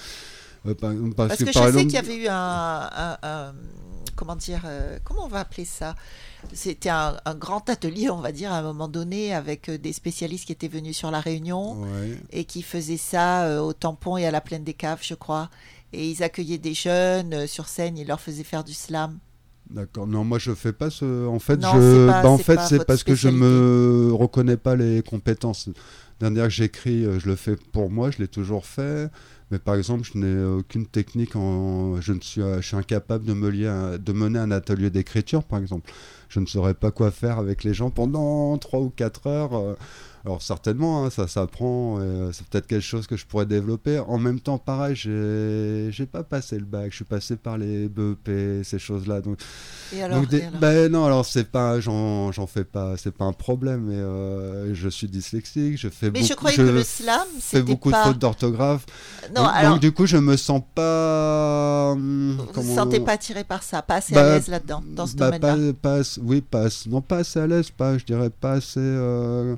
Euh, 0.66 0.74
par- 0.74 0.92
Parce 1.28 1.38
que, 1.40 1.46
par 1.46 1.54
je 1.54 1.60
sais 1.60 1.68
exemple- 1.68 1.86
qu'il 1.86 1.94
y 1.94 1.98
avait 1.98 2.16
eu 2.18 2.28
un, 2.28 2.90
un- 2.92 3.18
un- 3.24 3.54
comment 4.18 4.36
dire, 4.36 4.64
euh, 4.66 4.98
comment 5.06 5.24
on 5.26 5.28
va 5.30 5.40
appeler 5.42 5.64
ça? 5.64 5.96
C'était 6.52 6.90
un, 6.90 7.16
un 7.24 7.36
grand 7.36 7.70
atelier, 7.70 8.10
on 8.10 8.20
va 8.20 8.32
dire, 8.34 8.52
à 8.52 8.58
un 8.58 8.62
moment 8.64 8.88
donné, 8.90 9.34
avec 9.34 9.70
des 9.70 9.94
spécialistes 9.94 10.46
qui 10.46 10.52
étaient 10.52 10.68
venus 10.68 10.98
sur 10.98 11.10
la 11.10 11.22
Réunion 11.22 11.80
Ouais. 11.84 12.20
et 12.32 12.44
qui 12.44 12.64
faisaient 12.64 12.98
ça 12.98 13.46
euh, 13.46 13.60
au 13.60 13.72
tampon 13.72 14.18
et 14.18 14.26
à 14.26 14.32
la 14.32 14.42
plaine 14.42 14.64
des 14.66 14.74
caves, 14.74 15.00
je 15.04 15.14
crois. 15.14 15.50
Et 15.94 16.10
ils 16.10 16.22
accueillaient 16.22 16.58
des 16.58 16.74
jeunes 16.74 17.34
euh, 17.34 17.48
sur 17.48 17.70
scène, 17.70 17.98
ils 17.98 18.08
leur 18.08 18.20
faisaient 18.20 18.44
faire 18.44 18.64
du 18.66 18.74
slam. 18.74 19.20
D'accord. 19.70 20.08
Non, 20.08 20.24
moi 20.24 20.40
je 20.40 20.54
fais 20.54 20.72
pas 20.74 20.90
ce. 20.90 21.28
En 21.28 21.40
fait, 21.40 21.58
Non, 21.58 21.70
je. 21.76 21.80
c'est 21.82 22.08
pas- 22.08 22.22
bah, 22.24 22.30
en 22.30 22.38
fait, 22.38 22.60
c'est 22.70 22.86
parce 22.86 23.04
que 23.04 23.16
je 23.16 23.28
me 23.30 24.12
reconnais 24.14 24.58
pas 24.58 24.76
les 24.76 25.02
compétences. 25.02 25.70
Dernière 26.20 26.46
que 26.46 26.50
j'écris, 26.52 27.06
euh, 27.06 27.20
je 27.20 27.28
le 27.28 27.36
fais 27.36 27.56
pour 27.74 27.90
moi, 27.92 28.10
je 28.10 28.20
l'ai 28.20 28.28
toujours 28.28 28.66
fait. 28.66 29.10
Mais 29.52 29.60
par 29.60 29.76
exemple, 29.76 30.04
je 30.12 30.18
n'ai 30.18 30.44
aucune 30.46 30.86
technique 30.86 31.36
en. 31.36 32.00
Je 32.02 32.14
ne 32.14 32.20
suis, 32.22 32.42
je 32.42 32.62
suis 32.62 32.76
incapable 32.78 33.26
de 33.26 33.34
me 33.34 33.50
lier, 33.50 33.68
à- 33.68 33.98
de 33.98 34.12
mener 34.14 34.40
un 34.40 34.52
atelier 34.52 34.90
d'écriture, 34.90 35.44
par 35.44 35.60
exemple. 35.60 35.92
Je 36.30 36.40
ne 36.40 36.46
saurais 36.46 36.74
pas 36.74 36.92
quoi 36.92 37.12
faire 37.12 37.38
avec 37.38 37.64
les 37.64 37.74
gens 37.74 37.90
pendant 37.90 38.58
3 38.58 38.80
ou 38.82 38.90
4 38.90 39.28
heures. 39.28 39.76
Alors 40.28 40.42
certainement, 40.42 41.06
hein, 41.06 41.10
ça 41.10 41.26
s'apprend, 41.26 42.00
euh, 42.02 42.32
c'est 42.34 42.46
peut-être 42.48 42.68
quelque 42.68 42.82
chose 42.84 43.08
que 43.08 43.16
je 43.16 43.26
pourrais 43.26 43.46
développer. 43.46 43.98
En 44.00 44.18
même 44.18 44.42
temps, 44.42 44.58
pareil, 44.58 44.94
j'ai 44.94 45.88
j'ai 45.90 46.06
pas 46.06 46.22
passé 46.24 46.60
le 46.60 46.66
bac, 46.66 46.88
je 46.92 46.98
suis 46.98 47.06
passé 47.06 47.38
par 47.38 47.58
les 47.58 47.88
BEP, 47.88 48.62
ces 48.66 48.78
choses-là. 48.78 49.22
Donc 49.22 49.40
Et 49.96 50.04
alors, 50.04 50.20
donc 50.20 50.28
des- 50.30 50.40
et 50.40 50.46
alors 50.46 50.60
ben 50.60 50.92
non, 50.92 51.06
alors 51.06 51.26
c'est 51.26 51.46
pas, 51.50 51.80
j'en 51.80 52.34
j'en 52.34 52.46
fais 52.46 52.66
pas, 52.66 52.98
c'est 52.98 53.12
pas 53.16 53.24
un 53.24 53.32
problème. 53.32 53.84
Mais 53.86 53.96
euh, 53.96 54.76
je 54.76 54.90
suis 54.90 55.08
dyslexique, 55.08 55.78
je 55.78 55.88
fais 55.88 56.08
Mais 56.12 56.20
beaucoup, 56.20 56.26
je 56.28 56.34
croyais 56.34 56.58
que 56.58 56.62
le 56.64 56.84
slam, 56.84 57.22
fais 57.40 57.62
beaucoup 57.62 57.90
pas... 57.90 58.04
de 58.04 58.10
fautes 58.10 58.20
d'orthographe. 58.20 58.86
Non, 59.34 59.44
donc, 59.44 59.52
alors, 59.56 59.72
donc, 59.76 59.82
du 59.82 59.94
coup, 59.94 60.08
je 60.08 60.18
me 60.18 60.36
sens 60.36 60.62
pas. 60.76 61.92
hum, 61.94 62.38
vous 62.54 62.64
ne 62.64 62.76
sentez 62.76 63.00
pas 63.00 63.14
attiré 63.14 63.46
par 63.46 63.64
ça, 63.64 63.82
pas 63.82 63.96
assez 63.96 64.14
Bah, 64.14 64.34
à 64.34 64.36
l'aise 64.36 64.50
là-dedans, 64.50 64.84
dans 64.94 65.08
ce 65.08 65.16
bah, 65.16 65.32
domaine-là, 65.32 65.74
pas, 65.82 65.90
pas 65.96 66.00
ass- 66.02 66.20
oui, 66.22 66.42
pas, 66.42 66.66
non, 66.90 67.00
pas 67.00 67.18
assez 67.20 67.40
à 67.40 67.48
l'aise, 67.48 67.70
pas, 67.72 67.98
je 67.98 68.04
dirais 68.04 68.30
pas 68.30 68.54
assez 68.54 68.80
euh, 68.82 69.56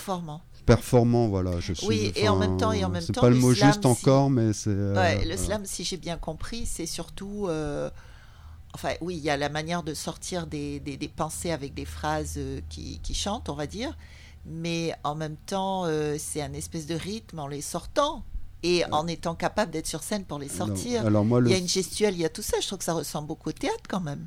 performant. 0.00 0.40
performant, 0.66 1.28
voilà. 1.28 1.58
Je 1.60 1.72
suis, 1.72 1.86
Oui, 1.86 2.12
et 2.16 2.28
en 2.28 2.36
même 2.36 2.56
temps- 2.56 2.72
et 2.72 2.84
en 2.84 2.88
même 2.88 3.02
c'est 3.02 3.12
temps, 3.12 3.20
pas 3.22 3.30
le 3.30 3.36
mot 3.36 3.52
slam, 3.54 3.68
juste 3.68 3.82
si- 3.82 3.86
encore, 3.88 4.30
mais 4.30 4.52
c'est. 4.52 4.70
euh, 4.70 4.94
Ouais, 4.94 5.16
le 5.16 5.20
voilà. 5.22 5.36
slam, 5.36 5.62
si 5.64 5.84
j'ai 5.84 5.96
bien 5.96 6.16
compris, 6.16 6.66
c'est 6.66 6.86
surtout. 6.86 7.46
euh, 7.48 7.90
Enfin, 8.72 8.90
oui, 9.00 9.16
il 9.16 9.22
y 9.24 9.30
a 9.30 9.36
la 9.36 9.48
manière 9.48 9.82
de 9.82 9.94
sortir 9.94 10.46
des, 10.46 10.78
des- 10.78 10.96
des 10.96 11.08
pensées 11.08 11.50
avec 11.50 11.74
des 11.74 11.84
phrases 11.84 12.34
euh, 12.36 12.60
qui, 12.68 13.00
qui 13.02 13.14
chantent, 13.14 13.48
on 13.48 13.54
va 13.54 13.66
dire. 13.66 13.96
Mais 14.46 14.94
en 15.02 15.16
même 15.16 15.34
temps, 15.34 15.86
euh, 15.86 16.14
c'est 16.20 16.40
un 16.40 16.52
espèce 16.52 16.86
de 16.86 16.94
rythme 16.94 17.40
en 17.40 17.48
les 17.48 17.62
sortant 17.62 18.22
et 18.62 18.84
en 18.92 19.08
étant 19.08 19.34
capable 19.34 19.72
d'être 19.72 19.88
sur 19.88 20.04
scène 20.04 20.24
pour 20.24 20.38
les 20.38 20.48
sortir. 20.48 21.04
Alors, 21.04 21.24
moi, 21.24 21.40
le, 21.40 21.48
Il 21.48 21.52
y 21.52 21.56
a 21.56 21.58
une 21.58 21.66
gestuelle, 21.68 22.14
il 22.14 22.20
y 22.20 22.24
a 22.24 22.28
tout 22.28 22.42
ça. 22.42 22.58
Je 22.60 22.66
trouve 22.68 22.78
que 22.78 22.84
ça 22.84 22.92
ressemble 22.92 23.26
beaucoup 23.26 23.48
au 23.48 23.52
théâtre 23.52 23.82
quand 23.88 24.00
même. 24.00 24.26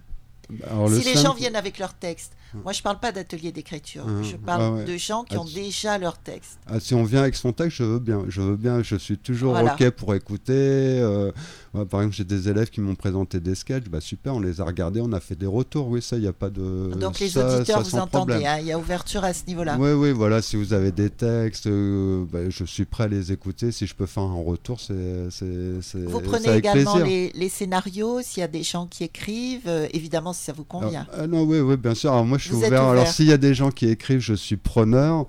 alors, 0.69 0.89
le 0.89 0.99
si 0.99 1.05
les 1.05 1.13
slam- 1.13 1.23
gens 1.23 1.33
viennent 1.35 1.55
avec 1.55 1.77
leur 1.79 1.93
texte, 1.93 2.33
moi 2.63 2.71
je 2.73 2.81
parle 2.81 2.99
pas 2.99 3.11
d'atelier 3.11 3.51
d'écriture, 3.51 4.05
Hum, 4.05 4.23
je 4.23 4.35
parle 4.35 4.61
ah 4.61 4.71
ouais. 4.71 4.85
de 4.85 4.97
gens 4.97 5.23
qui 5.23 5.35
Ah, 5.35 5.41
ont 5.41 5.45
déjà 5.45 5.97
leur 5.97 6.17
texte. 6.17 6.59
Ah, 6.67 6.79
si 6.79 6.93
on 6.93 7.03
vient 7.03 7.21
avec 7.21 7.35
son 7.35 7.51
texte, 7.53 7.77
je 7.77 7.83
veux 7.83 7.99
bien. 7.99 8.23
Je 8.27 8.41
veux 8.41 8.55
bien. 8.55 8.83
Je 8.83 8.95
suis 8.95 9.17
toujours 9.17 9.51
Voilà. 9.53 9.73
OK 9.75 9.89
pour 9.91 10.13
écouter. 10.15 10.53
euh, 10.53 11.31
par 11.89 12.01
exemple, 12.01 12.15
j'ai 12.15 12.23
des 12.23 12.49
élèves 12.49 12.69
qui 12.69 12.81
m'ont 12.81 12.95
présenté 12.95 13.39
des 13.39 13.55
sketchs. 13.55 13.85
Bah, 13.85 13.99
super, 14.01 14.35
on 14.35 14.39
les 14.39 14.61
a 14.61 14.65
regardés, 14.65 15.01
on 15.01 15.11
a 15.13 15.19
fait 15.19 15.35
des 15.35 15.45
retours. 15.47 15.87
Oui, 15.87 16.01
ça, 16.01 16.17
il 16.17 16.21
n'y 16.21 16.27
a 16.27 16.33
pas 16.33 16.49
de. 16.49 16.91
Donc 16.95 17.19
les 17.19 17.29
ça- 17.29 17.57
auditeurs, 17.57 17.83
ça, 17.85 17.89
vous 17.97 18.01
entendez, 18.01 18.45
hein, 18.45 18.57
il 18.59 18.67
y 18.67 18.71
a 18.71 18.77
ouverture 18.77 19.23
à 19.23 19.33
ce 19.33 19.45
niveau-là. 19.47 19.77
Oui, 19.79 19.91
oui, 19.93 20.11
voilà. 20.11 20.41
Si 20.41 20.55
vous 20.55 20.73
avez 20.73 20.91
des 20.91 21.09
textes, 21.09 21.67
euh, 21.67 22.25
bah, 22.31 22.49
je 22.49 22.63
suis 22.65 22.85
prêt 22.85 23.05
à 23.05 23.07
les 23.07 23.31
écouter. 23.31 23.71
Si 23.71 23.87
je 23.87 23.95
peux 23.95 24.05
faire 24.05 24.23
un 24.23 24.41
retour, 24.43 24.79
c'est. 24.79 24.93
Vous 25.95 26.21
prenez 26.21 26.55
également 26.57 26.97
les, 26.97 27.31
les 27.33 27.49
scénarios, 27.49 28.21
s'il 28.21 28.41
y 28.41 28.43
a 28.43 28.47
des 28.47 28.63
gens 28.63 28.85
qui 28.87 29.03
écrivent, 29.03 29.67
euh, 29.67 29.87
évidemment 29.93 30.33
si 30.33 30.43
ça 30.43 30.53
vous 30.53 30.63
convient. 30.63 31.07
Ah, 31.11 31.19
ah 31.21 31.27
non, 31.27 31.43
oui, 31.43 31.59
oui, 31.59 31.77
bien 31.77 31.95
sûr. 31.95 32.11
Alors 32.11 32.25
moi, 32.25 32.37
je 32.43 32.55
suis 32.55 32.55
ouvert. 32.67 32.83
Alors 32.83 33.07
s'il 33.07 33.27
y 33.27 33.33
a 33.33 33.37
des 33.37 33.53
gens 33.53 33.71
qui 33.71 33.87
écrivent, 33.87 34.19
je 34.19 34.33
suis 34.33 34.57
preneur. 34.57 35.25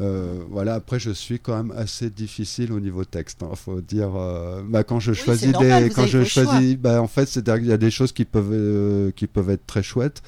Euh, 0.00 0.40
voilà. 0.50 0.74
Après, 0.74 0.98
je 0.98 1.10
suis 1.10 1.38
quand 1.38 1.54
même 1.54 1.72
assez 1.76 2.08
difficile 2.08 2.72
au 2.72 2.80
niveau 2.80 3.04
texte. 3.04 3.40
Il 3.48 3.56
faut 3.56 3.80
dire. 3.80 4.10
euh, 4.16 4.62
bah, 4.66 4.84
quand 4.84 5.00
je 5.00 5.10
Oui, 5.12 5.16
choisis 5.18 5.52
normal, 5.52 5.84
des, 5.84 5.90
quand 5.90 6.06
je 6.06 6.24
choisis, 6.24 6.76
bah, 6.78 7.02
en 7.02 7.06
fait, 7.08 7.26
c'est 7.26 7.46
il 7.46 7.66
y 7.66 7.72
a 7.72 7.76
des 7.76 7.90
choses 7.90 8.12
qui 8.12 8.24
peuvent 8.24 8.50
euh, 8.52 9.10
qui 9.10 9.26
peuvent 9.26 9.50
être 9.50 9.66
très 9.66 9.82
chouettes, 9.82 10.22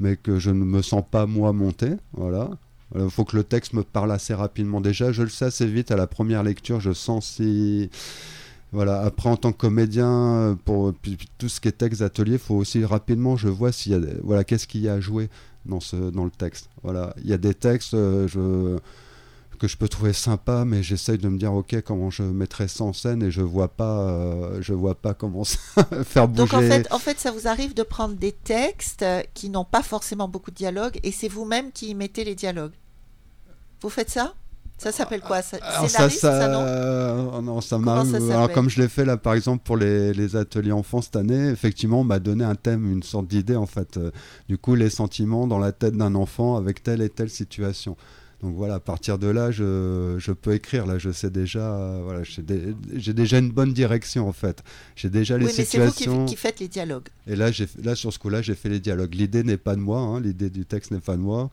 mais 0.00 0.16
que 0.16 0.38
je 0.40 0.50
ne 0.50 0.64
me 0.64 0.82
sens 0.82 1.04
pas 1.08 1.26
moi 1.26 1.52
monter. 1.52 1.92
Voilà. 2.14 2.50
Il 2.96 3.08
faut 3.10 3.24
que 3.24 3.36
le 3.36 3.44
texte 3.44 3.72
me 3.72 3.82
parle 3.82 4.12
assez 4.12 4.34
rapidement. 4.34 4.80
Déjà, 4.80 5.10
je 5.12 5.22
le 5.22 5.28
sais 5.28 5.46
assez 5.46 5.66
vite 5.66 5.90
à 5.90 5.96
la 5.96 6.06
première 6.06 6.42
lecture. 6.42 6.80
Je 6.80 6.92
sens 6.92 7.26
si 7.36 7.90
voilà. 8.72 9.00
Après, 9.02 9.28
en 9.30 9.36
tant 9.36 9.52
que 9.52 9.58
comédien, 9.58 10.08
euh, 10.10 10.54
pour 10.64 10.92
puis- 10.92 11.16
puis 11.16 11.28
tout 11.38 11.48
ce 11.48 11.60
qui 11.60 11.68
est 11.68 11.72
texte 11.72 12.02
atelier, 12.02 12.36
faut 12.38 12.56
aussi 12.56 12.84
rapidement, 12.84 13.36
je 13.36 13.48
vois 13.48 13.70
s'il 13.70 13.92
y 13.92 13.94
a, 13.94 14.00
voilà, 14.24 14.42
qu'est-ce 14.44 14.66
qu'il 14.66 14.80
y 14.80 14.88
a 14.88 14.94
à 14.94 15.00
jouer 15.00 15.28
dans 15.66 15.80
ce, 15.80 15.96
dans 15.96 16.24
le 16.24 16.30
texte. 16.30 16.68
Voilà. 16.82 17.14
Il 17.22 17.28
y 17.28 17.32
a 17.32 17.38
des 17.38 17.54
textes, 17.54 17.94
euh, 17.94 18.28
je 18.28 18.78
que 19.56 19.68
je 19.68 19.76
peux 19.76 19.88
trouver 19.88 20.12
sympa, 20.12 20.64
mais 20.64 20.82
j'essaye 20.82 21.18
de 21.18 21.28
me 21.28 21.38
dire 21.38 21.52
ok 21.52 21.80
comment 21.82 22.10
je 22.10 22.22
mettrai 22.22 22.68
ça 22.68 22.84
en 22.84 22.92
scène 22.92 23.22
et 23.22 23.30
je 23.30 23.40
vois 23.40 23.68
pas, 23.68 24.00
euh, 24.00 24.58
je 24.60 24.74
vois 24.74 24.94
pas 24.94 25.14
comment 25.14 25.44
ça 25.44 25.58
faire 26.04 26.28
bouger. 26.28 26.42
Donc 26.42 26.54
en 26.54 26.60
fait, 26.60 26.92
en 26.92 26.98
fait, 26.98 27.18
ça 27.18 27.30
vous 27.30 27.46
arrive 27.48 27.74
de 27.74 27.82
prendre 27.82 28.14
des 28.14 28.32
textes 28.32 29.02
euh, 29.02 29.22
qui 29.32 29.50
n'ont 29.50 29.64
pas 29.64 29.82
forcément 29.82 30.28
beaucoup 30.28 30.50
de 30.50 30.56
dialogue 30.56 30.98
et 31.02 31.12
c'est 31.12 31.28
vous-même 31.28 31.72
qui 31.72 31.90
y 31.90 31.94
mettez 31.94 32.24
les 32.24 32.34
dialogues. 32.34 32.74
Vous 33.80 33.90
faites 33.90 34.10
ça? 34.10 34.34
Ça 34.76 34.92
s'appelle 34.92 35.20
quoi? 35.20 35.40
Ça, 35.40 35.56
Alors 35.62 35.88
ça, 35.88 36.48
non? 36.48 36.60
euh, 36.60 37.40
non, 37.40 37.60
ça 37.60 37.78
ça 37.80 38.34
Alors 38.36 38.50
comme 38.52 38.68
je 38.68 38.82
l'ai 38.82 38.88
fait 38.88 39.04
là, 39.04 39.16
par 39.16 39.34
exemple 39.34 39.62
pour 39.64 39.76
les, 39.76 40.12
les 40.12 40.36
ateliers 40.36 40.72
enfants 40.72 41.00
cette 41.00 41.16
année, 41.16 41.48
effectivement, 41.48 42.00
on 42.00 42.04
m'a 42.04 42.18
donné 42.18 42.44
un 42.44 42.54
thème, 42.56 42.90
une 42.90 43.02
sorte 43.02 43.26
d'idée 43.28 43.56
en 43.56 43.66
fait. 43.66 43.96
Euh, 43.96 44.10
du 44.48 44.58
coup, 44.58 44.74
les 44.74 44.90
sentiments 44.90 45.46
dans 45.46 45.58
la 45.58 45.72
tête 45.72 45.96
d'un 45.96 46.14
enfant 46.14 46.56
avec 46.56 46.82
telle 46.82 47.02
et 47.02 47.08
telle 47.08 47.30
situation. 47.30 47.96
Donc 48.42 48.56
voilà, 48.56 48.74
à 48.74 48.80
partir 48.80 49.16
de 49.18 49.28
là, 49.28 49.50
je, 49.50 50.16
je 50.18 50.32
peux 50.32 50.52
écrire. 50.52 50.84
Là, 50.84 50.98
je 50.98 51.10
sais 51.12 51.30
déjà, 51.30 51.60
euh, 51.60 52.00
voilà, 52.04 52.24
j'ai 52.24 52.42
dé- 52.42 52.74
j'ai 52.94 53.14
déjà 53.14 53.38
une 53.38 53.50
bonne 53.50 53.72
direction 53.72 54.28
en 54.28 54.34
fait. 54.34 54.62
J'ai 54.96 55.08
déjà 55.08 55.38
les 55.38 55.46
Oui, 55.46 55.52
mais 55.56 55.64
c'est 55.64 55.78
vous 56.06 56.26
qui, 56.26 56.36
faites 56.36 56.60
les 56.60 56.68
dialogues. 56.68 57.08
Et 57.26 57.36
là, 57.36 57.50
sur 57.94 58.12
ce 58.12 58.18
coup-là, 58.18 58.42
j'ai 58.42 58.54
fait 58.54 58.68
les 58.68 58.80
dialogues. 58.80 59.14
L'idée 59.14 59.44
n'est 59.44 59.56
pas 59.56 59.76
de 59.76 59.80
moi, 59.80 60.00
hein, 60.00 60.20
l'idée 60.20 60.50
du 60.50 60.66
texte 60.66 60.90
n'est 60.90 61.00
pas 61.00 61.16
de 61.16 61.22
moi, 61.22 61.48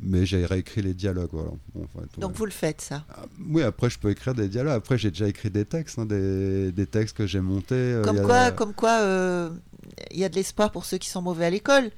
mais 0.00 0.26
j'ai 0.26 0.44
réécrit 0.46 0.82
les 0.82 0.94
dialogues. 0.94 1.30
Voilà. 1.32 1.50
Bon, 1.74 1.86
Donc 2.18 2.30
ouais. 2.32 2.36
vous 2.36 2.44
le 2.46 2.50
faites 2.50 2.80
ça. 2.80 3.04
Ah, 3.10 3.22
Oui, 3.48 3.62
après, 3.62 3.88
je 3.90 3.98
peux 3.98 4.10
écrire 4.10 4.34
des 4.34 4.48
dialogues. 4.48 4.74
Après, 4.74 4.98
j'ai 4.98 5.10
déjà 5.10 5.28
écrit 5.28 5.50
des 5.50 5.64
textes, 5.64 5.98
hein, 5.98 6.06
des, 6.06 6.70
des 6.72 6.86
textes 6.86 7.16
que 7.16 7.26
j'ai 7.26 7.40
montés. 7.40 7.74
euh, 7.74 8.02
Comme 8.02 8.16
y 8.16 8.20
a- 8.20 8.22
quoi, 8.24 8.50
comme 8.52 8.72
quoi, 8.74 9.00
il 10.10 10.18
y 10.20 10.24
a 10.24 10.28
de 10.28 10.34
l'espoir 10.34 10.70
pour 10.70 10.84
ceux 10.84 10.98
qui 10.98 11.08
sont 11.08 11.22
mauvais 11.22 11.46
à 11.46 11.50
l'école. 11.50 11.90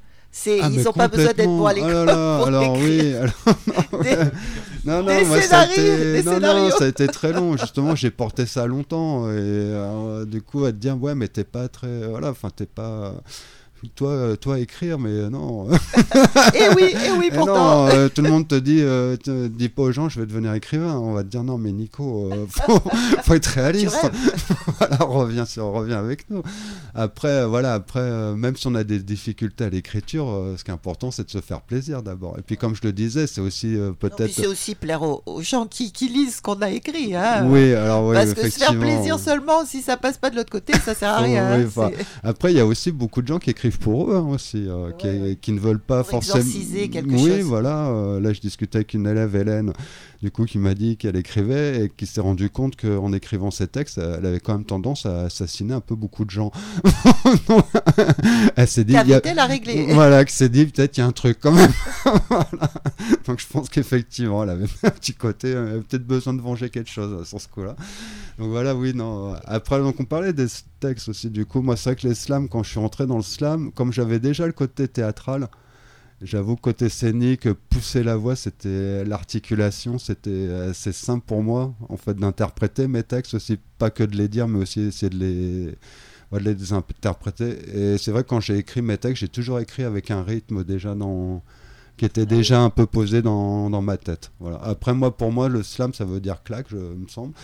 Ah, 0.46 0.68
ils 0.70 0.82
n'ont 0.84 0.92
pas 0.92 1.08
besoin 1.08 1.32
d'être 1.32 1.46
bons 1.46 1.64
à 1.64 1.72
l'école. 1.72 2.10
Ah 2.10 2.44
alors 2.46 2.76
écrire. 2.76 2.84
oui, 2.84 3.14
alors- 3.14 4.02
Des- 4.02 4.16
non, 4.84 5.02
non, 5.02 5.06
des 5.06 5.24
moi, 5.24 5.40
ça 5.40 5.60
a 5.60 5.66
scénarios, 5.66 5.94
été... 5.94 6.22
non, 6.22 6.32
non, 6.32 6.38
scénarios. 6.40 6.70
ça 6.78 6.84
a 6.84 6.88
été 6.88 7.06
très 7.08 7.32
long. 7.32 7.56
Justement, 7.56 7.94
j'ai 7.96 8.10
porté 8.10 8.44
ça 8.44 8.66
longtemps. 8.66 9.26
Et 9.30 9.32
euh, 9.38 10.26
du 10.26 10.42
coup, 10.42 10.64
à 10.66 10.70
te 10.72 10.76
dire, 10.76 11.00
ouais, 11.02 11.14
mais 11.14 11.28
t'es 11.28 11.44
pas 11.44 11.68
très. 11.68 12.06
Voilà, 12.08 12.30
enfin, 12.30 12.50
t'es 12.54 12.66
pas. 12.66 13.14
Toi, 13.94 14.10
euh, 14.10 14.36
toi, 14.36 14.58
écrire, 14.58 14.98
mais 14.98 15.28
non. 15.30 15.68
Eh 16.54 16.68
oui, 16.76 16.94
eh 17.06 17.10
oui, 17.18 17.30
pourtant. 17.34 17.86
non, 17.86 17.88
euh, 17.88 18.08
tout 18.08 18.22
le 18.22 18.30
monde 18.30 18.48
te 18.48 18.54
dit, 18.54 18.80
euh, 18.80 19.16
te- 19.16 19.46
dis 19.48 19.68
pas 19.68 19.82
aux 19.82 19.92
gens, 19.92 20.08
je 20.08 20.20
vais 20.20 20.26
devenir 20.26 20.52
écrivain. 20.54 20.96
On 20.96 21.12
va 21.12 21.22
te 21.22 21.28
dire, 21.28 21.44
non, 21.44 21.58
mais 21.58 21.72
Nico, 21.72 22.30
euh, 22.32 22.46
faut, 22.50 22.80
faut 23.22 23.34
être 23.34 23.46
réaliste. 23.46 23.96
voilà, 24.78 24.96
reviens, 25.00 25.44
sur, 25.44 25.64
reviens 25.66 25.98
avec 25.98 26.28
nous. 26.30 26.42
Après, 26.94 27.28
euh, 27.28 27.46
voilà, 27.46 27.74
après, 27.74 28.00
euh, 28.00 28.34
même 28.34 28.56
si 28.56 28.66
on 28.66 28.74
a 28.74 28.84
des 28.84 28.98
difficultés 28.98 29.64
à 29.64 29.70
l'écriture, 29.70 30.28
euh, 30.30 30.54
ce 30.56 30.64
qui 30.64 30.70
est 30.70 30.74
important, 30.74 31.10
c'est 31.10 31.24
de 31.24 31.30
se 31.30 31.40
faire 31.40 31.60
plaisir 31.60 32.02
d'abord. 32.02 32.36
Et 32.38 32.42
puis, 32.42 32.56
comme 32.56 32.74
je 32.74 32.80
le 32.84 32.92
disais, 32.92 33.26
c'est 33.26 33.40
aussi 33.40 33.76
euh, 33.76 33.92
peut-être. 33.92 34.32
c'est 34.32 34.46
aussi 34.46 34.74
plaire 34.74 35.02
aux, 35.02 35.22
aux 35.26 35.42
gens 35.42 35.66
qui, 35.66 35.92
qui 35.92 36.08
lisent 36.08 36.36
ce 36.36 36.42
qu'on 36.42 36.60
a 36.62 36.70
écrit. 36.70 37.14
Hein. 37.14 37.46
Oui, 37.46 37.72
alors 37.74 38.06
oui, 38.06 38.14
Parce 38.16 38.34
que 38.34 38.48
se 38.48 38.58
faire 38.58 38.78
plaisir 38.78 39.18
seulement, 39.18 39.64
si 39.66 39.82
ça 39.82 39.96
passe 39.96 40.16
pas 40.18 40.30
de 40.30 40.36
l'autre 40.36 40.50
côté, 40.50 40.72
ça 40.78 40.94
sert 40.94 41.10
à 41.10 41.18
rien. 41.18 41.56
oui, 41.56 41.62
hein. 41.62 41.66
enfin, 41.68 41.90
Après, 42.22 42.52
il 42.52 42.56
y 42.56 42.60
a 42.60 42.66
aussi 42.66 42.90
beaucoup 42.90 43.22
de 43.22 43.26
gens 43.28 43.38
qui 43.38 43.50
écrivent 43.50 43.67
pour 43.76 44.10
eux 44.10 44.16
hein, 44.16 44.26
aussi, 44.28 44.66
euh, 44.68 44.90
qui, 44.92 45.06
Ouais, 45.06 45.20
ouais. 45.20 45.38
qui 45.40 45.52
ne 45.52 45.60
veulent 45.60 45.80
pas 45.80 46.02
forcément. 46.04 46.44
quelque 46.90 47.10
oui, 47.10 47.28
chose. 47.38 47.40
voilà. 47.42 47.88
euh, 47.88 48.20
là, 48.20 48.32
je 48.32 48.40
discutais 48.40 48.76
avec 48.78 48.94
une 48.94 49.06
élève, 49.06 49.34
Hélène, 49.36 49.72
du 50.22 50.30
coup, 50.30 50.44
qui 50.46 50.58
m'a 50.58 50.74
dit 50.74 50.96
qu'elle 50.96 51.16
écrivait 51.16 51.84
et 51.84 51.88
qui 51.94 52.06
s'est 52.06 52.20
rendu 52.20 52.48
compte 52.50 52.76
qu'en 52.76 53.12
écrivant 53.12 53.50
ses 53.50 53.66
textes, 53.68 53.98
elle 53.98 54.24
avait 54.26 54.40
quand 54.40 54.54
même 54.54 54.64
tendance 54.64 55.04
à 55.06 55.22
assassiner 55.26 55.74
un 55.74 55.80
peu 55.80 55.94
beaucoup 55.94 56.24
de 56.24 56.30
gens. 56.30 56.50
Elle 58.56 58.68
s'est 58.68 58.84
dit. 58.84 58.92
y 58.92 58.96
a- 58.96 59.04
Qu'avait-elle 59.04 59.38
à 59.38 59.46
régler 59.46 59.86
Voilà, 59.92 60.24
que 60.24 60.30
s'est 60.32 60.48
dit 60.48 60.66
peut-être 60.66 60.96
il 60.96 61.00
y 61.00 61.02
a 61.02 61.06
un 61.06 61.12
truc 61.12 61.38
quand 61.40 61.52
même. 61.52 61.70
Voilà. 62.30 62.70
Donc 63.26 63.40
je 63.40 63.46
pense 63.46 63.68
qu'effectivement, 63.68 64.42
elle 64.42 64.50
avait 64.50 64.66
un 64.82 64.90
petit 64.90 65.14
côté, 65.14 65.50
elle 65.50 65.58
avait 65.58 65.80
peut-être 65.80 66.06
besoin 66.06 66.34
de 66.34 66.40
venger 66.40 66.70
quelque 66.70 66.90
chose 66.90 67.18
euh, 67.20 67.24
sur 67.24 67.40
ce 67.40 67.48
coup-là. 67.48 67.76
Donc 68.38 68.50
voilà, 68.50 68.74
oui, 68.74 68.94
non. 68.94 69.34
Après, 69.44 69.78
donc 69.78 69.98
on 69.98 70.04
parlait 70.04 70.32
des 70.32 70.46
textes 70.80 71.08
aussi. 71.08 71.30
Du 71.30 71.44
coup, 71.44 71.60
moi, 71.60 71.76
c'est 71.76 71.90
vrai 71.90 71.96
que 71.96 72.06
les 72.06 72.14
slams, 72.14 72.48
quand 72.48 72.62
je 72.62 72.70
suis 72.70 72.80
rentré 72.80 73.06
dans 73.06 73.16
le 73.16 73.22
slam, 73.22 73.72
comme 73.72 73.92
j'avais 73.92 74.20
déjà 74.20 74.46
le 74.46 74.52
côté 74.52 74.86
théâtral, 74.88 75.48
J'avoue, 76.20 76.56
côté 76.56 76.88
scénique, 76.88 77.48
pousser 77.70 78.02
la 78.02 78.16
voix, 78.16 78.34
c'était 78.34 79.04
l'articulation, 79.04 79.98
c'était 79.98 80.48
assez 80.68 80.90
simple 80.90 81.24
pour 81.24 81.44
moi, 81.44 81.74
en 81.88 81.96
fait, 81.96 82.14
d'interpréter 82.14 82.88
mes 82.88 83.04
textes 83.04 83.34
aussi, 83.34 83.56
pas 83.78 83.90
que 83.90 84.02
de 84.02 84.16
les 84.16 84.26
dire, 84.26 84.48
mais 84.48 84.58
aussi 84.58 84.80
essayer 84.80 85.10
de 85.10 85.16
les, 85.16 85.66
de 86.32 86.50
les 86.50 86.72
interpréter. 86.72 87.56
Et 87.72 87.98
c'est 87.98 88.10
vrai 88.10 88.24
que 88.24 88.28
quand 88.30 88.40
j'ai 88.40 88.58
écrit 88.58 88.82
mes 88.82 88.98
textes, 88.98 89.20
j'ai 89.20 89.28
toujours 89.28 89.60
écrit 89.60 89.84
avec 89.84 90.10
un 90.10 90.24
rythme 90.24 90.64
déjà 90.64 90.94
dans 90.94 91.42
qui 91.96 92.04
était 92.04 92.26
déjà 92.26 92.60
un 92.62 92.70
peu 92.70 92.86
posé 92.86 93.22
dans, 93.22 93.70
dans 93.70 93.82
ma 93.82 93.96
tête. 93.96 94.30
Voilà. 94.38 94.58
Après, 94.62 94.94
moi, 94.94 95.16
pour 95.16 95.32
moi, 95.32 95.48
le 95.48 95.62
slam, 95.64 95.92
ça 95.94 96.04
veut 96.04 96.20
dire 96.20 96.42
claque, 96.44 96.66
je, 96.70 96.76
me 96.76 97.08
semble. 97.08 97.34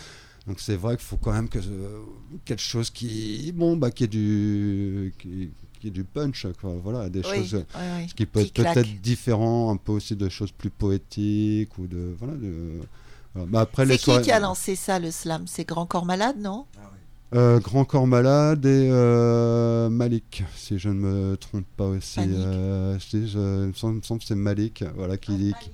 Donc 0.47 0.59
c'est 0.59 0.75
vrai 0.75 0.95
qu'il 0.95 1.05
faut 1.05 1.17
quand 1.17 1.33
même 1.33 1.49
que 1.49 1.57
euh, 1.57 1.99
quelque 2.45 2.61
chose 2.61 2.89
qui, 2.91 3.51
bon, 3.51 3.77
bah, 3.77 3.89
qui 3.89 4.03
est 4.03 4.07
du, 4.07 5.11
qui, 5.17 5.49
qui 5.79 5.87
est 5.87 5.91
du 5.91 6.03
punch, 6.03 6.45
quoi. 6.61 6.73
Voilà, 6.83 7.09
des 7.09 7.21
Oui, 7.21 7.35
choses, 7.47 7.65
ce 8.07 8.13
qui 8.13 8.25
peut 8.27 8.43
Qui 8.43 8.61
être 8.61 8.73
peut-être 8.73 9.01
différent, 9.01 9.71
un 9.71 9.77
peu 9.77 9.93
aussi 9.93 10.15
de 10.15 10.29
choses 10.29 10.51
plus 10.51 10.69
poétiques 10.69 11.77
ou 11.79 11.87
de, 11.87 12.15
voilà. 12.19 12.35
De, 12.35 12.53
voilà. 13.33 13.49
Mais 13.51 13.57
après 13.57 13.85
les 13.85 13.93
C'est 13.93 13.97
qui 13.97 14.03
soirées- 14.05 14.21
qui 14.21 14.31
a 14.31 14.39
lancé 14.39 14.75
ça, 14.75 14.99
le 14.99 15.09
slam? 15.11 15.45
C'est 15.47 15.65
Grand 15.67 15.85
Corps 15.87 16.05
Malade, 16.05 16.37
non? 16.39 16.65
Euh, 17.33 17.59
Grand 17.59 17.83
Corps 17.83 18.05
Malade 18.07 18.65
et 18.67 18.87
euh, 18.91 19.89
Malik, 19.89 20.43
si 20.55 20.77
je 20.77 20.89
ne 20.89 20.93
me 20.93 21.35
trompe 21.37 21.65
pas 21.75 21.85
aussi. 21.87 22.19
Malik. 22.19 22.35
Euh, 22.37 22.99
si, 22.99 23.27
je- 23.27 23.63
il 23.63 23.67
me 23.69 23.73
semble, 23.73 23.99
que 24.19 24.25
c'est 24.25 24.35
Malik, 24.35 24.83
voilà, 24.95 25.17
qui 25.17 25.35
dit. 25.35 25.53
qui- 25.59 25.71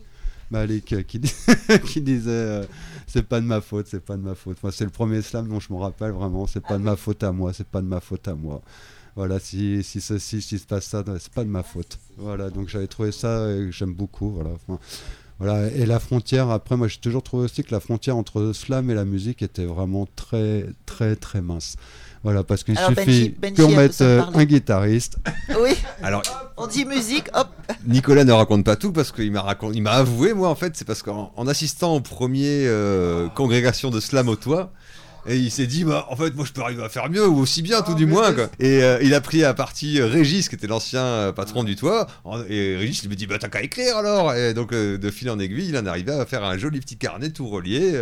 Malik 0.51 0.93
euh, 0.93 1.01
qui, 1.01 1.19
disait 2.01 2.29
euh, 2.29 2.65
c'est 3.07 3.23
pas 3.23 3.41
de 3.41 3.45
ma 3.45 3.61
faute, 3.61 3.87
c'est 3.87 4.03
pas 4.03 4.17
de 4.17 4.21
ma 4.21 4.35
faute. 4.35 4.61
Moi, 4.61 4.71
c'est 4.71 4.83
le 4.83 4.91
premier 4.91 5.21
slam 5.21 5.47
dont 5.47 5.59
je 5.59 5.73
me 5.73 5.79
rappelle 5.79 6.11
vraiment, 6.11 6.45
c'est 6.45 6.61
pas 6.61 6.77
de 6.77 6.83
ma 6.83 6.95
faute 6.95 7.23
à 7.23 7.31
moi, 7.31 7.53
c'est 7.53 7.67
pas 7.67 7.81
de 7.81 7.87
ma 7.87 7.99
faute 7.99 8.27
à 8.27 8.35
moi. 8.35 8.61
Voilà, 9.15 9.39
si, 9.39 9.83
si 9.83 9.99
ceci, 9.99 10.41
si 10.41 10.59
se 10.59 10.65
passe 10.65 10.85
ça, 10.85 11.03
c'est 11.19 11.33
pas 11.33 11.43
de 11.43 11.49
ma 11.49 11.63
faute. 11.63 11.97
Voilà, 12.17 12.49
donc 12.49 12.69
j'avais 12.69 12.87
trouvé 12.87 13.11
ça 13.11 13.49
et 13.49 13.71
j'aime 13.71 13.93
beaucoup. 13.93 14.31
Voilà, 14.31 14.51
Enfin, 14.51 14.79
voilà, 15.39 15.67
et 15.71 15.87
la 15.87 15.99
frontière, 15.99 16.51
après, 16.51 16.77
moi 16.77 16.87
j'ai 16.87 16.99
toujours 16.99 17.23
trouvé 17.23 17.45
aussi 17.45 17.63
que 17.63 17.73
la 17.73 17.79
frontière 17.79 18.15
entre 18.15 18.41
le 18.41 18.53
slam 18.53 18.91
et 18.91 18.93
la 18.93 19.05
musique 19.05 19.41
était 19.41 19.65
vraiment 19.65 20.07
très, 20.15 20.67
très, 20.85 21.15
très 21.15 21.41
mince. 21.41 21.77
Voilà, 22.23 22.43
parce 22.43 22.63
qu'il 22.63 22.77
suffit 22.77 23.33
qu'on 23.55 23.69
mette 23.69 23.99
de 23.99 24.05
euh, 24.05 24.21
un 24.33 24.45
guitariste. 24.45 25.17
Oui, 25.59 25.71
Alors, 26.03 26.21
on 26.57 26.67
dit 26.67 26.85
musique, 26.85 27.25
hop. 27.33 27.47
Nicolas 27.85 28.23
ne 28.23 28.31
raconte 28.31 28.63
pas 28.63 28.75
tout 28.75 28.91
parce 28.91 29.11
qu'il 29.11 29.31
m'a 29.31 29.57
il 29.73 29.81
m'a 29.81 29.91
avoué, 29.91 30.33
moi, 30.33 30.49
en 30.49 30.55
fait, 30.55 30.75
c'est 30.75 30.85
parce 30.85 31.01
qu'en 31.01 31.33
en 31.35 31.47
assistant 31.47 31.95
au 31.95 31.99
premier 31.99 32.67
euh, 32.67 33.27
congrégation 33.29 33.89
de 33.89 33.99
slam 33.99 34.29
au 34.29 34.35
toit, 34.35 34.71
et 35.27 35.37
il 35.37 35.51
s'est 35.51 35.67
dit, 35.67 35.83
bah, 35.83 36.07
en 36.09 36.15
fait, 36.15 36.33
moi, 36.35 36.45
je 36.45 36.51
peux 36.51 36.61
arriver 36.61 36.83
à 36.83 36.89
faire 36.89 37.09
mieux, 37.09 37.27
ou 37.27 37.39
aussi 37.39 37.61
bien, 37.61 37.81
tout 37.81 37.93
du 37.93 38.05
moins, 38.05 38.33
quoi. 38.33 38.49
Et 38.59 38.83
euh, 38.83 38.99
il 39.01 39.13
a 39.13 39.21
pris 39.21 39.43
à 39.43 39.53
partie 39.53 39.99
euh, 39.99 40.07
Régis, 40.07 40.49
qui 40.49 40.55
était 40.55 40.67
l'ancien 40.67 41.03
euh, 41.03 41.31
patron 41.31 41.63
du 41.63 41.75
toit, 41.75 42.07
et 42.49 42.75
Régis, 42.75 43.03
il 43.03 43.09
me 43.09 43.15
dit, 43.15 43.27
bah, 43.27 43.37
t'as 43.39 43.47
qu'à 43.47 43.61
écrire 43.61 43.97
alors 43.97 44.33
Et 44.33 44.53
donc, 44.53 44.73
euh, 44.73 44.97
de 44.97 45.11
fil 45.11 45.29
en 45.29 45.37
aiguille, 45.37 45.69
il 45.69 45.77
en 45.77 45.85
arrivait 45.85 46.13
à 46.13 46.25
faire 46.25 46.43
un 46.43 46.57
joli 46.57 46.79
petit 46.79 46.97
carnet 46.97 47.29
tout 47.29 47.47
relié. 47.47 47.93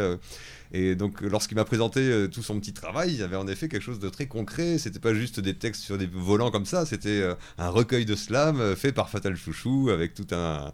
Et 0.72 0.96
donc, 0.96 1.22
lorsqu'il 1.22 1.56
m'a 1.56 1.66
présenté 1.66 2.00
euh, 2.02 2.28
tout 2.28 2.44
son 2.44 2.60
petit 2.60 2.74
travail, 2.74 3.12
il 3.12 3.20
y 3.20 3.24
avait 3.24 3.36
en 3.36 3.48
effet 3.48 3.68
quelque 3.68 3.82
chose 3.82 4.00
de 4.00 4.10
très 4.10 4.28
concret. 4.28 4.78
C'était 4.78 5.00
pas 5.00 5.16
juste 5.16 5.40
des 5.40 5.56
textes 5.56 5.82
sur 5.82 5.98
des 5.98 6.06
volants 6.06 6.52
comme 6.52 6.66
ça, 6.66 6.86
c'était 6.86 7.22
euh, 7.22 7.34
un 7.58 7.70
recueil 7.70 8.06
de 8.06 8.16
slam 8.16 8.60
euh, 8.60 8.76
fait 8.76 8.92
par 8.92 9.10
Fatal 9.10 9.36
Chouchou 9.36 9.90
avec 9.90 10.14
tout 10.14 10.28
un, 10.32 10.72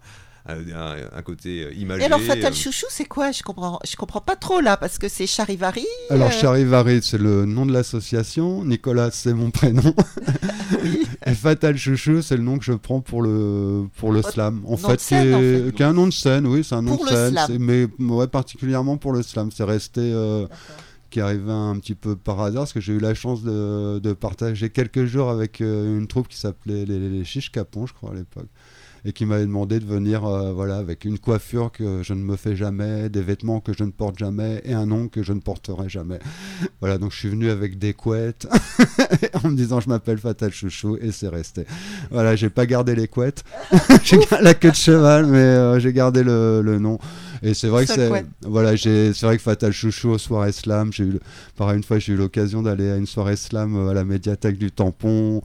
un, 0.48 0.58
un- 0.76 0.96
un 1.18 1.22
côté 1.22 1.64
euh, 1.64 1.72
imagé. 1.74 2.02
Et 2.02 2.04
alors, 2.06 2.20
Fatal 2.20 2.52
euh, 2.52 2.54
Chouchou, 2.56 2.86
c'est 2.90 3.04
quoi? 3.04 3.32
Je 3.32 3.42
comprends, 3.42 3.78
je 3.88 3.96
comprends 3.96 4.20
pas 4.20 4.36
trop 4.36 4.60
là, 4.60 4.76
parce 4.76 4.98
que 4.98 5.08
c'est 5.08 5.26
Charivari. 5.26 5.86
Alors, 6.10 6.28
euh, 6.28 6.30
Charivari, 6.30 7.00
c'est 7.02 7.18
le 7.18 7.44
nom 7.46 7.66
de 7.66 7.72
l'association. 7.72 8.64
Nicolas, 8.64 9.10
c'est 9.12 9.34
mon 9.34 9.50
prénom. 9.50 9.94
oui. 10.82 11.06
Et 11.26 11.34
Fatal 11.34 11.76
Chouchou, 11.76 12.22
c'est 12.22 12.36
le 12.36 12.42
nom 12.42 12.58
que 12.58 12.64
je 12.64 12.72
prends 12.72 13.00
pour 13.00 13.22
le, 13.22 13.86
pour 13.98 14.12
le 14.12 14.22
slam. 14.22 14.62
En 14.66 14.70
nom 14.72 14.76
fait, 14.76 14.96
qui, 14.98 15.14
en 15.14 15.40
fait. 15.40 15.72
qui 15.74 15.82
est 15.82 15.86
un 15.86 15.92
nom 15.92 16.06
de 16.06 16.12
scène, 16.12 16.46
oui, 16.46 16.62
c'est 16.64 16.74
un 16.74 16.82
nom 16.82 16.96
Pour 16.96 17.06
de 17.06 17.10
le 17.10 17.16
scène. 17.16 17.32
slam. 17.32 17.46
c'est- 17.48 17.58
Mais 17.58 17.86
ouais, 17.98 18.26
particulièrement 18.26 18.96
pour 18.96 19.12
le 19.12 19.22
slam. 19.22 19.50
C'est 19.52 19.64
resté. 19.64 20.00
euh, 20.02 20.46
qui 21.08 21.20
arrivait 21.20 21.52
un 21.52 21.78
petit 21.78 21.94
peu 21.94 22.16
par 22.16 22.40
hasard, 22.42 22.62
parce 22.62 22.72
que 22.72 22.80
j'ai 22.80 22.92
eu 22.92 22.98
la 22.98 23.14
chance 23.14 23.42
de, 23.42 24.00
de 24.00 24.12
partager 24.12 24.70
quelques 24.70 25.04
jours 25.06 25.30
avec 25.30 25.60
euh, 25.60 25.96
une 25.98 26.08
troupe 26.08 26.26
qui 26.28 26.36
s'appelait 26.36 26.84
les, 26.84 26.98
les, 26.98 27.08
les 27.08 27.24
Chiches 27.24 27.52
Capons, 27.52 27.86
je 27.86 27.94
crois, 27.94 28.10
à 28.10 28.14
l'époque, 28.14 28.48
et 29.06 29.12
qui 29.12 29.24
m'avait 29.24 29.46
demandé 29.46 29.78
de 29.78 29.86
venir 29.86 30.24
euh, 30.24 30.52
voilà, 30.52 30.78
avec 30.78 31.04
une 31.04 31.20
coiffure 31.20 31.70
que 31.70 32.02
je 32.02 32.12
ne 32.12 32.22
me 32.22 32.34
fais 32.34 32.56
jamais, 32.56 33.08
des 33.08 33.22
vêtements 33.22 33.60
que 33.60 33.72
je 33.72 33.84
ne 33.84 33.92
porte 33.92 34.18
jamais, 34.18 34.60
et 34.64 34.74
un 34.74 34.84
nom 34.84 35.06
que 35.06 35.22
je 35.22 35.32
ne 35.32 35.40
porterai 35.40 35.88
jamais. 35.88 36.18
Voilà, 36.80 36.98
donc 36.98 37.12
je 37.12 37.16
suis 37.16 37.28
venu 37.28 37.48
avec 37.48 37.78
des 37.78 37.94
couettes, 37.94 38.48
en 39.44 39.48
me 39.48 39.56
disant 39.56 39.80
je 39.80 39.88
m'appelle 39.88 40.18
Fatal 40.18 40.52
Chouchou, 40.52 40.98
et 41.00 41.12
c'est 41.12 41.28
resté. 41.28 41.64
Voilà, 42.10 42.34
j'ai 42.34 42.50
pas 42.50 42.66
gardé 42.66 42.96
les 42.96 43.06
couettes, 43.06 43.44
j'ai 44.02 44.18
gardé 44.18 44.42
la 44.44 44.54
queue 44.54 44.70
de 44.70 44.74
cheval, 44.76 45.26
mais 45.26 45.38
euh, 45.38 45.78
j'ai 45.78 45.92
gardé 45.92 46.24
le, 46.24 46.60
le 46.62 46.78
nom. 46.80 46.98
Et 47.42 47.54
c'est 47.54 47.68
vrai 47.68 47.86
que 47.86 47.92
c'est 47.92 48.10
voilà, 48.42 48.74
j'ai 48.74 49.12
c'est 49.14 49.26
vrai 49.26 49.36
que 49.36 49.42
Fatal 49.42 49.72
Chouchou 49.72 50.10
aux 50.10 50.18
soirées 50.18 50.52
slam, 50.52 50.92
j'ai 50.92 51.04
eu 51.04 51.20
pareil 51.56 51.76
une 51.76 51.84
fois 51.84 51.98
j'ai 51.98 52.14
eu 52.14 52.16
l'occasion 52.16 52.62
d'aller 52.62 52.90
à 52.90 52.96
une 52.96 53.06
soirée 53.06 53.36
slam 53.36 53.76
euh, 53.76 53.90
à 53.90 53.94
la 53.94 54.04
médiathèque 54.04 54.58
du 54.58 54.72
Tampon. 54.72 55.42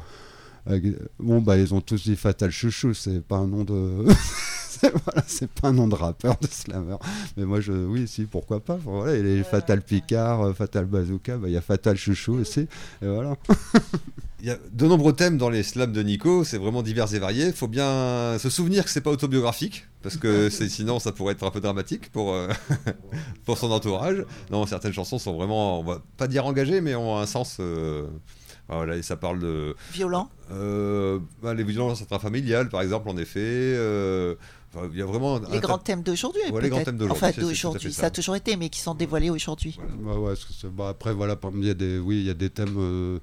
Avec- 0.65 0.95
bon 1.19 1.41
bah 1.41 1.57
ils 1.57 1.73
ont 1.73 1.81
tous 1.81 2.03
dit 2.03 2.15
Fatal 2.15 2.51
Chouchou, 2.51 2.93
c'est 2.93 3.21
pas 3.25 3.37
un 3.37 3.47
nom 3.47 3.63
de 3.63 4.05
c'est 4.69 4.91
voilà, 5.05 5.23
c'est 5.27 5.49
pas 5.49 5.69
un 5.69 5.73
nom 5.73 5.87
de 5.87 5.95
rappeur 5.95 6.37
de 6.41 6.47
slammer. 6.47 6.97
Mais 7.37 7.45
moi 7.45 7.59
je 7.61 7.71
oui 7.73 8.07
si 8.07 8.23
pourquoi 8.25 8.59
pas. 8.59 8.77
Voilà, 8.83 9.15
il 9.15 9.17
y 9.17 9.31
a 9.31 9.35
les 9.37 9.43
Fatal 9.43 9.81
Picard, 9.81 10.41
euh, 10.41 10.53
Fatal 10.53 10.85
Bazooka, 10.85 11.37
bah, 11.37 11.47
il 11.47 11.53
y 11.53 11.57
a 11.57 11.61
Fatal 11.61 11.97
Chouchou 11.97 12.33
aussi. 12.35 12.61
Et 13.01 13.07
voilà. 13.07 13.35
Il 14.43 14.47
y 14.47 14.51
a 14.51 14.57
de 14.71 14.87
nombreux 14.87 15.13
thèmes 15.13 15.37
dans 15.37 15.49
les 15.51 15.61
slams 15.61 15.91
de 15.93 16.01
Nico, 16.01 16.43
c'est 16.43 16.57
vraiment 16.57 16.81
divers 16.81 17.13
et 17.13 17.19
varié. 17.19 17.45
Il 17.47 17.53
faut 17.53 17.67
bien 17.67 18.37
se 18.39 18.49
souvenir 18.49 18.83
que 18.83 18.89
c'est 18.89 19.01
pas 19.01 19.11
autobiographique, 19.11 19.85
parce 20.01 20.17
que 20.17 20.49
c'est- 20.51 20.67
sinon 20.69 20.97
ça 20.99 21.11
pourrait 21.11 21.33
être 21.33 21.43
un 21.43 21.51
peu 21.51 21.59
dramatique 21.61 22.11
pour, 22.11 22.33
euh, 22.33 22.47
pour 23.45 23.57
son 23.59 23.69
entourage. 23.71 24.25
Non, 24.49 24.65
certaines 24.65 24.93
chansons 24.93 25.19
sont 25.19 25.33
vraiment, 25.35 25.79
on 25.79 25.83
va 25.83 26.01
pas 26.17 26.27
dire 26.27 26.45
engagées, 26.47 26.81
mais 26.81 26.95
ont 26.95 27.17
un 27.17 27.25
sens. 27.27 27.57
euh, 27.59 28.07
voilà, 28.77 28.95
et 28.97 29.01
ça 29.01 29.17
parle 29.17 29.39
de 29.39 29.75
Violent. 29.91 30.29
euh, 30.51 31.19
bah, 31.41 31.53
les 31.53 31.63
violences 31.63 32.01
intrafamiliales, 32.01 32.69
par 32.69 32.81
exemple, 32.81 33.09
en 33.09 33.17
effet. 33.17 33.39
euh, 33.41 34.35
il 34.93 34.97
y 34.97 35.01
a 35.01 35.05
vraiment 35.05 35.39
Les 35.51 35.59
grands 35.59 35.77
thèmes 35.77 36.01
d'aujourd'hui, 36.01 36.41
Ouais, 36.51 36.61
les 36.61 36.69
grands 36.69 36.83
thèmes 36.83 36.95
d'aujourd'hui, 36.97 37.25
Enfin, 37.27 37.41
d'aujourd'hui. 37.41 37.91
Ça. 37.91 38.01
ça. 38.01 38.07
a 38.07 38.09
toujours 38.09 38.35
été, 38.37 38.55
mais 38.55 38.69
qui 38.69 38.79
sont 38.79 38.95
dévoilés 38.95 39.29
aujourd'hui. 39.29 39.77
Bah 39.99 40.15
ouais, 40.17 40.33
que 40.33 40.67
bah 40.67 40.89
après 40.89 41.13
voilà, 41.13 41.35
il 41.55 41.65
y 41.65 41.69
a 41.69 41.73
des 41.73 41.99
oui, 41.99 42.19
il 42.21 42.25
y 42.25 42.29
a 42.29 42.33
des 42.33 42.49
thèmes 42.49 42.75
euh, 42.77 43.19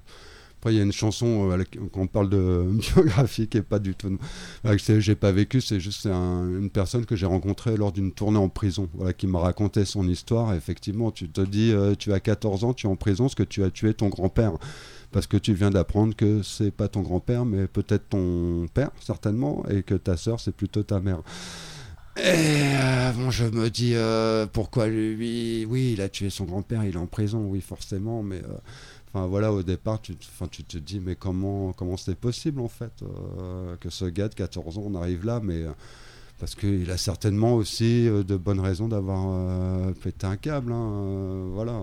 après 0.58 0.74
il 0.74 0.76
y 0.76 0.80
a 0.80 0.82
une 0.82 0.92
chanson 0.92 1.48
euh, 1.48 1.54
à 1.54 1.56
laquelle- 1.56 1.80
quand 1.90 2.00
on 2.02 2.06
parle 2.06 2.28
de 2.28 2.66
biographie 2.94 3.48
qui 3.48 3.56
est 3.56 3.62
pas 3.62 3.78
du 3.78 3.94
tout 3.94 4.18
voilà, 4.62 4.76
que 4.76 4.82
c'est- 4.82 5.00
j'ai 5.00 5.14
pas 5.14 5.32
vécu, 5.32 5.62
c'est 5.62 5.80
juste 5.80 6.04
un- 6.04 6.46
une 6.48 6.68
personne 6.68 7.06
que 7.06 7.16
j'ai 7.16 7.24
rencontrée 7.26 7.78
lors 7.78 7.92
d'une 7.92 8.12
tournée 8.12 8.36
en 8.38 8.50
prison, 8.50 8.90
voilà 8.92 9.14
qui 9.14 9.26
m'a 9.26 9.38
raconté 9.38 9.86
son 9.86 10.06
histoire. 10.06 10.52
Et 10.52 10.56
effectivement, 10.58 11.10
tu 11.12 11.30
te 11.30 11.40
dis 11.40 11.72
euh, 11.72 11.94
tu 11.98 12.12
as 12.12 12.20
14 12.20 12.64
ans, 12.64 12.74
tu 12.74 12.86
es 12.86 12.90
en 12.90 12.96
prison 12.96 13.24
parce 13.24 13.34
que 13.36 13.42
tu 13.42 13.64
as 13.64 13.70
tué 13.70 13.94
ton 13.94 14.08
grand-père. 14.10 14.52
Parce 15.10 15.26
que 15.26 15.36
tu 15.36 15.54
viens 15.54 15.70
d'apprendre 15.70 16.14
que 16.14 16.42
c'est 16.42 16.70
pas 16.70 16.88
ton 16.88 17.00
grand-père, 17.00 17.44
mais 17.44 17.66
peut-être 17.66 18.10
ton 18.10 18.66
père, 18.72 18.90
certainement, 19.00 19.64
et 19.70 19.82
que 19.82 19.94
ta 19.94 20.16
sœur, 20.16 20.40
c'est 20.40 20.54
plutôt 20.54 20.82
ta 20.82 21.00
mère. 21.00 21.22
Et 22.18 22.74
euh, 22.74 23.12
bon, 23.12 23.30
je 23.30 23.44
me 23.44 23.70
dis 23.70 23.92
euh, 23.94 24.46
pourquoi 24.46 24.88
lui, 24.88 25.64
oui, 25.66 25.92
il 25.92 26.00
a 26.00 26.08
tué 26.08 26.30
son 26.30 26.44
grand-père, 26.44 26.82
il 26.84 26.94
est 26.94 26.98
en 26.98 27.06
prison, 27.06 27.46
oui, 27.48 27.60
forcément, 27.60 28.24
mais 28.24 28.38
euh, 28.38 28.58
enfin 29.06 29.26
voilà, 29.26 29.52
au 29.52 29.62
départ, 29.62 30.00
tu, 30.02 30.16
tu 30.16 30.64
te 30.64 30.78
dis, 30.78 30.98
mais 30.98 31.14
comment 31.14 31.72
comment 31.72 31.96
c'est 31.96 32.16
possible 32.16 32.60
en 32.60 32.68
fait 32.68 33.04
que 33.78 33.88
ce 33.88 34.06
gars 34.06 34.28
de 34.28 34.34
14 34.34 34.78
ans 34.78 34.84
on 34.86 34.94
arrive 34.96 35.24
là, 35.24 35.40
mais 35.40 35.64
parce 36.38 36.54
qu'il 36.54 36.90
a 36.90 36.96
certainement 36.96 37.54
aussi 37.54 38.06
euh, 38.08 38.22
de 38.22 38.36
bonnes 38.36 38.60
raisons 38.60 38.88
d'avoir 38.88 39.24
euh, 39.28 39.92
pété 39.92 40.26
un 40.26 40.36
câble, 40.36 40.72
hein, 40.72 40.90
euh, 40.92 41.50
voilà. 41.52 41.80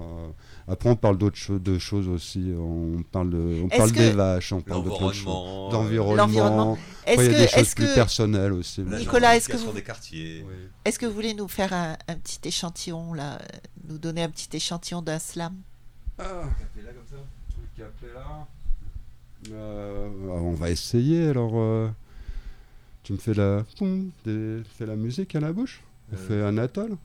Après, 0.68 0.90
on 0.90 0.96
parle 0.96 1.18
d'autres 1.18 1.38
choses, 1.38 1.62
de 1.62 1.78
choses 1.78 2.08
aussi, 2.08 2.54
on 2.58 3.04
parle 3.04 3.30
de, 3.32 3.62
on 3.64 3.68
parle 3.70 3.92
des 3.92 4.12
vaches, 4.12 4.52
on 4.54 4.62
parle 4.62 4.84
de 4.86 4.90
plein 4.90 5.08
de 5.10 5.14
choses. 5.14 5.26
l'environnement, 5.26 6.16
d'environnement. 6.26 6.78
Il 7.08 7.12
y 7.12 7.14
a 7.14 7.28
que, 7.28 7.32
des 7.34 7.48
choses 7.48 7.76
plus 7.76 7.86
que, 7.86 7.96
personnelles 7.96 8.54
aussi. 8.54 8.84
la 8.84 8.98
Nicolas, 9.00 9.36
est-ce 9.36 9.50
que 9.50 9.58
vous- 9.58 9.72
des 9.74 9.84
quartiers. 9.84 10.44
Oui. 10.48 10.56
est-ce 10.86 10.98
que 10.98 11.06
vous 11.06 11.14
voulez 11.14 11.34
nous 11.34 11.48
faire 11.48 11.72
un, 11.74 11.98
un 12.08 12.16
petit 12.16 12.40
échantillon 12.46 13.14
là, 13.14 13.40
nous 13.88 13.98
donner 13.98 14.24
un 14.24 14.30
petit 14.30 14.50
échantillon 14.56 15.02
d'un 15.02 15.20
slam? 15.20 15.54
Ah, 16.18 16.44
Euh, 19.52 20.08
on 20.28 20.54
va 20.54 20.72
essayer 20.72 21.28
alors. 21.28 21.54
Tu 23.06 23.14
me 23.14 23.18
fais 23.20 23.34
la, 23.36 23.64
des- 24.26 24.62
fais 24.78 24.86
la 24.86 24.96
musique 24.96 25.36
à 25.36 25.40
la 25.40 25.54
bouche? 25.54 25.82
On 26.12 26.16
Euh. 26.16 26.18
fait 26.18 26.42
un 26.44 26.58
atoll? 26.58 26.98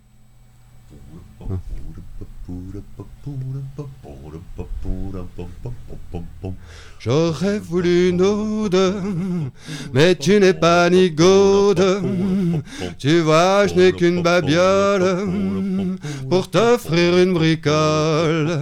J'aurais 6.98 7.58
voulu 7.58 8.10
une 8.10 8.20
ode, 8.20 8.94
mais 9.94 10.14
tu 10.14 10.38
n'es 10.38 10.52
pas 10.52 10.90
ni 10.90 11.10
gaude. 11.10 12.02
Tu 12.98 13.20
vois, 13.20 13.66
je 13.66 13.74
n'ai 13.74 13.92
qu'une 13.92 14.22
babiole 14.22 15.26
pour 16.28 16.50
t'offrir 16.50 17.16
une 17.16 17.32
bricole. 17.32 18.58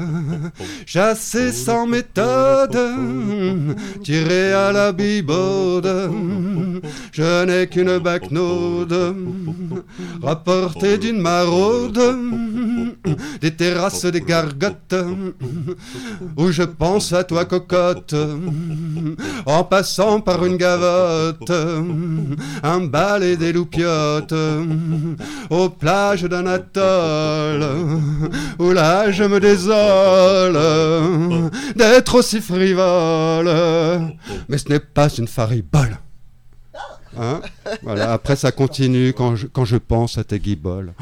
Chassé 0.86 1.50
sans 1.50 1.86
méthode, 1.86 2.78
tiré 4.04 4.52
à 4.52 4.70
la 4.70 4.92
bibaude. 4.92 6.12
Je 7.11 7.44
n'ai 7.44 7.66
qu'une 7.66 7.98
backnode, 7.98 9.16
rapportée 10.22 10.96
d'une 10.98 11.20
maraude, 11.20 12.00
des 13.40 13.50
terrasses 13.50 14.04
des 14.04 14.20
gargotes, 14.20 14.57
où 16.36 16.50
je 16.50 16.62
pense 16.62 17.12
à 17.12 17.24
toi 17.24 17.44
cocotte, 17.44 18.14
en 19.46 19.64
passant 19.64 20.20
par 20.20 20.44
une 20.44 20.56
gavotte, 20.56 21.52
un 22.62 22.80
bal 22.80 23.22
et 23.22 23.36
des 23.36 23.52
loupiottes, 23.52 24.34
aux 25.50 25.68
plages 25.68 26.24
d'un 26.24 26.46
atoll, 26.46 27.66
où 28.59 28.72
là 28.72 29.11
je 29.11 29.24
me 29.24 29.40
désole 29.40 30.59
d'être 31.76 32.16
aussi 32.16 32.40
frivole, 32.40 33.50
mais 34.48 34.59
ce 34.59 34.68
n'est 34.68 34.80
pas 34.80 35.09
une 35.09 35.28
faribole. 35.28 35.98
Hein? 37.20 37.40
Voilà, 37.82 38.12
après 38.12 38.36
ça 38.36 38.52
continue 38.52 39.12
quand 39.12 39.34
je, 39.36 39.46
quand 39.46 39.64
je 39.64 39.76
pense 39.76 40.18
à 40.18 40.24
tes 40.24 40.38
guiboles. 40.38 40.92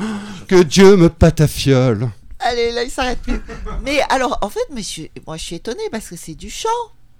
Que 0.47 0.63
Dieu 0.63 0.97
me 0.97 1.09
patafiole. 1.09 2.09
Allez, 2.49 2.73
là, 2.73 2.83
il 2.85 2.91
s'arrête 2.91 3.21
plus. 3.21 3.41
Mais 3.85 4.01
alors, 4.09 4.39
en 4.43 4.49
fait, 4.49 4.69
monsieur, 4.75 5.09
moi, 5.27 5.37
je 5.37 5.45
suis 5.45 5.57
étonné 5.57 5.83
parce 5.91 6.09
que 6.09 6.17
c'est 6.17 6.35
du 6.35 6.51
chant. 6.51 6.69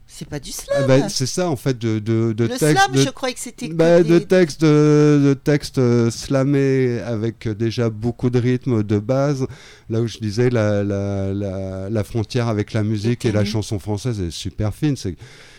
C'est 0.09 0.29
pas 0.29 0.39
du 0.39 0.53
slam. 0.53 0.77
Ah 0.85 0.87
bah, 0.87 1.09
c'est 1.09 1.27
ça 1.27 1.49
en 1.49 1.57
fait 1.57 1.77
de, 1.77 1.99
de, 1.99 2.33
de 2.33 2.45
le 2.45 2.51
texte 2.57 2.79
slam, 2.79 2.93
de, 2.93 3.01
je 3.03 3.11
croyais 3.11 3.35
que 3.35 3.41
c'était. 3.41 3.67
bah, 3.67 4.05
de 4.05 4.21
texte 4.21 4.61
de, 4.61 5.21
de 5.23 5.35
texte 5.35 5.79
euh, 5.79 6.13
slamé 6.13 7.01
avec 7.01 7.49
euh, 7.49 7.55
déjà 7.55 7.91
beaucoup 7.91 8.31
de 8.31 8.39
rythme 8.39 8.85
de 8.85 8.99
base. 9.01 9.49
Là 9.91 10.01
où 10.01 10.07
je 10.07 10.19
disais 10.19 10.49
la, 10.49 10.85
la, 10.85 11.35
la, 11.35 11.91
la 11.91 12.05
frontière 12.05 12.47
avec 12.47 12.73
la 12.73 12.85
musique 12.85 13.25
et 13.25 13.33
la 13.33 13.45
chanson 13.45 13.81
française 13.81 14.21
est 14.21 14.31
super 14.31 14.73
fine. 14.73 14.97
C'est 14.97 15.17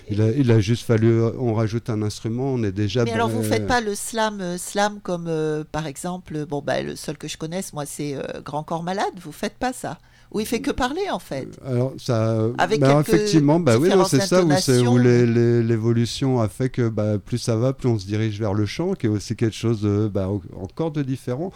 il 0.10 0.22
a, 0.22 0.30
il 0.32 0.51
a 0.51 0.60
juste 0.60 0.86
fallu 0.86 1.08
euh, 1.10 1.32
on 1.38 1.53
rajoute 1.53 1.89
un 1.89 2.01
instrument, 2.01 2.53
on 2.53 2.64
est 2.64 2.72
déjà. 2.72 3.03
Mais 3.03 3.12
alors, 3.12 3.30
vous 3.30 3.39
euh, 3.39 3.43
faites 3.43 3.68
pas 3.68 3.82
le 3.82 3.95
slam, 3.95 4.39
euh, 4.41 4.58
slam 4.58 4.99
comme 5.01 5.26
euh, 5.28 5.64
par 5.72 5.88
exemple, 5.88 6.45
bon, 6.45 6.62
bah, 6.62 6.82
le 6.82 6.95
seul 6.95 7.18
que 7.18 7.28
je 7.28 7.38
connaisse, 7.38 7.74
moi, 7.74 7.86
c'est 7.86 8.16
euh, 8.16 8.41
Grand 8.43 8.64
Corps 8.64 8.84
Malade. 8.84 9.14
Vous 9.22 9.32
faites 9.32 9.58
pas 9.58 9.74
ça. 9.74 9.97
Où 10.32 10.41
il 10.41 10.45
fait 10.45 10.60
que 10.60 10.72
parler, 10.72 11.10
en 11.10 11.20
fait. 11.20 11.47
Alors 11.66 11.93
ça, 11.97 12.38
Avec 12.58 12.82
bah, 12.82 12.99
effectivement, 12.99 13.62
bah 13.62 13.78
oui, 13.78 13.89
c'est 14.10 14.20
ça 14.20 14.43
où, 14.43 14.49
où 14.49 14.97
l'évolution 14.97 16.41
a 16.41 16.49
fait 16.49 16.70
que 16.70 16.89
bah, 16.89 17.18
plus 17.18 17.38
ça 17.38 17.55
va, 17.55 17.72
plus 17.72 17.88
on 17.88 17.97
se 17.97 18.05
dirige 18.05 18.38
vers 18.38 18.53
le 18.53 18.66
chant, 18.66 18.93
qui 18.93 19.05
est 19.05 19.10
aussi 19.10 19.38
quelque 19.38 19.55
chose 19.55 19.82
de, 19.82 20.10
bah, 20.14 20.30
encore 20.60 20.91
de 20.91 21.01
différent. 21.01 21.53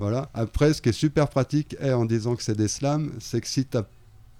Voilà. 0.00 0.28
Après, 0.34 0.72
ce 0.72 0.82
qui 0.82 0.88
est 0.88 0.92
super 0.92 1.28
pratique, 1.28 1.76
et 1.80 1.92
en 1.92 2.04
disant 2.04 2.34
que 2.34 2.42
c'est 2.42 2.56
des 2.56 2.66
slams, 2.66 3.12
c'est 3.20 3.40
que 3.40 3.46
si 3.46 3.64
tu 3.64 3.78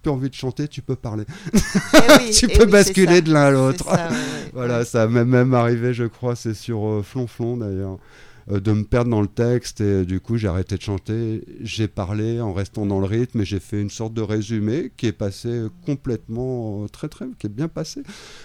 plus 0.02 0.10
envie 0.10 0.30
de 0.30 0.34
chanter, 0.34 0.68
tu 0.68 0.82
peux 0.82 0.96
parler. 0.96 1.24
Eh 1.54 1.98
oui, 2.18 2.30
tu 2.34 2.46
eh 2.50 2.58
peux 2.58 2.64
oui, 2.64 2.70
basculer 2.70 3.22
de 3.22 3.32
l'un 3.32 3.46
à 3.46 3.50
l'autre. 3.50 3.84
ça, 3.84 3.94
ouais, 3.94 4.10
ouais. 4.10 4.50
Voilà, 4.52 4.84
ça 4.84 5.06
m'est 5.06 5.24
même 5.24 5.54
arrivé, 5.54 5.94
je 5.94 6.04
crois, 6.04 6.36
c'est 6.36 6.54
sur 6.54 6.86
euh, 6.86 7.02
Flonflon 7.02 7.56
d'ailleurs, 7.56 7.98
de 8.58 8.72
me 8.72 8.84
perdre 8.84 9.10
dans 9.10 9.20
le 9.20 9.28
texte 9.28 9.80
et 9.80 9.84
euh, 9.84 10.04
du 10.04 10.18
coup 10.18 10.36
j'ai 10.36 10.48
arrêté 10.48 10.76
de 10.76 10.82
chanter. 10.82 11.44
J'ai 11.60 11.86
parlé 11.86 12.40
en 12.40 12.52
restant 12.52 12.86
dans 12.86 12.98
le 12.98 13.06
rythme 13.06 13.42
et 13.42 13.44
j'ai 13.44 13.60
fait 13.60 13.80
une 13.80 13.90
sorte 13.90 14.12
de 14.14 14.22
résumé 14.22 14.90
qui 14.96 15.06
est 15.06 15.12
passé 15.12 15.48
euh, 15.48 15.68
complètement 15.86 16.82
euh, 16.82 16.88
très 16.88 17.08
très, 17.08 17.26
qui 17.38 17.46
est 17.46 17.50
bien 17.50 17.68
passé. 17.68 18.02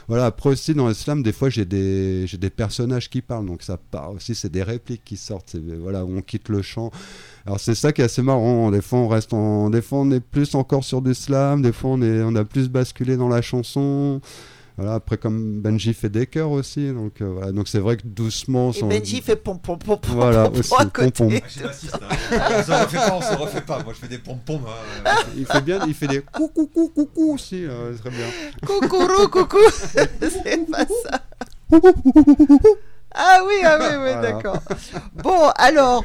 Voilà, 0.08 0.28
après 0.28 0.50
aussi 0.50 0.76
dans 0.76 0.88
l'islam, 0.88 1.24
des 1.24 1.32
fois 1.32 1.50
j'ai 1.50 1.66
des, 1.66 2.28
j'ai 2.28 2.38
des 2.38 2.52
personnages 2.52 3.10
qui 3.10 3.22
parlent, 3.22 3.48
donc 3.48 3.64
ça 3.64 3.78
part 3.78 4.12
aussi, 4.12 4.36
c'est 4.36 4.52
des 4.52 4.64
répliques 4.64 5.04
qui 5.04 5.18
sortent, 5.18 5.56
voilà, 5.56 6.06
on 6.06 6.22
quitte 6.22 6.50
le 6.50 6.62
chant. 6.62 6.92
Alors 7.46 7.60
c'est 7.60 7.76
ça 7.76 7.92
qui 7.92 8.02
est 8.02 8.06
assez 8.06 8.22
marrant. 8.22 8.72
Des 8.72 8.82
fois 8.82 9.00
on 9.00 9.08
reste 9.08 9.34
en, 9.34 9.70
des 9.70 9.82
fois 9.82 10.00
on 10.00 10.12
est 10.12 10.20
plus 10.20 10.54
encore 10.56 10.84
sur 10.84 11.02
du 11.02 11.14
slam, 11.14 11.62
des 11.62 11.72
fois 11.72 11.92
on 11.92 12.02
est, 12.02 12.22
on 12.22 12.36
a 12.36 12.44
plus 12.44 12.70
basculé 12.70 13.18
dans 13.18 13.30
la 13.30 13.42
chanson. 13.42 14.22
Voilà, 14.78 14.96
après 14.96 15.18
comme 15.18 15.62
Benji 15.62 15.94
fait 15.94 16.10
des 16.10 16.28
chœurs 16.28 16.52
aussi, 16.52 16.92
donc 16.92 17.22
euh, 17.22 17.26
voilà, 17.30 17.52
donc 17.54 17.70
c'est 17.70 17.80
vrai 17.80 17.96
que 17.96 18.02
doucement. 18.06 18.74
Et 18.74 18.82
Benji 18.84 19.22
fait 19.22 19.38
pom 19.38 19.58
pom 19.58 19.80
pom 19.80 19.98
pom 19.98 20.16
Voilà, 20.16 20.50
pom 20.50 20.60
aussi, 20.60 20.70
pom, 20.70 21.12
pom. 21.12 21.30
Ah, 21.34 21.48
j'ai 21.48 21.64
l'assiste, 21.64 21.96
hein. 21.96 22.08
on 22.52 22.62
se 22.64 22.72
refait 22.74 22.98
pas, 22.98 23.14
on 23.16 23.22
se 23.22 23.36
refait 23.36 23.62
pas. 23.62 23.84
Moi, 23.84 23.94
je 23.94 24.00
fais 24.00 24.08
des 24.10 24.18
pom-pom. 24.18 24.62
hein. 25.06 25.12
il 25.38 25.46
fait 25.46 25.62
bien, 25.62 25.80
il 25.88 25.94
fait 25.94 26.08
des 26.08 26.22
coucou 26.22 26.68
coucou 26.68 26.90
coucou 26.94 27.34
aussi, 27.36 27.64
euh, 27.66 27.94
très 27.98 28.10
bien. 28.10 28.26
Coucourou, 28.66 29.30
coucou. 29.30 29.58
c'est 29.94 30.70
pas 30.70 30.86
ça. 30.86 31.22
Ah 33.14 33.40
oui, 33.48 33.54
ah 33.64 33.78
oui, 33.80 33.86
oui, 33.92 33.98
Voilà. 33.98 34.22
d'accord. 34.22 34.58
Bon, 35.24 35.50
alors, 35.56 36.04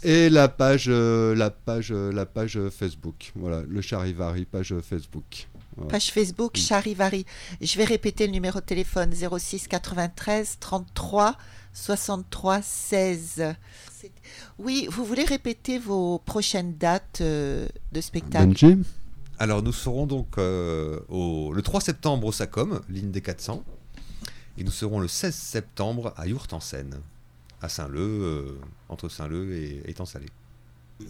et 0.03 0.31
la 0.31 0.49
page, 0.49 0.87
euh, 0.89 1.20
la 1.37 1.51
page, 1.51 1.93
euh, 1.93 2.11
la 2.13 2.27
page 2.27 2.57
euh, 2.57 2.71
Facebook. 2.71 3.33
Voilà, 3.37 3.63
le 3.69 3.81
Charivari, 3.81 4.45
page 4.45 4.73
euh, 4.73 4.81
Facebook. 4.83 5.49
Voilà. 5.77 5.91
Page 5.93 6.11
Facebook 6.13 6.53
Oui. 6.57 6.61
Charivari. 6.61 7.27
Je 7.61 7.77
vais 7.79 7.85
répéter 7.85 8.27
le 8.27 8.33
numéro 8.33 8.61
de 8.61 8.65
téléphone 8.65 9.13
06 9.15 9.69
93 9.69 10.57
33 10.61 11.37
63 11.73 12.63
16. 12.63 13.55
C'est- 13.93 14.11
Oui, 14.59 14.89
vous 14.91 15.05
voulez 15.05 15.25
répéter 15.25 15.79
vos 15.79 16.19
prochaines 16.19 16.77
dates 16.77 17.21
euh, 17.21 17.67
de 17.93 18.01
spectacle 18.01 18.47
Benji 18.49 18.79
Alors, 19.39 19.63
nous 19.63 19.73
serons 19.73 20.07
donc 20.07 20.39
euh, 20.39 20.99
au, 21.09 21.53
le 21.53 21.63
3 21.63 21.81
septembre 21.81 22.27
au 22.27 22.33
SACOM, 22.33 22.81
ligne 22.89 23.11
des 23.11 23.21
400. 23.21 23.63
Et 24.59 24.65
nous 24.65 24.71
serons 24.73 24.99
le 25.01 25.09
16 25.09 25.35
septembre 25.35 26.13
à 26.17 26.27
Yourtes-en-Seine, 26.27 26.99
à 27.63 27.69
Saint-Leu, 27.69 28.01
euh, 28.01 28.59
entre 28.89 29.09
Saint-Leu 29.09 29.55
et 29.55 29.83
Étang-Salé. 29.89 30.27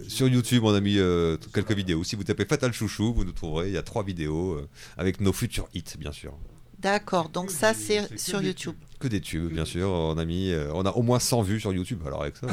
Sur 0.08 0.28
YouTube, 0.28 0.64
on 0.64 0.74
a 0.74 0.80
mis 0.80 0.98
euh, 0.98 1.36
quelques 1.54 1.72
vidéos. 1.72 2.04
Si 2.04 2.16
vous 2.16 2.24
tapez 2.24 2.44
Fatal 2.44 2.72
Chouchou, 2.72 3.12
vous 3.14 3.24
nous 3.24 3.32
trouverez. 3.32 3.68
Il 3.68 3.74
y 3.74 3.78
a 3.78 3.82
trois 3.82 4.02
vidéos 4.02 4.52
euh, 4.54 4.68
avec 4.96 5.20
nos 5.20 5.32
futurs 5.32 5.68
hits, 5.74 5.84
bien 5.98 6.12
sûr. 6.12 6.32
D'accord, 6.78 7.28
donc 7.28 7.50
ça 7.50 7.74
c'est 7.74 8.18
sur 8.18 8.40
YouTube. 8.42 8.74
Que 8.98 9.08
des 9.08 9.20
tubes, 9.20 9.52
bien 9.52 9.64
sûr. 9.64 9.88
On 9.90 10.16
a 10.18 10.24
mis, 10.24 10.50
euh, 10.50 10.70
on 10.74 10.84
a 10.86 10.90
au 10.90 11.02
moins 11.02 11.18
100 11.18 11.42
vues 11.42 11.60
sur 11.60 11.72
YouTube. 11.72 12.00
Alors 12.06 12.22
avec 12.22 12.36
ça, 12.36 12.46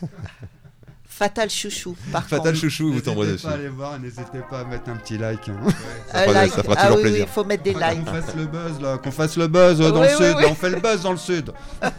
Fatal 1.04 1.50
Chouchou, 1.50 1.96
par 2.12 2.22
Fatal 2.28 2.52
contre. 2.52 2.60
Chouchou, 2.60 2.92
vous 2.92 3.00
tomberez 3.00 3.32
dessus. 3.32 3.46
N'hésitez 3.46 3.48
pas 3.48 3.54
à 3.54 3.58
aller 3.58 3.68
voir 3.68 3.96
et 3.96 3.98
n'hésitez 3.98 4.38
pas 4.48 4.60
à 4.60 4.64
mettre 4.64 4.88
un 4.88 4.96
petit 4.96 5.18
like. 5.18 5.48
hein. 5.48 5.58
Ça 6.12 6.18
Un 6.20 6.22
fera- 6.24 6.32
like. 6.32 6.52
ça 6.52 6.62
fera 6.62 6.74
ah 6.78 6.82
toujours 6.82 6.96
oui, 6.98 7.02
oui, 7.02 7.08
plaisir. 7.10 7.26
il 7.28 7.32
faut 7.32 7.44
mettre 7.44 7.62
des 7.64 7.74
likes. 7.74 8.04
Qu'on 8.04 8.12
fasse 8.12 8.34
le 8.36 8.46
buzz 8.46 8.80
là, 8.80 8.98
qu'on 8.98 9.10
fasse 9.10 9.36
le 9.36 9.48
buzz 9.48 9.80
euh, 9.80 9.90
dans 9.90 10.00
Oui, 10.00 10.06
le 10.06 10.16
oui, 10.18 10.24
sud. 10.28 10.34
oui. 10.38 10.44
on 10.48 10.54
fait 10.54 10.70
le 10.70 10.80
buzz 10.80 11.02
dans 11.02 11.12
le 11.12 11.18
sud. 11.18 11.52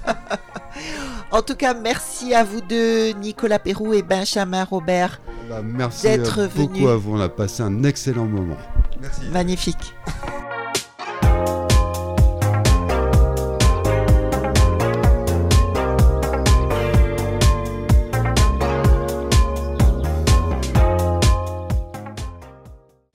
En 1.32 1.44
tout 1.44 1.56
cas, 1.56 1.76
merci 1.76 2.34
à 2.34 2.44
vous 2.44 2.62
deux, 2.62 3.12
Nicolas 3.12 3.60
Pérou 3.60 3.94
et 3.94 4.02
Benjamin 4.02 4.64
Robert. 4.64 5.22
Bah, 5.48 5.62
merci 5.64 6.04
D'être 6.04 6.48
beaucoup 6.56 6.88
à 6.88 6.96
vous. 6.96 7.18
On 7.18 7.20
a 7.20 7.30
passé 7.30 7.62
un 7.62 7.84
excellent 7.84 8.26
moment. 8.26 8.58
Merci. 9.00 9.22
Magnifique. 9.32 9.94